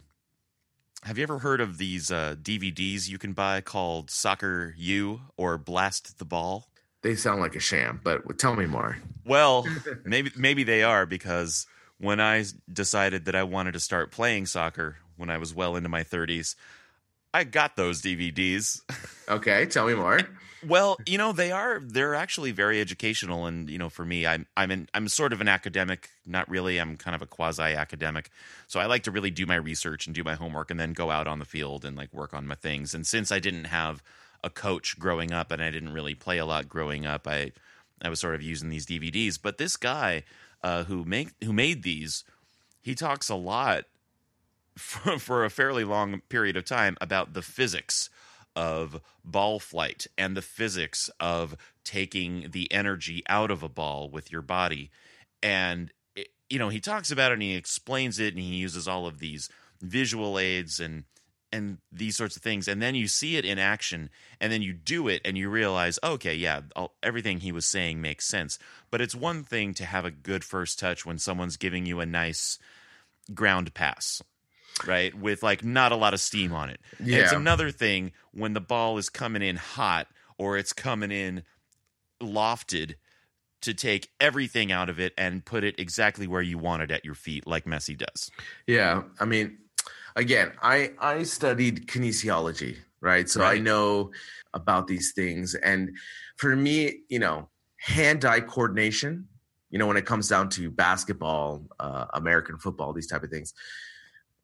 have 1.04 1.18
you 1.18 1.22
ever 1.22 1.38
heard 1.38 1.60
of 1.60 1.78
these 1.78 2.10
uh 2.10 2.36
DVDs 2.40 3.08
you 3.08 3.18
can 3.18 3.32
buy 3.32 3.60
called 3.60 4.10
Soccer 4.10 4.74
U 4.76 5.20
or 5.36 5.58
Blast 5.58 6.18
the 6.18 6.24
Ball? 6.24 6.66
They 7.02 7.14
sound 7.14 7.40
like 7.40 7.56
a 7.56 7.60
sham, 7.60 8.00
but 8.04 8.38
tell 8.38 8.54
me 8.54 8.66
more. 8.66 8.98
Well, 9.24 9.66
maybe 10.04 10.30
maybe 10.36 10.64
they 10.64 10.82
are 10.82 11.06
because 11.06 11.66
when 11.98 12.20
I 12.20 12.44
decided 12.72 13.24
that 13.26 13.34
I 13.34 13.42
wanted 13.42 13.72
to 13.72 13.80
start 13.80 14.10
playing 14.10 14.46
soccer 14.46 14.96
when 15.16 15.30
I 15.30 15.38
was 15.38 15.54
well 15.54 15.76
into 15.76 15.88
my 15.88 16.02
30s, 16.02 16.54
I 17.32 17.44
got 17.44 17.76
those 17.76 18.00
DVDs. 18.00 18.80
Okay, 19.28 19.66
tell 19.66 19.86
me 19.86 19.94
more. 19.94 20.20
Well, 20.66 20.98
you 21.06 21.16
know, 21.16 21.32
they 21.32 21.52
are 21.52 21.80
they're 21.80 22.14
actually 22.14 22.52
very 22.52 22.80
educational 22.80 23.46
and 23.46 23.70
you 23.70 23.78
know, 23.78 23.88
for 23.88 24.04
me 24.04 24.26
I'm 24.26 24.46
I'm 24.56 24.86
I'm 24.92 25.08
sort 25.08 25.32
of 25.32 25.40
an 25.40 25.48
academic, 25.48 26.10
not 26.26 26.48
really, 26.48 26.78
I'm 26.78 26.96
kind 26.96 27.14
of 27.14 27.22
a 27.22 27.26
quasi 27.26 27.62
academic. 27.62 28.30
So 28.66 28.78
I 28.78 28.86
like 28.86 29.04
to 29.04 29.10
really 29.10 29.30
do 29.30 29.46
my 29.46 29.56
research 29.56 30.06
and 30.06 30.14
do 30.14 30.22
my 30.22 30.34
homework 30.34 30.70
and 30.70 30.78
then 30.78 30.92
go 30.92 31.10
out 31.10 31.26
on 31.26 31.38
the 31.38 31.44
field 31.44 31.84
and 31.84 31.96
like 31.96 32.12
work 32.12 32.34
on 32.34 32.46
my 32.46 32.54
things. 32.54 32.94
And 32.94 33.06
since 33.06 33.32
I 33.32 33.38
didn't 33.38 33.64
have 33.64 34.02
a 34.44 34.50
coach 34.50 34.98
growing 34.98 35.32
up 35.32 35.50
and 35.50 35.62
I 35.62 35.70
didn't 35.70 35.92
really 35.92 36.14
play 36.14 36.38
a 36.38 36.46
lot 36.46 36.68
growing 36.68 37.06
up, 37.06 37.26
I 37.26 37.52
I 38.02 38.08
was 38.08 38.20
sort 38.20 38.34
of 38.34 38.42
using 38.42 38.68
these 38.68 38.86
DVDs, 38.86 39.38
but 39.40 39.58
this 39.58 39.76
guy 39.76 40.24
uh, 40.62 40.84
who 40.84 41.04
make 41.04 41.30
who 41.42 41.52
made 41.52 41.82
these, 41.82 42.24
he 42.82 42.94
talks 42.94 43.28
a 43.28 43.34
lot 43.34 43.84
for, 44.76 45.18
for 45.18 45.44
a 45.44 45.50
fairly 45.50 45.84
long 45.84 46.20
period 46.28 46.56
of 46.56 46.64
time 46.64 46.96
about 47.00 47.32
the 47.32 47.42
physics 47.42 48.10
of 48.56 49.00
ball 49.24 49.58
flight 49.58 50.06
and 50.18 50.36
the 50.36 50.42
physics 50.42 51.10
of 51.20 51.56
taking 51.84 52.48
the 52.50 52.70
energy 52.72 53.22
out 53.28 53.50
of 53.50 53.62
a 53.62 53.68
ball 53.68 54.10
with 54.10 54.30
your 54.32 54.42
body. 54.42 54.90
And 55.42 55.92
it- 56.14 56.32
you 56.48 56.58
know 56.58 56.68
he 56.68 56.80
talks 56.80 57.10
about 57.10 57.30
it 57.30 57.34
and 57.34 57.42
he 57.42 57.54
explains 57.54 58.18
it 58.18 58.34
and 58.34 58.42
he 58.42 58.56
uses 58.56 58.88
all 58.88 59.06
of 59.06 59.18
these 59.18 59.48
visual 59.80 60.38
aids 60.38 60.80
and 60.80 61.04
and 61.52 61.78
these 61.90 62.16
sorts 62.16 62.36
of 62.36 62.42
things. 62.42 62.68
And 62.68 62.80
then 62.80 62.94
you 62.94 63.08
see 63.08 63.36
it 63.36 63.44
in 63.44 63.58
action 63.58 64.08
and 64.40 64.52
then 64.52 64.62
you 64.62 64.72
do 64.72 65.08
it 65.08 65.20
and 65.24 65.36
you 65.36 65.48
realize 65.48 65.98
okay 66.04 66.34
yeah 66.34 66.60
all, 66.76 66.94
everything 67.02 67.40
he 67.40 67.52
was 67.52 67.66
saying 67.66 68.00
makes 68.00 68.26
sense. 68.26 68.58
But 68.90 69.00
it's 69.00 69.14
one 69.14 69.42
thing 69.44 69.74
to 69.74 69.84
have 69.84 70.04
a 70.04 70.10
good 70.10 70.44
first 70.44 70.78
touch 70.78 71.04
when 71.06 71.18
someone's 71.18 71.56
giving 71.56 71.86
you 71.86 72.00
a 72.00 72.06
nice 72.06 72.58
ground 73.34 73.74
pass 73.74 74.22
right 74.86 75.14
with 75.14 75.42
like 75.42 75.64
not 75.64 75.92
a 75.92 75.96
lot 75.96 76.14
of 76.14 76.20
steam 76.20 76.52
on 76.52 76.70
it 76.70 76.80
And 76.98 77.08
it's 77.22 77.32
another 77.32 77.70
thing 77.70 78.12
when 78.32 78.54
the 78.54 78.60
ball 78.60 78.98
is 78.98 79.08
coming 79.08 79.42
in 79.42 79.56
hot 79.56 80.06
or 80.38 80.56
it's 80.56 80.72
coming 80.72 81.10
in 81.10 81.42
lofted 82.22 82.94
to 83.62 83.74
take 83.74 84.08
everything 84.20 84.72
out 84.72 84.88
of 84.88 84.98
it 84.98 85.12
and 85.18 85.44
put 85.44 85.64
it 85.64 85.78
exactly 85.78 86.26
where 86.26 86.42
you 86.42 86.56
want 86.56 86.82
it 86.82 86.90
at 86.90 87.04
your 87.04 87.14
feet 87.14 87.46
like 87.46 87.64
messi 87.64 87.96
does 87.96 88.30
Yeah, 88.66 89.02
I 89.18 89.24
mean, 89.24 89.58
again, 90.16 90.52
I 90.62 90.92
I 90.98 91.22
studied 91.24 91.86
kinesiology, 91.86 92.76
right? 93.00 93.28
So 93.28 93.42
I 93.42 93.58
know 93.58 94.12
about 94.54 94.86
these 94.86 95.12
things, 95.12 95.54
and 95.54 95.96
for 96.36 96.56
me, 96.56 97.00
you 97.08 97.18
know, 97.18 97.48
hand-eye 97.76 98.40
coordination. 98.40 99.26
You 99.70 99.78
know, 99.78 99.86
when 99.86 99.96
it 99.96 100.04
comes 100.04 100.28
down 100.28 100.48
to 100.50 100.68
basketball, 100.68 101.64
uh, 101.78 102.06
American 102.14 102.58
football, 102.58 102.92
these 102.92 103.06
type 103.06 103.22
of 103.22 103.30
things, 103.30 103.54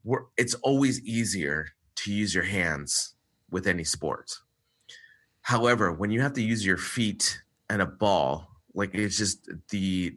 we're, 0.06 0.22
it's 0.38 0.54
always 0.54 1.00
easier 1.02 1.66
to 1.96 2.12
use 2.12 2.32
your 2.32 2.44
hands 2.44 3.14
with 3.50 3.66
any 3.66 3.84
sport. 3.84 4.38
However, 5.42 5.92
when 5.92 6.10
you 6.10 6.20
have 6.22 6.32
to 6.34 6.42
use 6.42 6.64
your 6.64 6.76
feet 6.76 7.42
and 7.68 7.82
a 7.82 7.86
ball, 7.86 8.48
like 8.72 8.94
it's 8.94 9.18
just 9.18 9.50
the 9.70 10.16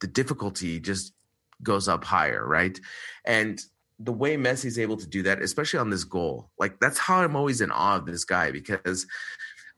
the 0.00 0.06
difficulty 0.08 0.80
just 0.80 1.14
goes 1.62 1.88
up 1.88 2.04
higher, 2.04 2.44
right? 2.46 2.78
And 3.24 3.60
the 4.00 4.12
way 4.12 4.36
Messi's 4.36 4.78
able 4.78 4.96
to 4.96 5.06
do 5.06 5.22
that, 5.22 5.40
especially 5.40 5.78
on 5.78 5.90
this 5.90 6.04
goal, 6.04 6.50
like 6.58 6.80
that's 6.80 6.98
how 6.98 7.22
I'm 7.22 7.36
always 7.36 7.60
in 7.60 7.70
awe 7.70 7.96
of 7.96 8.06
this 8.06 8.24
guy 8.24 8.50
because 8.50 9.06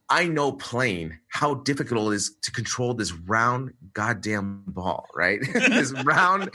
I 0.09 0.28
know 0.28 0.53
playing 0.53 1.18
how 1.28 1.55
difficult 1.55 2.12
it 2.12 2.16
is 2.16 2.37
to 2.43 2.53
control 2.53 2.95
this 2.95 3.12
round 3.12 3.74
goddamn 3.93 4.62
ball, 4.66 5.07
right? 5.14 5.41
this 5.53 5.93
round, 6.05 6.51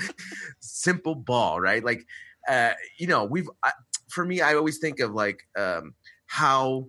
simple 0.60 1.16
ball, 1.16 1.60
right? 1.60 1.84
Like, 1.84 2.08
uh, 2.48 2.72
you 2.98 3.08
know, 3.08 3.26
we've 3.26 3.50
I, 3.64 3.72
for 4.10 4.26
me, 4.26 4.42
I 4.42 4.56
always 4.56 4.78
think 4.80 5.00
of 5.00 5.14
like 5.14 5.42
um, 5.58 5.94
how 6.28 6.88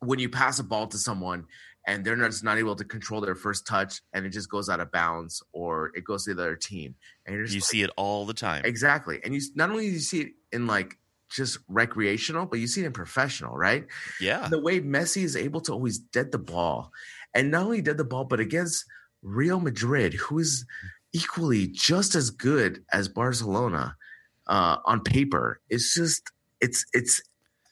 when 0.00 0.18
you 0.18 0.28
pass 0.28 0.58
a 0.58 0.64
ball 0.64 0.86
to 0.88 0.98
someone 0.98 1.46
and 1.86 2.04
they're 2.04 2.16
not, 2.16 2.30
just 2.30 2.44
not 2.44 2.58
able 2.58 2.76
to 2.76 2.84
control 2.84 3.20
their 3.20 3.34
first 3.34 3.66
touch 3.66 4.00
and 4.12 4.24
it 4.24 4.30
just 4.30 4.48
goes 4.48 4.68
out 4.68 4.80
of 4.80 4.90
bounds 4.92 5.42
or 5.52 5.90
it 5.94 6.04
goes 6.04 6.24
to 6.24 6.34
the 6.34 6.42
other 6.42 6.56
team 6.56 6.94
and 7.26 7.34
you're 7.34 7.44
just 7.44 7.54
you 7.54 7.60
like, 7.60 7.66
see 7.66 7.82
it 7.82 7.90
all 7.96 8.24
the 8.24 8.34
time 8.34 8.62
Exactly. 8.64 9.20
And 9.24 9.34
you 9.34 9.40
not 9.54 9.70
only 9.70 9.86
do 9.86 9.92
you 9.92 9.98
see 9.98 10.20
it 10.22 10.32
in 10.52 10.66
like 10.66 10.96
just 11.30 11.58
recreational, 11.68 12.46
but 12.46 12.58
you 12.58 12.66
see 12.66 12.82
it 12.82 12.86
in 12.86 12.92
professional, 12.92 13.56
right? 13.56 13.86
yeah 14.20 14.48
The 14.48 14.60
way 14.60 14.80
Messi 14.80 15.22
is 15.22 15.36
able 15.36 15.60
to 15.62 15.72
always 15.72 15.98
dead 15.98 16.30
the 16.30 16.38
ball. 16.38 16.92
And 17.34 17.50
not 17.50 17.64
only 17.64 17.80
dead 17.80 17.96
the 17.96 18.04
ball, 18.04 18.24
but 18.24 18.40
against 18.40 18.84
Real 19.22 19.60
Madrid, 19.60 20.14
who 20.14 20.38
is 20.38 20.66
equally 21.12 21.68
just 21.68 22.14
as 22.14 22.30
good 22.30 22.84
as 22.92 23.08
Barcelona 23.08 23.96
uh, 24.46 24.76
on 24.84 25.00
paper. 25.00 25.60
It's 25.70 25.94
just 25.94 26.30
it's 26.60 26.84
it's 26.92 27.22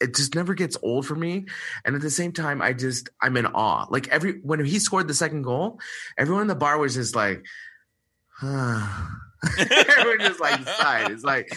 it 0.00 0.14
just 0.16 0.34
never 0.34 0.54
gets 0.54 0.76
old 0.82 1.06
for 1.06 1.14
me. 1.14 1.44
And 1.84 1.94
at 1.94 2.00
the 2.02 2.10
same 2.10 2.32
time, 2.32 2.62
I 2.62 2.72
just 2.72 3.08
I'm 3.20 3.36
in 3.36 3.46
awe. 3.46 3.86
Like 3.90 4.08
every 4.08 4.40
when 4.40 4.64
he 4.64 4.78
scored 4.78 5.08
the 5.08 5.14
second 5.14 5.42
goal, 5.42 5.78
everyone 6.16 6.42
in 6.42 6.48
the 6.48 6.54
bar 6.54 6.78
was 6.78 6.94
just 6.94 7.14
like, 7.14 7.44
huh. 8.36 9.06
everyone 9.58 10.20
just 10.20 10.40
like 10.40 10.66
sighed. 10.66 11.10
It's 11.10 11.24
like 11.24 11.50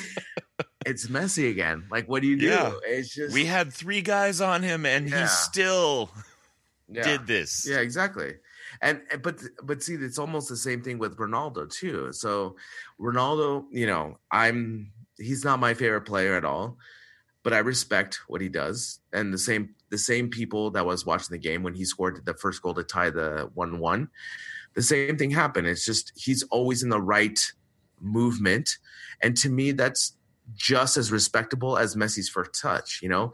it's 0.85 1.07
Messi 1.07 1.49
again. 1.49 1.85
Like, 1.91 2.07
what 2.07 2.21
do 2.21 2.27
you 2.27 2.37
do? 2.37 2.45
Yeah. 2.47 2.73
It's 2.85 3.13
just 3.13 3.33
we 3.33 3.45
had 3.45 3.73
three 3.73 4.01
guys 4.01 4.41
on 4.41 4.63
him 4.63 4.85
and 4.85 5.09
Yeah. 5.09 5.21
he 5.21 5.27
still 5.27 6.09
yeah. 6.89 7.03
did 7.03 7.27
this 7.27 7.65
Yeah, 7.67 7.79
exactly. 7.79 8.35
And 8.81 9.01
and- 9.11 9.21
but 9.21 9.41
but 9.63 9.83
see, 9.83 9.95
it's 9.95 10.17
almost 10.19 10.49
the 10.49 10.57
same 10.57 10.81
thing 10.81 10.97
with 10.97 11.17
Ronaldo 11.17 11.69
too. 11.69 12.11
So 12.13 12.55
Ronaldo, 12.99 13.65
you 13.71 13.87
know, 13.87 14.17
I'm 14.31 14.91
he's 15.17 15.43
not 15.43 15.59
my 15.59 15.73
favorite 15.73 16.01
player 16.01 16.35
at 16.35 16.45
all, 16.45 16.77
but 17.43 17.53
I 17.53 17.59
respect 17.59 18.19
what 18.27 18.41
he 18.41 18.49
does. 18.49 18.99
And 19.11 19.33
the 19.33 19.37
same 19.37 19.75
the 19.89 19.97
same 19.97 20.29
people 20.29 20.71
that 20.71 20.85
was 20.85 21.05
watching 21.05 21.31
the 21.31 21.37
game 21.37 21.63
when 21.63 21.73
he 21.73 21.85
scored 21.85 22.25
the 22.25 22.33
first 22.33 22.61
goal 22.61 22.73
to 22.73 22.83
tie 22.83 23.09
the 23.09 23.49
one 23.53 23.79
one, 23.79 24.09
the 24.73 24.81
same 24.81 25.17
thing 25.17 25.31
happened. 25.31 25.67
It's 25.67 25.85
just 25.85 26.11
he's 26.15 26.43
always 26.43 26.83
in 26.83 26.89
the 26.89 27.01
right 27.01 27.39
movement, 27.99 28.77
and 29.21 29.35
to 29.37 29.49
me, 29.49 29.71
that's 29.71 30.15
just 30.55 30.97
as 30.97 31.09
respectable 31.09 31.77
as 31.77 31.95
Messi's 31.95 32.27
first 32.27 32.59
touch. 32.59 32.99
You 33.01 33.09
know, 33.09 33.33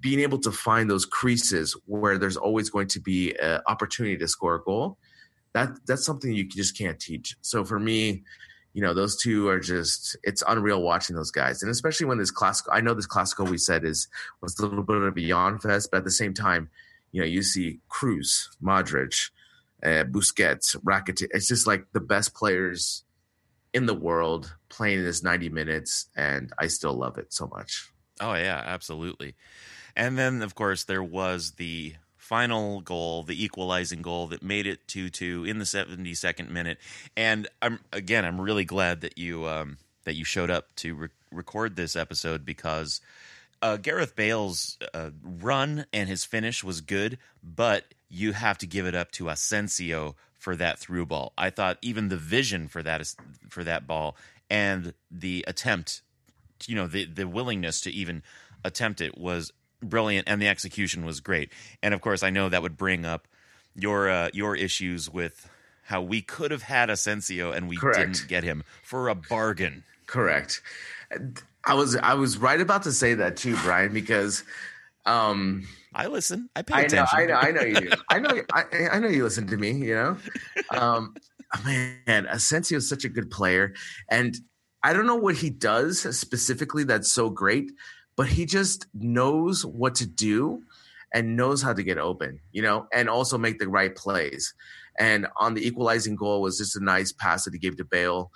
being 0.00 0.20
able 0.20 0.38
to 0.40 0.50
find 0.50 0.90
those 0.90 1.06
creases 1.06 1.76
where 1.86 2.18
there's 2.18 2.36
always 2.36 2.70
going 2.70 2.88
to 2.88 3.00
be 3.00 3.34
an 3.36 3.60
opportunity 3.66 4.16
to 4.16 4.28
score 4.28 4.56
a 4.56 4.62
goal 4.62 4.98
that 5.52 5.70
that's 5.86 6.04
something 6.04 6.32
you 6.32 6.44
just 6.44 6.76
can't 6.76 7.00
teach 7.00 7.36
so 7.40 7.64
for 7.64 7.78
me 7.78 8.22
you 8.72 8.82
know 8.82 8.94
those 8.94 9.16
two 9.16 9.48
are 9.48 9.60
just 9.60 10.16
it's 10.22 10.42
unreal 10.46 10.82
watching 10.82 11.16
those 11.16 11.30
guys 11.30 11.62
and 11.62 11.70
especially 11.70 12.06
when 12.06 12.18
this 12.18 12.32
Clasico 12.32 12.68
i 12.72 12.80
know 12.80 12.94
this 12.94 13.06
Clasico 13.06 13.48
we 13.48 13.58
said 13.58 13.84
is 13.84 14.08
was 14.40 14.58
a 14.58 14.66
little 14.66 14.84
bit 14.84 14.96
of 14.96 15.16
a 15.16 15.20
yawn 15.20 15.58
fest 15.58 15.90
but 15.90 15.98
at 15.98 16.04
the 16.04 16.10
same 16.10 16.34
time 16.34 16.70
you 17.12 17.20
know 17.20 17.26
you 17.26 17.42
see 17.42 17.80
Kroos 17.90 18.48
modric 18.62 19.30
uh, 19.82 20.04
busquets 20.04 20.76
rakitic 20.84 21.28
it's 21.32 21.48
just 21.48 21.66
like 21.66 21.86
the 21.92 22.00
best 22.00 22.34
players 22.34 23.04
in 23.72 23.86
the 23.86 23.94
world 23.94 24.54
playing 24.68 24.98
in 24.98 25.04
this 25.04 25.22
90 25.22 25.48
minutes 25.48 26.06
and 26.16 26.52
i 26.58 26.66
still 26.66 26.94
love 26.94 27.18
it 27.18 27.32
so 27.32 27.46
much 27.46 27.90
Oh 28.20 28.34
yeah, 28.34 28.62
absolutely. 28.64 29.34
And 29.96 30.16
then 30.16 30.42
of 30.42 30.54
course 30.54 30.84
there 30.84 31.02
was 31.02 31.52
the 31.52 31.94
final 32.30 32.80
goal, 32.80 33.24
the 33.24 33.44
equalizing 33.44 34.02
goal 34.02 34.28
that 34.28 34.40
made 34.40 34.64
it 34.64 34.86
2-2 34.86 35.48
in 35.48 35.58
the 35.58 35.64
72nd 35.64 36.48
minute. 36.48 36.78
And 37.16 37.48
I'm 37.60 37.80
again 37.92 38.24
I'm 38.24 38.40
really 38.40 38.64
glad 38.64 39.00
that 39.00 39.18
you 39.18 39.48
um 39.48 39.78
that 40.04 40.14
you 40.14 40.24
showed 40.24 40.48
up 40.48 40.72
to 40.76 40.94
re- 40.94 41.08
record 41.32 41.74
this 41.74 41.96
episode 41.96 42.44
because 42.44 43.00
uh, 43.62 43.76
Gareth 43.76 44.14
Bale's 44.14 44.78
uh, 44.94 45.10
run 45.22 45.86
and 45.92 46.08
his 46.08 46.24
finish 46.24 46.62
was 46.62 46.80
good, 46.80 47.18
but 47.42 47.92
you 48.08 48.32
have 48.32 48.56
to 48.58 48.66
give 48.66 48.86
it 48.86 48.94
up 48.94 49.10
to 49.12 49.28
Asensio 49.28 50.14
for 50.38 50.54
that 50.54 50.78
through 50.78 51.06
ball. 51.06 51.32
I 51.36 51.50
thought 51.50 51.78
even 51.82 52.08
the 52.08 52.16
vision 52.16 52.68
for 52.68 52.82
that 52.84 53.00
is 53.00 53.16
for 53.48 53.64
that 53.64 53.88
ball 53.88 54.16
and 54.48 54.94
the 55.10 55.44
attempt 55.48 56.02
you 56.66 56.76
know 56.76 56.86
the 56.86 57.06
the 57.06 57.26
willingness 57.26 57.80
to 57.80 57.90
even 57.90 58.22
attempt 58.64 59.00
it 59.00 59.18
was 59.18 59.52
brilliant 59.82 60.28
and 60.28 60.40
the 60.40 60.48
execution 60.48 61.04
was 61.04 61.20
great 61.20 61.52
and 61.82 61.94
of 61.94 62.00
course 62.00 62.22
i 62.22 62.30
know 62.30 62.48
that 62.48 62.62
would 62.62 62.76
bring 62.76 63.04
up 63.04 63.26
your 63.74 64.10
uh, 64.10 64.28
your 64.32 64.56
issues 64.56 65.08
with 65.08 65.48
how 65.84 66.00
we 66.00 66.22
could 66.22 66.50
have 66.52 66.62
had 66.62 66.88
Asensio 66.88 67.50
and 67.50 67.68
we 67.68 67.76
Correct. 67.76 67.98
didn't 67.98 68.28
get 68.28 68.44
him 68.44 68.62
for 68.82 69.08
a 69.08 69.14
bargain 69.14 69.82
Correct. 70.10 70.60
I 71.64 71.74
was 71.74 71.94
I 71.94 72.14
was 72.14 72.36
right 72.36 72.60
about 72.60 72.82
to 72.82 72.92
say 72.92 73.14
that 73.14 73.36
too, 73.36 73.56
Brien, 73.58 73.92
because 73.92 74.42
um 75.06 75.64
i 75.94 76.06
listen 76.06 76.50
i 76.54 76.62
pay 76.62 76.74
I 76.74 76.80
know, 76.80 76.86
attention 76.86 77.18
I 77.18 77.24
know, 77.26 77.34
I 77.34 77.50
know 77.52 77.62
you 77.62 77.80
do. 77.80 77.90
I 78.10 78.18
know, 78.18 78.42
I, 78.52 78.64
I 78.92 78.98
know 78.98 79.08
you 79.08 79.22
listen 79.22 79.46
to 79.46 79.56
me. 79.56 79.72
You 79.72 79.94
know, 79.94 80.16
um, 80.76 81.14
man, 81.64 82.26
Asensio 82.26 82.78
is 82.78 82.88
such 82.88 83.04
a 83.04 83.08
good 83.08 83.30
player, 83.30 83.74
and 84.10 84.36
I 84.82 84.92
don't 84.92 85.06
know 85.06 85.16
what 85.16 85.36
he 85.36 85.48
does 85.48 86.00
specifically 86.18 86.84
that's 86.84 87.10
so 87.10 87.30
great, 87.30 87.70
but 88.20 88.28
he 88.28 88.44
just 88.44 88.86
knows 88.92 89.64
what 89.64 89.94
to 89.94 90.06
do 90.06 90.62
and 91.14 91.38
knows 91.38 91.62
how 91.62 91.72
to 91.72 91.82
get 91.82 91.96
open. 91.96 92.38
You 92.52 92.60
know, 92.60 92.86
and 92.92 93.08
also 93.08 93.38
make 93.38 93.58
the 93.58 93.66
right 93.66 93.96
plays. 93.96 94.52
And 94.98 95.26
on 95.38 95.54
the 95.54 95.66
equalizing 95.66 96.16
goal 96.16 96.42
was 96.42 96.58
just 96.58 96.76
a 96.76 96.84
nice 96.84 97.12
pass 97.12 97.46
that 97.46 97.54
he 97.54 97.58
gave 97.58 97.78
to 97.78 97.84
Bale. 97.86 98.30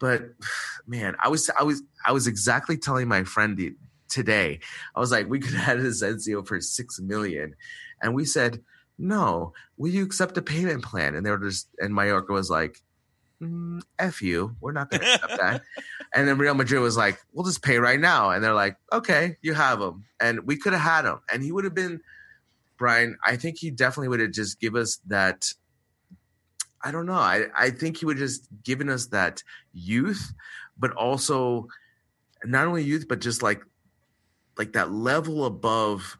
But 0.00 0.22
man, 0.88 1.14
I 1.22 1.28
was 1.28 1.48
I 1.56 1.62
was 1.62 1.80
I 2.04 2.10
was 2.10 2.26
exactly 2.26 2.76
telling 2.76 3.06
my 3.06 3.22
friend 3.22 3.76
today. 4.08 4.58
I 4.96 4.98
was 4.98 5.12
like, 5.12 5.28
we 5.28 5.38
could 5.38 5.54
have 5.54 5.78
had 5.78 5.78
Asensio 5.78 6.42
for 6.42 6.60
six 6.60 6.98
million, 6.98 7.54
and 8.02 8.16
we 8.16 8.24
said, 8.24 8.60
no. 8.98 9.52
Will 9.76 9.92
you 9.92 10.02
accept 10.02 10.36
a 10.38 10.42
payment 10.42 10.82
plan? 10.82 11.14
And 11.14 11.24
they 11.24 11.30
were 11.30 11.38
just, 11.38 11.68
and 11.78 11.94
Mallorca 11.94 12.32
was 12.32 12.50
like, 12.50 12.82
mm, 13.42 13.80
f 13.98 14.22
you, 14.22 14.56
we're 14.60 14.72
not 14.72 14.90
going 14.90 15.00
to 15.00 15.14
accept 15.14 15.36
that. 15.40 15.62
And 16.14 16.26
then 16.26 16.38
Real 16.38 16.54
Madrid 16.54 16.80
was 16.80 16.96
like, 16.96 17.18
we'll 17.32 17.44
just 17.44 17.62
pay 17.62 17.78
right 17.78 18.00
now, 18.00 18.30
and 18.30 18.42
they're 18.42 18.54
like, 18.54 18.76
okay, 18.92 19.36
you 19.42 19.54
have 19.54 19.80
him, 19.80 20.04
and 20.20 20.46
we 20.46 20.56
could 20.56 20.72
have 20.72 20.82
had 20.82 21.04
him, 21.04 21.20
and 21.32 21.42
he 21.42 21.52
would 21.52 21.64
have 21.64 21.74
been. 21.74 22.00
Brien, 22.78 23.16
I 23.24 23.34
think 23.36 23.58
he 23.58 23.72
definitely 23.72 24.06
would 24.06 24.20
have 24.20 24.30
just 24.30 24.60
give 24.60 24.76
us 24.76 25.00
that. 25.08 25.52
I 26.84 26.92
don't 26.92 27.06
know. 27.06 27.14
I, 27.14 27.46
I 27.56 27.70
think 27.70 27.96
he 27.96 28.06
would 28.06 28.18
have 28.18 28.28
just 28.28 28.46
given 28.62 28.88
us 28.88 29.06
that 29.06 29.42
youth, 29.72 30.32
but 30.78 30.92
also 30.92 31.66
not 32.44 32.68
only 32.68 32.84
youth, 32.84 33.06
but 33.08 33.20
just 33.20 33.42
like 33.42 33.62
like 34.56 34.72
that 34.74 34.92
level 34.92 35.44
above 35.44 36.18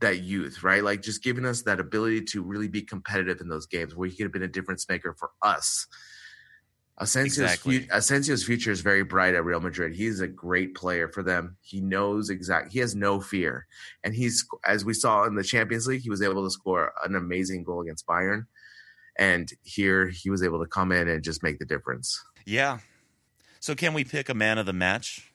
that 0.00 0.20
youth, 0.20 0.62
right? 0.62 0.82
Like 0.82 1.02
just 1.02 1.22
giving 1.22 1.44
us 1.44 1.62
that 1.62 1.80
ability 1.80 2.22
to 2.22 2.42
really 2.42 2.68
be 2.68 2.82
competitive 2.82 3.40
in 3.40 3.48
those 3.48 3.66
games 3.66 3.94
where 3.94 4.08
he 4.08 4.16
could 4.16 4.24
have 4.24 4.32
been 4.32 4.42
a 4.42 4.48
difference 4.48 4.88
maker 4.88 5.14
for 5.18 5.30
us. 5.42 5.86
Asensio's, 7.00 7.38
Exactly. 7.38 7.80
fu- 7.80 7.88
Asensio's 7.92 8.44
future 8.44 8.70
is 8.70 8.80
very 8.80 9.02
bright 9.02 9.34
at 9.34 9.44
Real 9.44 9.58
Madrid. 9.60 9.94
He's 9.94 10.20
a 10.20 10.28
great 10.28 10.74
player 10.76 11.08
for 11.08 11.22
them. 11.24 11.56
He 11.60 11.80
knows 11.80 12.30
exact. 12.30 12.72
He 12.72 12.78
has 12.78 12.94
no 12.94 13.20
fear, 13.20 13.66
and 14.04 14.14
he's 14.14 14.46
as 14.64 14.84
we 14.84 14.94
saw 14.94 15.24
in 15.24 15.34
the 15.34 15.42
Champions 15.42 15.86
League, 15.88 16.02
he 16.02 16.10
was 16.10 16.22
able 16.22 16.44
to 16.44 16.50
score 16.50 16.92
an 17.04 17.16
amazing 17.16 17.64
goal 17.64 17.80
against 17.82 18.06
Bayern, 18.06 18.46
and 19.16 19.50
here 19.64 20.06
he 20.08 20.30
was 20.30 20.42
able 20.44 20.60
to 20.62 20.68
come 20.68 20.92
in 20.92 21.08
and 21.08 21.24
just 21.24 21.42
make 21.42 21.58
the 21.58 21.64
difference. 21.64 22.22
Yeah. 22.46 22.78
So 23.58 23.74
can 23.74 23.92
we 23.92 24.04
pick 24.04 24.28
a 24.28 24.34
man 24.34 24.58
of 24.58 24.66
the 24.66 24.72
match? 24.72 25.32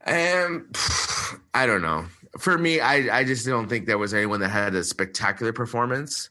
And 0.00 0.74
I 1.54 1.66
don't 1.66 1.82
know. 1.82 2.06
For 2.38 2.56
me, 2.56 2.80
I 2.80 3.18
I 3.18 3.24
just 3.24 3.44
don't 3.46 3.68
think 3.68 3.86
there 3.86 3.98
was 3.98 4.14
anyone 4.14 4.40
that 4.40 4.48
had 4.48 4.74
a 4.74 4.82
spectacular 4.84 5.52
performance. 5.52 6.30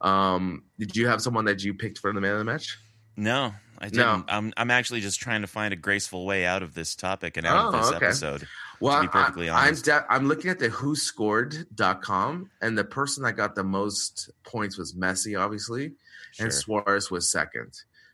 Um, 0.00 0.64
did 0.78 0.96
you 0.96 1.06
have 1.08 1.20
someone 1.20 1.44
that 1.44 1.62
you 1.62 1.74
picked 1.74 1.98
for 1.98 2.12
the 2.12 2.20
man 2.20 2.32
of 2.32 2.38
the 2.38 2.44
match? 2.44 2.78
No, 3.16 3.52
I 3.78 3.84
didn't. 3.88 3.96
No. 3.98 4.24
I'm 4.28 4.52
I'm 4.56 4.70
actually 4.70 5.00
just 5.00 5.20
trying 5.20 5.42
to 5.42 5.46
find 5.46 5.72
a 5.72 5.76
graceful 5.76 6.24
way 6.26 6.46
out 6.46 6.62
of 6.62 6.74
this 6.74 6.94
topic 6.96 7.36
and 7.36 7.46
out 7.46 7.66
Oh, 7.66 7.68
of 7.68 7.72
this 7.84 7.92
okay. 7.92 8.06
episode. 8.06 8.48
Well, 8.80 8.96
to 8.96 9.02
be 9.02 9.08
perfectly 9.08 9.48
I, 9.50 9.66
honest. 9.68 9.88
I'm 9.88 10.00
de- 10.02 10.12
I'm 10.12 10.28
looking 10.28 10.50
at 10.50 10.58
the 10.58 10.68
whoscored.com 10.70 12.50
and 12.60 12.76
the 12.78 12.84
person 12.84 13.22
that 13.24 13.34
got 13.34 13.54
the 13.54 13.64
most 13.64 14.30
points 14.44 14.78
was 14.78 14.94
Messi, 14.94 15.38
obviously, 15.38 15.92
Sure. 16.32 16.46
and 16.46 16.52
Suarez 16.54 17.10
was 17.10 17.30
second. 17.30 17.72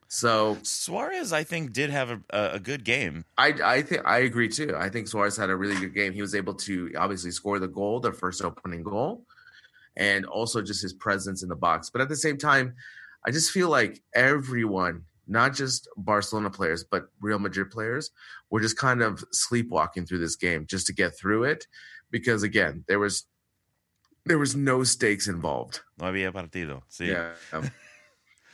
So 0.09 0.57
Suarez, 0.62 1.32
I 1.32 1.44
think, 1.44 1.72
did 1.72 1.90
have 1.90 2.11
a, 2.11 2.20
a, 2.30 2.51
a 2.55 2.59
good 2.59 2.82
game. 2.84 3.24
I 3.36 3.49
I 3.62 3.82
think 3.82 4.03
I 4.07 4.18
agree 4.20 4.49
too. 4.49 4.74
I 4.76 4.88
think 4.88 5.07
Suarez 5.07 5.36
had 5.36 5.51
a 5.51 5.57
really 5.57 5.76
good 5.78 5.94
game. 5.94 6.12
He 6.14 6.22
was 6.22 6.34
able 6.34 6.55
to 6.55 6.92
obviously 6.99 7.30
score 7.30 7.59
the 7.59 7.68
goal, 7.68 8.01
the 8.01 8.12
first 8.12 8.42
opening 8.42 8.82
goal, 8.82 9.24
and 9.96 10.24
also 10.24 10.62
just 10.62 10.80
his 10.82 10.94
presence 10.94 11.42
in 11.42 11.49
the 11.51 11.57
box. 11.57 11.90
But 11.90 12.01
at 12.01 12.09
the 12.09 12.16
same 12.16 12.38
time, 12.38 12.74
I 13.28 13.30
just 13.30 13.50
feel 13.50 13.68
like 13.68 14.00
everyone, 14.14 15.04
not 15.26 15.52
just 15.54 15.86
Barcelona 15.98 16.48
players, 16.48 16.82
but 16.82 17.10
Real 17.20 17.38
Madrid 17.38 17.70
players, 17.70 18.10
were 18.48 18.58
just 18.62 18.78
kind 18.78 19.02
of 19.02 19.22
sleepwalking 19.32 20.06
through 20.06 20.20
this 20.20 20.34
game 20.34 20.64
just 20.66 20.86
to 20.86 20.94
get 20.94 21.12
through 21.14 21.44
it, 21.44 21.66
because 22.10 22.42
again, 22.42 22.84
there 22.88 22.98
was 22.98 23.26
there 24.24 24.38
was 24.38 24.56
no 24.56 24.82
stakes 24.82 25.28
involved. 25.28 25.80
No 25.98 26.06
había 26.06 26.32
partido. 26.32 26.84
Sí. 26.90 27.08
Yeah. 27.08 27.68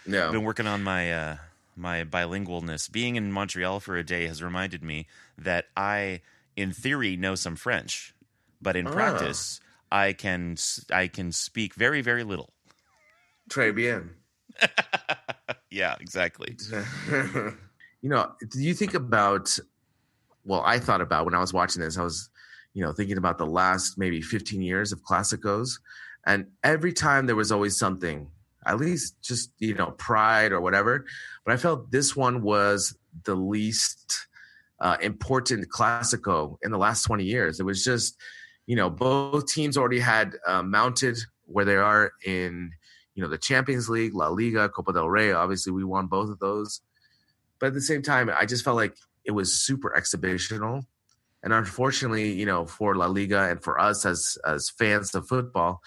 No. 0.06 0.26
I've 0.26 0.32
been 0.32 0.42
working 0.42 0.66
on 0.66 0.82
my 0.82 1.12
uh, 1.12 1.36
my 1.76 2.02
bilingualness. 2.02 2.90
Being 2.90 3.14
in 3.14 3.30
Montreal 3.30 3.78
for 3.78 3.96
a 3.96 4.02
day 4.02 4.26
has 4.26 4.42
reminded 4.42 4.82
me 4.82 5.06
that 5.38 5.66
I, 5.76 6.20
in 6.56 6.72
theory, 6.72 7.16
know 7.16 7.36
some 7.36 7.54
French, 7.54 8.12
but 8.60 8.74
in 8.74 8.88
Ah. 8.88 8.92
practice, 8.92 9.60
I 9.92 10.14
can 10.14 10.56
I 10.90 11.06
can 11.06 11.30
speak 11.30 11.74
very 11.74 12.02
very 12.02 12.24
little. 12.24 12.50
Très 13.48 13.72
bien. 13.72 14.16
yeah, 15.70 15.96
exactly. 16.00 16.57
you 17.11 18.09
know, 18.09 18.32
do 18.50 18.61
you 18.61 18.74
think 18.74 18.94
about? 18.94 19.59
Well, 20.44 20.62
I 20.64 20.78
thought 20.78 21.00
about 21.00 21.24
when 21.24 21.34
I 21.34 21.40
was 21.40 21.52
watching 21.52 21.80
this. 21.80 21.96
I 21.96 22.02
was, 22.02 22.28
you 22.74 22.84
know, 22.84 22.92
thinking 22.92 23.16
about 23.16 23.38
the 23.38 23.46
last 23.46 23.96
maybe 23.96 24.20
15 24.20 24.61
years 24.61 24.92
of 24.92 25.02
Classicos, 25.02 25.80
and 26.26 26.46
every 26.62 26.92
time 26.92 27.26
there 27.26 27.36
was 27.36 27.50
always 27.50 27.78
something, 27.78 28.28
at 28.66 28.78
least 28.78 29.20
just 29.22 29.50
you 29.59 29.74
know, 29.74 29.92
pride 29.92 30.52
or 30.52 30.61
whatever. 30.61 31.05
But 31.44 31.55
I 31.55 31.57
felt 31.57 31.90
this 31.90 32.14
one 32.14 32.42
was 32.42 32.96
the 33.24 33.34
least 33.34 34.26
uh, 34.80 34.96
important 35.00 35.68
Classico 35.70 36.59
in 36.62 36.70
the 36.70 36.78
last 36.78 37.05
20 37.05 37.24
years. 37.24 37.61
It 37.61 37.64
was 37.64 37.84
just, 37.84 38.16
you 38.66 38.76
know, 38.76 38.90
both 38.90 39.46
teams 39.46 39.76
already 39.76 40.00
had 40.00 40.36
uh, 40.46 40.62
mounted 40.62 41.18
where 41.46 41.64
they 41.64 41.76
are 41.76 42.12
in 42.24 42.70
you 43.14 43.22
know 43.22 43.28
the 43.28 43.38
Champions 43.38 43.88
League, 43.88 44.14
La 44.14 44.28
Liga, 44.28 44.68
Copa 44.68 44.92
del 44.92 45.08
Rey. 45.08 45.32
Obviously, 45.32 45.72
we 45.72 45.84
won 45.84 46.06
both 46.06 46.30
of 46.30 46.38
those, 46.38 46.80
but 47.58 47.66
at 47.66 47.74
the 47.74 47.80
same 47.80 48.02
time, 48.02 48.30
I 48.34 48.46
just 48.46 48.64
felt 48.64 48.76
like 48.76 48.96
it 49.24 49.30
was 49.30 49.60
super 49.60 49.94
exhibitional, 49.96 50.84
and 51.42 51.52
unfortunately, 51.52 52.32
you 52.32 52.46
know, 52.46 52.66
for 52.66 52.94
La 52.94 53.06
Liga 53.06 53.50
and 53.50 53.62
for 53.62 53.78
us 53.78 54.04
as 54.04 54.36
as 54.44 54.70
fans 54.70 55.14
of 55.14 55.28
football, 55.28 55.80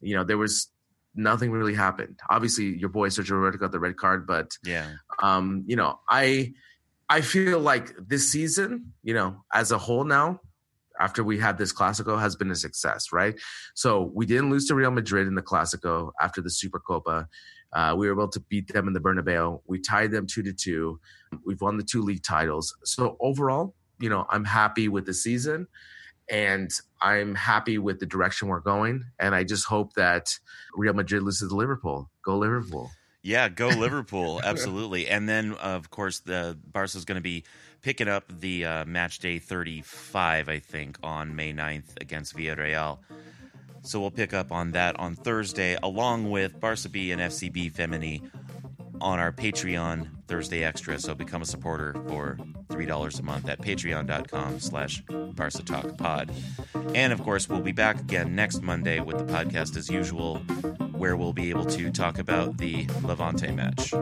you 0.00 0.16
know, 0.16 0.24
there 0.24 0.38
was 0.38 0.70
nothing 1.14 1.50
really 1.50 1.74
happened. 1.74 2.18
Obviously, 2.28 2.76
your 2.76 2.90
boy 2.90 3.08
Sergio 3.08 3.32
Roberto 3.32 3.58
got 3.58 3.72
the 3.72 3.80
red 3.80 3.96
card, 3.96 4.26
but 4.26 4.56
Yeah, 4.64 4.90
um, 5.20 5.64
you 5.66 5.76
know, 5.76 6.00
I 6.08 6.54
I 7.08 7.20
feel 7.20 7.60
like 7.60 7.94
this 7.96 8.30
season, 8.30 8.92
you 9.02 9.14
know, 9.14 9.44
as 9.52 9.70
a 9.70 9.78
whole 9.78 10.04
now, 10.04 10.40
after 11.00 11.22
we 11.24 11.38
had 11.38 11.58
this 11.58 11.72
Clasico, 11.72 12.18
has 12.20 12.36
been 12.36 12.50
a 12.50 12.54
success, 12.54 13.12
right? 13.12 13.34
So 13.74 14.10
we 14.14 14.26
didn't 14.26 14.50
lose 14.50 14.66
to 14.66 14.74
Real 14.74 14.90
Madrid 14.90 15.26
in 15.26 15.34
the 15.34 15.42
Clasico 15.42 16.10
after 16.20 16.40
the 16.40 16.48
Supercopa. 16.50 17.26
Uh, 17.72 17.94
we 17.96 18.06
were 18.06 18.14
able 18.14 18.28
to 18.28 18.40
beat 18.40 18.72
them 18.72 18.86
in 18.86 18.94
the 18.94 19.00
Bernabeu. 19.00 19.60
We 19.66 19.80
tied 19.80 20.10
them 20.10 20.26
two 20.26 20.42
to 20.42 20.52
two. 20.52 21.00
We've 21.44 21.60
won 21.60 21.76
the 21.76 21.82
two 21.82 22.02
league 22.02 22.22
titles. 22.22 22.74
So 22.84 23.16
overall, 23.20 23.74
you 23.98 24.08
know, 24.08 24.26
I'm 24.30 24.44
happy 24.44 24.88
with 24.88 25.04
the 25.06 25.14
season, 25.14 25.66
and 26.30 26.70
I'm 27.02 27.34
happy 27.34 27.78
with 27.78 27.98
the 28.00 28.06
direction 28.06 28.48
we're 28.48 28.60
going. 28.60 29.04
And 29.18 29.34
I 29.34 29.44
just 29.44 29.66
hope 29.66 29.94
that 29.94 30.38
Real 30.74 30.94
Madrid 30.94 31.22
loses 31.22 31.48
to 31.50 31.54
Liverpool. 31.54 32.10
Go 32.24 32.38
Liverpool. 32.38 32.90
yeah. 33.22 33.48
Go 33.48 33.68
Liverpool, 33.68 34.40
absolutely. 34.44 35.08
And 35.08 35.28
then, 35.28 35.52
of 35.54 35.90
course, 35.90 36.20
the 36.20 36.58
Barca 36.72 36.96
is 36.96 37.04
going 37.04 37.16
to 37.16 37.22
be 37.22 37.44
picking 37.86 38.08
up 38.08 38.24
the 38.40 38.64
uh, 38.64 38.84
match 38.84 39.20
day 39.20 39.38
35, 39.38 40.48
I 40.48 40.58
think, 40.58 40.98
on 41.04 41.36
May 41.36 41.52
9th 41.52 42.00
against 42.00 42.36
Villarreal. 42.36 42.98
So 43.82 44.00
we'll 44.00 44.10
pick 44.10 44.34
up 44.34 44.50
on 44.50 44.72
that 44.72 44.98
on 44.98 45.14
Thursday, 45.14 45.78
along 45.80 46.28
with 46.28 46.58
Barca 46.58 46.88
B 46.88 47.12
and 47.12 47.22
FCB 47.22 47.72
Femení 47.72 48.28
on 49.00 49.20
our 49.20 49.30
Patreon 49.30 50.08
Thursday 50.26 50.64
Extra. 50.64 50.98
So 50.98 51.14
become 51.14 51.42
a 51.42 51.44
supporter 51.44 51.94
for 52.08 52.36
$3 52.70 53.20
a 53.20 53.22
month 53.22 53.48
at 53.48 53.60
patreon.com 53.60 54.58
slash 54.58 55.02
Barca 55.02 55.62
Talk 55.62 55.96
Pod. 55.96 56.32
And 56.92 57.12
of 57.12 57.22
course, 57.22 57.48
we'll 57.48 57.60
be 57.60 57.70
back 57.70 58.00
again 58.00 58.34
next 58.34 58.62
Monday 58.62 58.98
with 58.98 59.18
the 59.18 59.32
podcast 59.32 59.76
as 59.76 59.88
usual, 59.88 60.38
where 60.90 61.16
we'll 61.16 61.32
be 61.32 61.50
able 61.50 61.66
to 61.66 61.92
talk 61.92 62.18
about 62.18 62.58
the 62.58 62.88
Levante 63.04 63.52
match. 63.52 63.94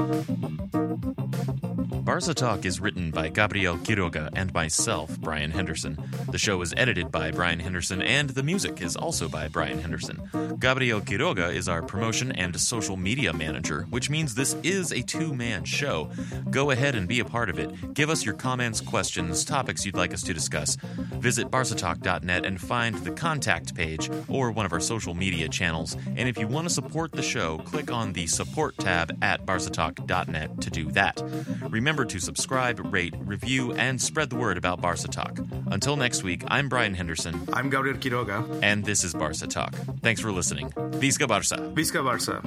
Thank 0.00 1.64
you. 1.64 1.69
Barca 1.90 2.32
Talk 2.32 2.64
is 2.64 2.80
written 2.80 3.10
by 3.10 3.28
Gabriel 3.28 3.76
Quiroga 3.76 4.30
and 4.34 4.54
myself, 4.54 5.18
Brien 5.20 5.50
Henderson. 5.50 5.98
The 6.30 6.38
show 6.38 6.62
is 6.62 6.72
edited 6.76 7.10
by 7.10 7.30
Brien 7.30 7.58
Henderson, 7.58 8.00
and 8.00 8.30
the 8.30 8.42
music 8.42 8.80
is 8.80 8.96
also 8.96 9.28
by 9.28 9.48
Brien 9.48 9.78
Henderson. 9.78 10.56
Gabriel 10.58 11.00
Quiroga 11.00 11.52
is 11.52 11.68
our 11.68 11.82
promotion 11.82 12.32
and 12.32 12.58
social 12.58 12.96
media 12.96 13.32
manager, 13.32 13.86
which 13.90 14.08
means 14.08 14.34
this 14.34 14.54
is 14.62 14.92
a 14.92 15.02
two 15.02 15.34
man 15.34 15.64
show. 15.64 16.08
Go 16.50 16.70
ahead 16.70 16.94
and 16.94 17.06
be 17.06 17.20
a 17.20 17.24
part 17.24 17.50
of 17.50 17.58
it. 17.58 17.92
Give 17.92 18.08
us 18.08 18.24
your 18.24 18.34
comments, 18.34 18.80
questions, 18.80 19.44
topics 19.44 19.84
you'd 19.84 19.96
like 19.96 20.14
us 20.14 20.22
to 20.22 20.32
discuss. 20.32 20.76
Visit 21.18 21.50
barcatalk.net 21.50 22.46
and 22.46 22.60
find 22.60 22.96
the 22.98 23.10
contact 23.10 23.74
page 23.74 24.08
or 24.28 24.50
one 24.52 24.64
of 24.64 24.72
our 24.72 24.80
social 24.80 25.14
media 25.14 25.48
channels. 25.48 25.96
And 26.16 26.28
if 26.28 26.38
you 26.38 26.46
want 26.46 26.66
to 26.66 26.74
support 26.74 27.12
the 27.12 27.22
show, 27.22 27.58
click 27.58 27.90
on 27.90 28.12
the 28.12 28.26
support 28.26 28.78
tab 28.78 29.16
at 29.22 29.44
barcatalk.net 29.44 30.60
to 30.60 30.70
do 30.70 30.90
that. 30.92 31.22
Remember 31.68 31.79
to 31.80 32.20
subscribe, 32.20 32.78
rate, 32.92 33.14
review, 33.20 33.72
and 33.72 34.00
spread 34.00 34.28
the 34.28 34.36
word 34.36 34.58
about 34.58 34.80
Barca 34.80 35.08
Talk. 35.08 35.38
Until 35.70 35.96
next 35.96 36.22
week, 36.22 36.42
I'm 36.48 36.68
Brien 36.68 36.94
Henderson, 36.94 37.48
I'm 37.54 37.70
Gabriel 37.70 37.96
Quiroga. 37.96 38.60
and 38.62 38.84
this 38.84 39.02
is 39.02 39.14
Barca 39.14 39.46
Talk. 39.46 39.74
Thanks 40.02 40.20
for 40.20 40.30
listening. 40.30 40.70
Visca 41.00 41.26
Barca. 41.26 41.56
Visca 41.72 42.02
Barça. 42.04 42.40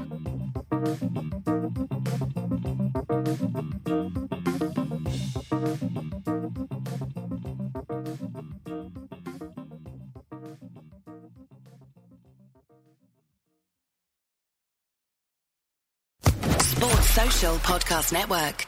Sports 16.60 17.10
Social 17.10 17.56
Podcast 17.58 18.14
Network. 18.14 18.68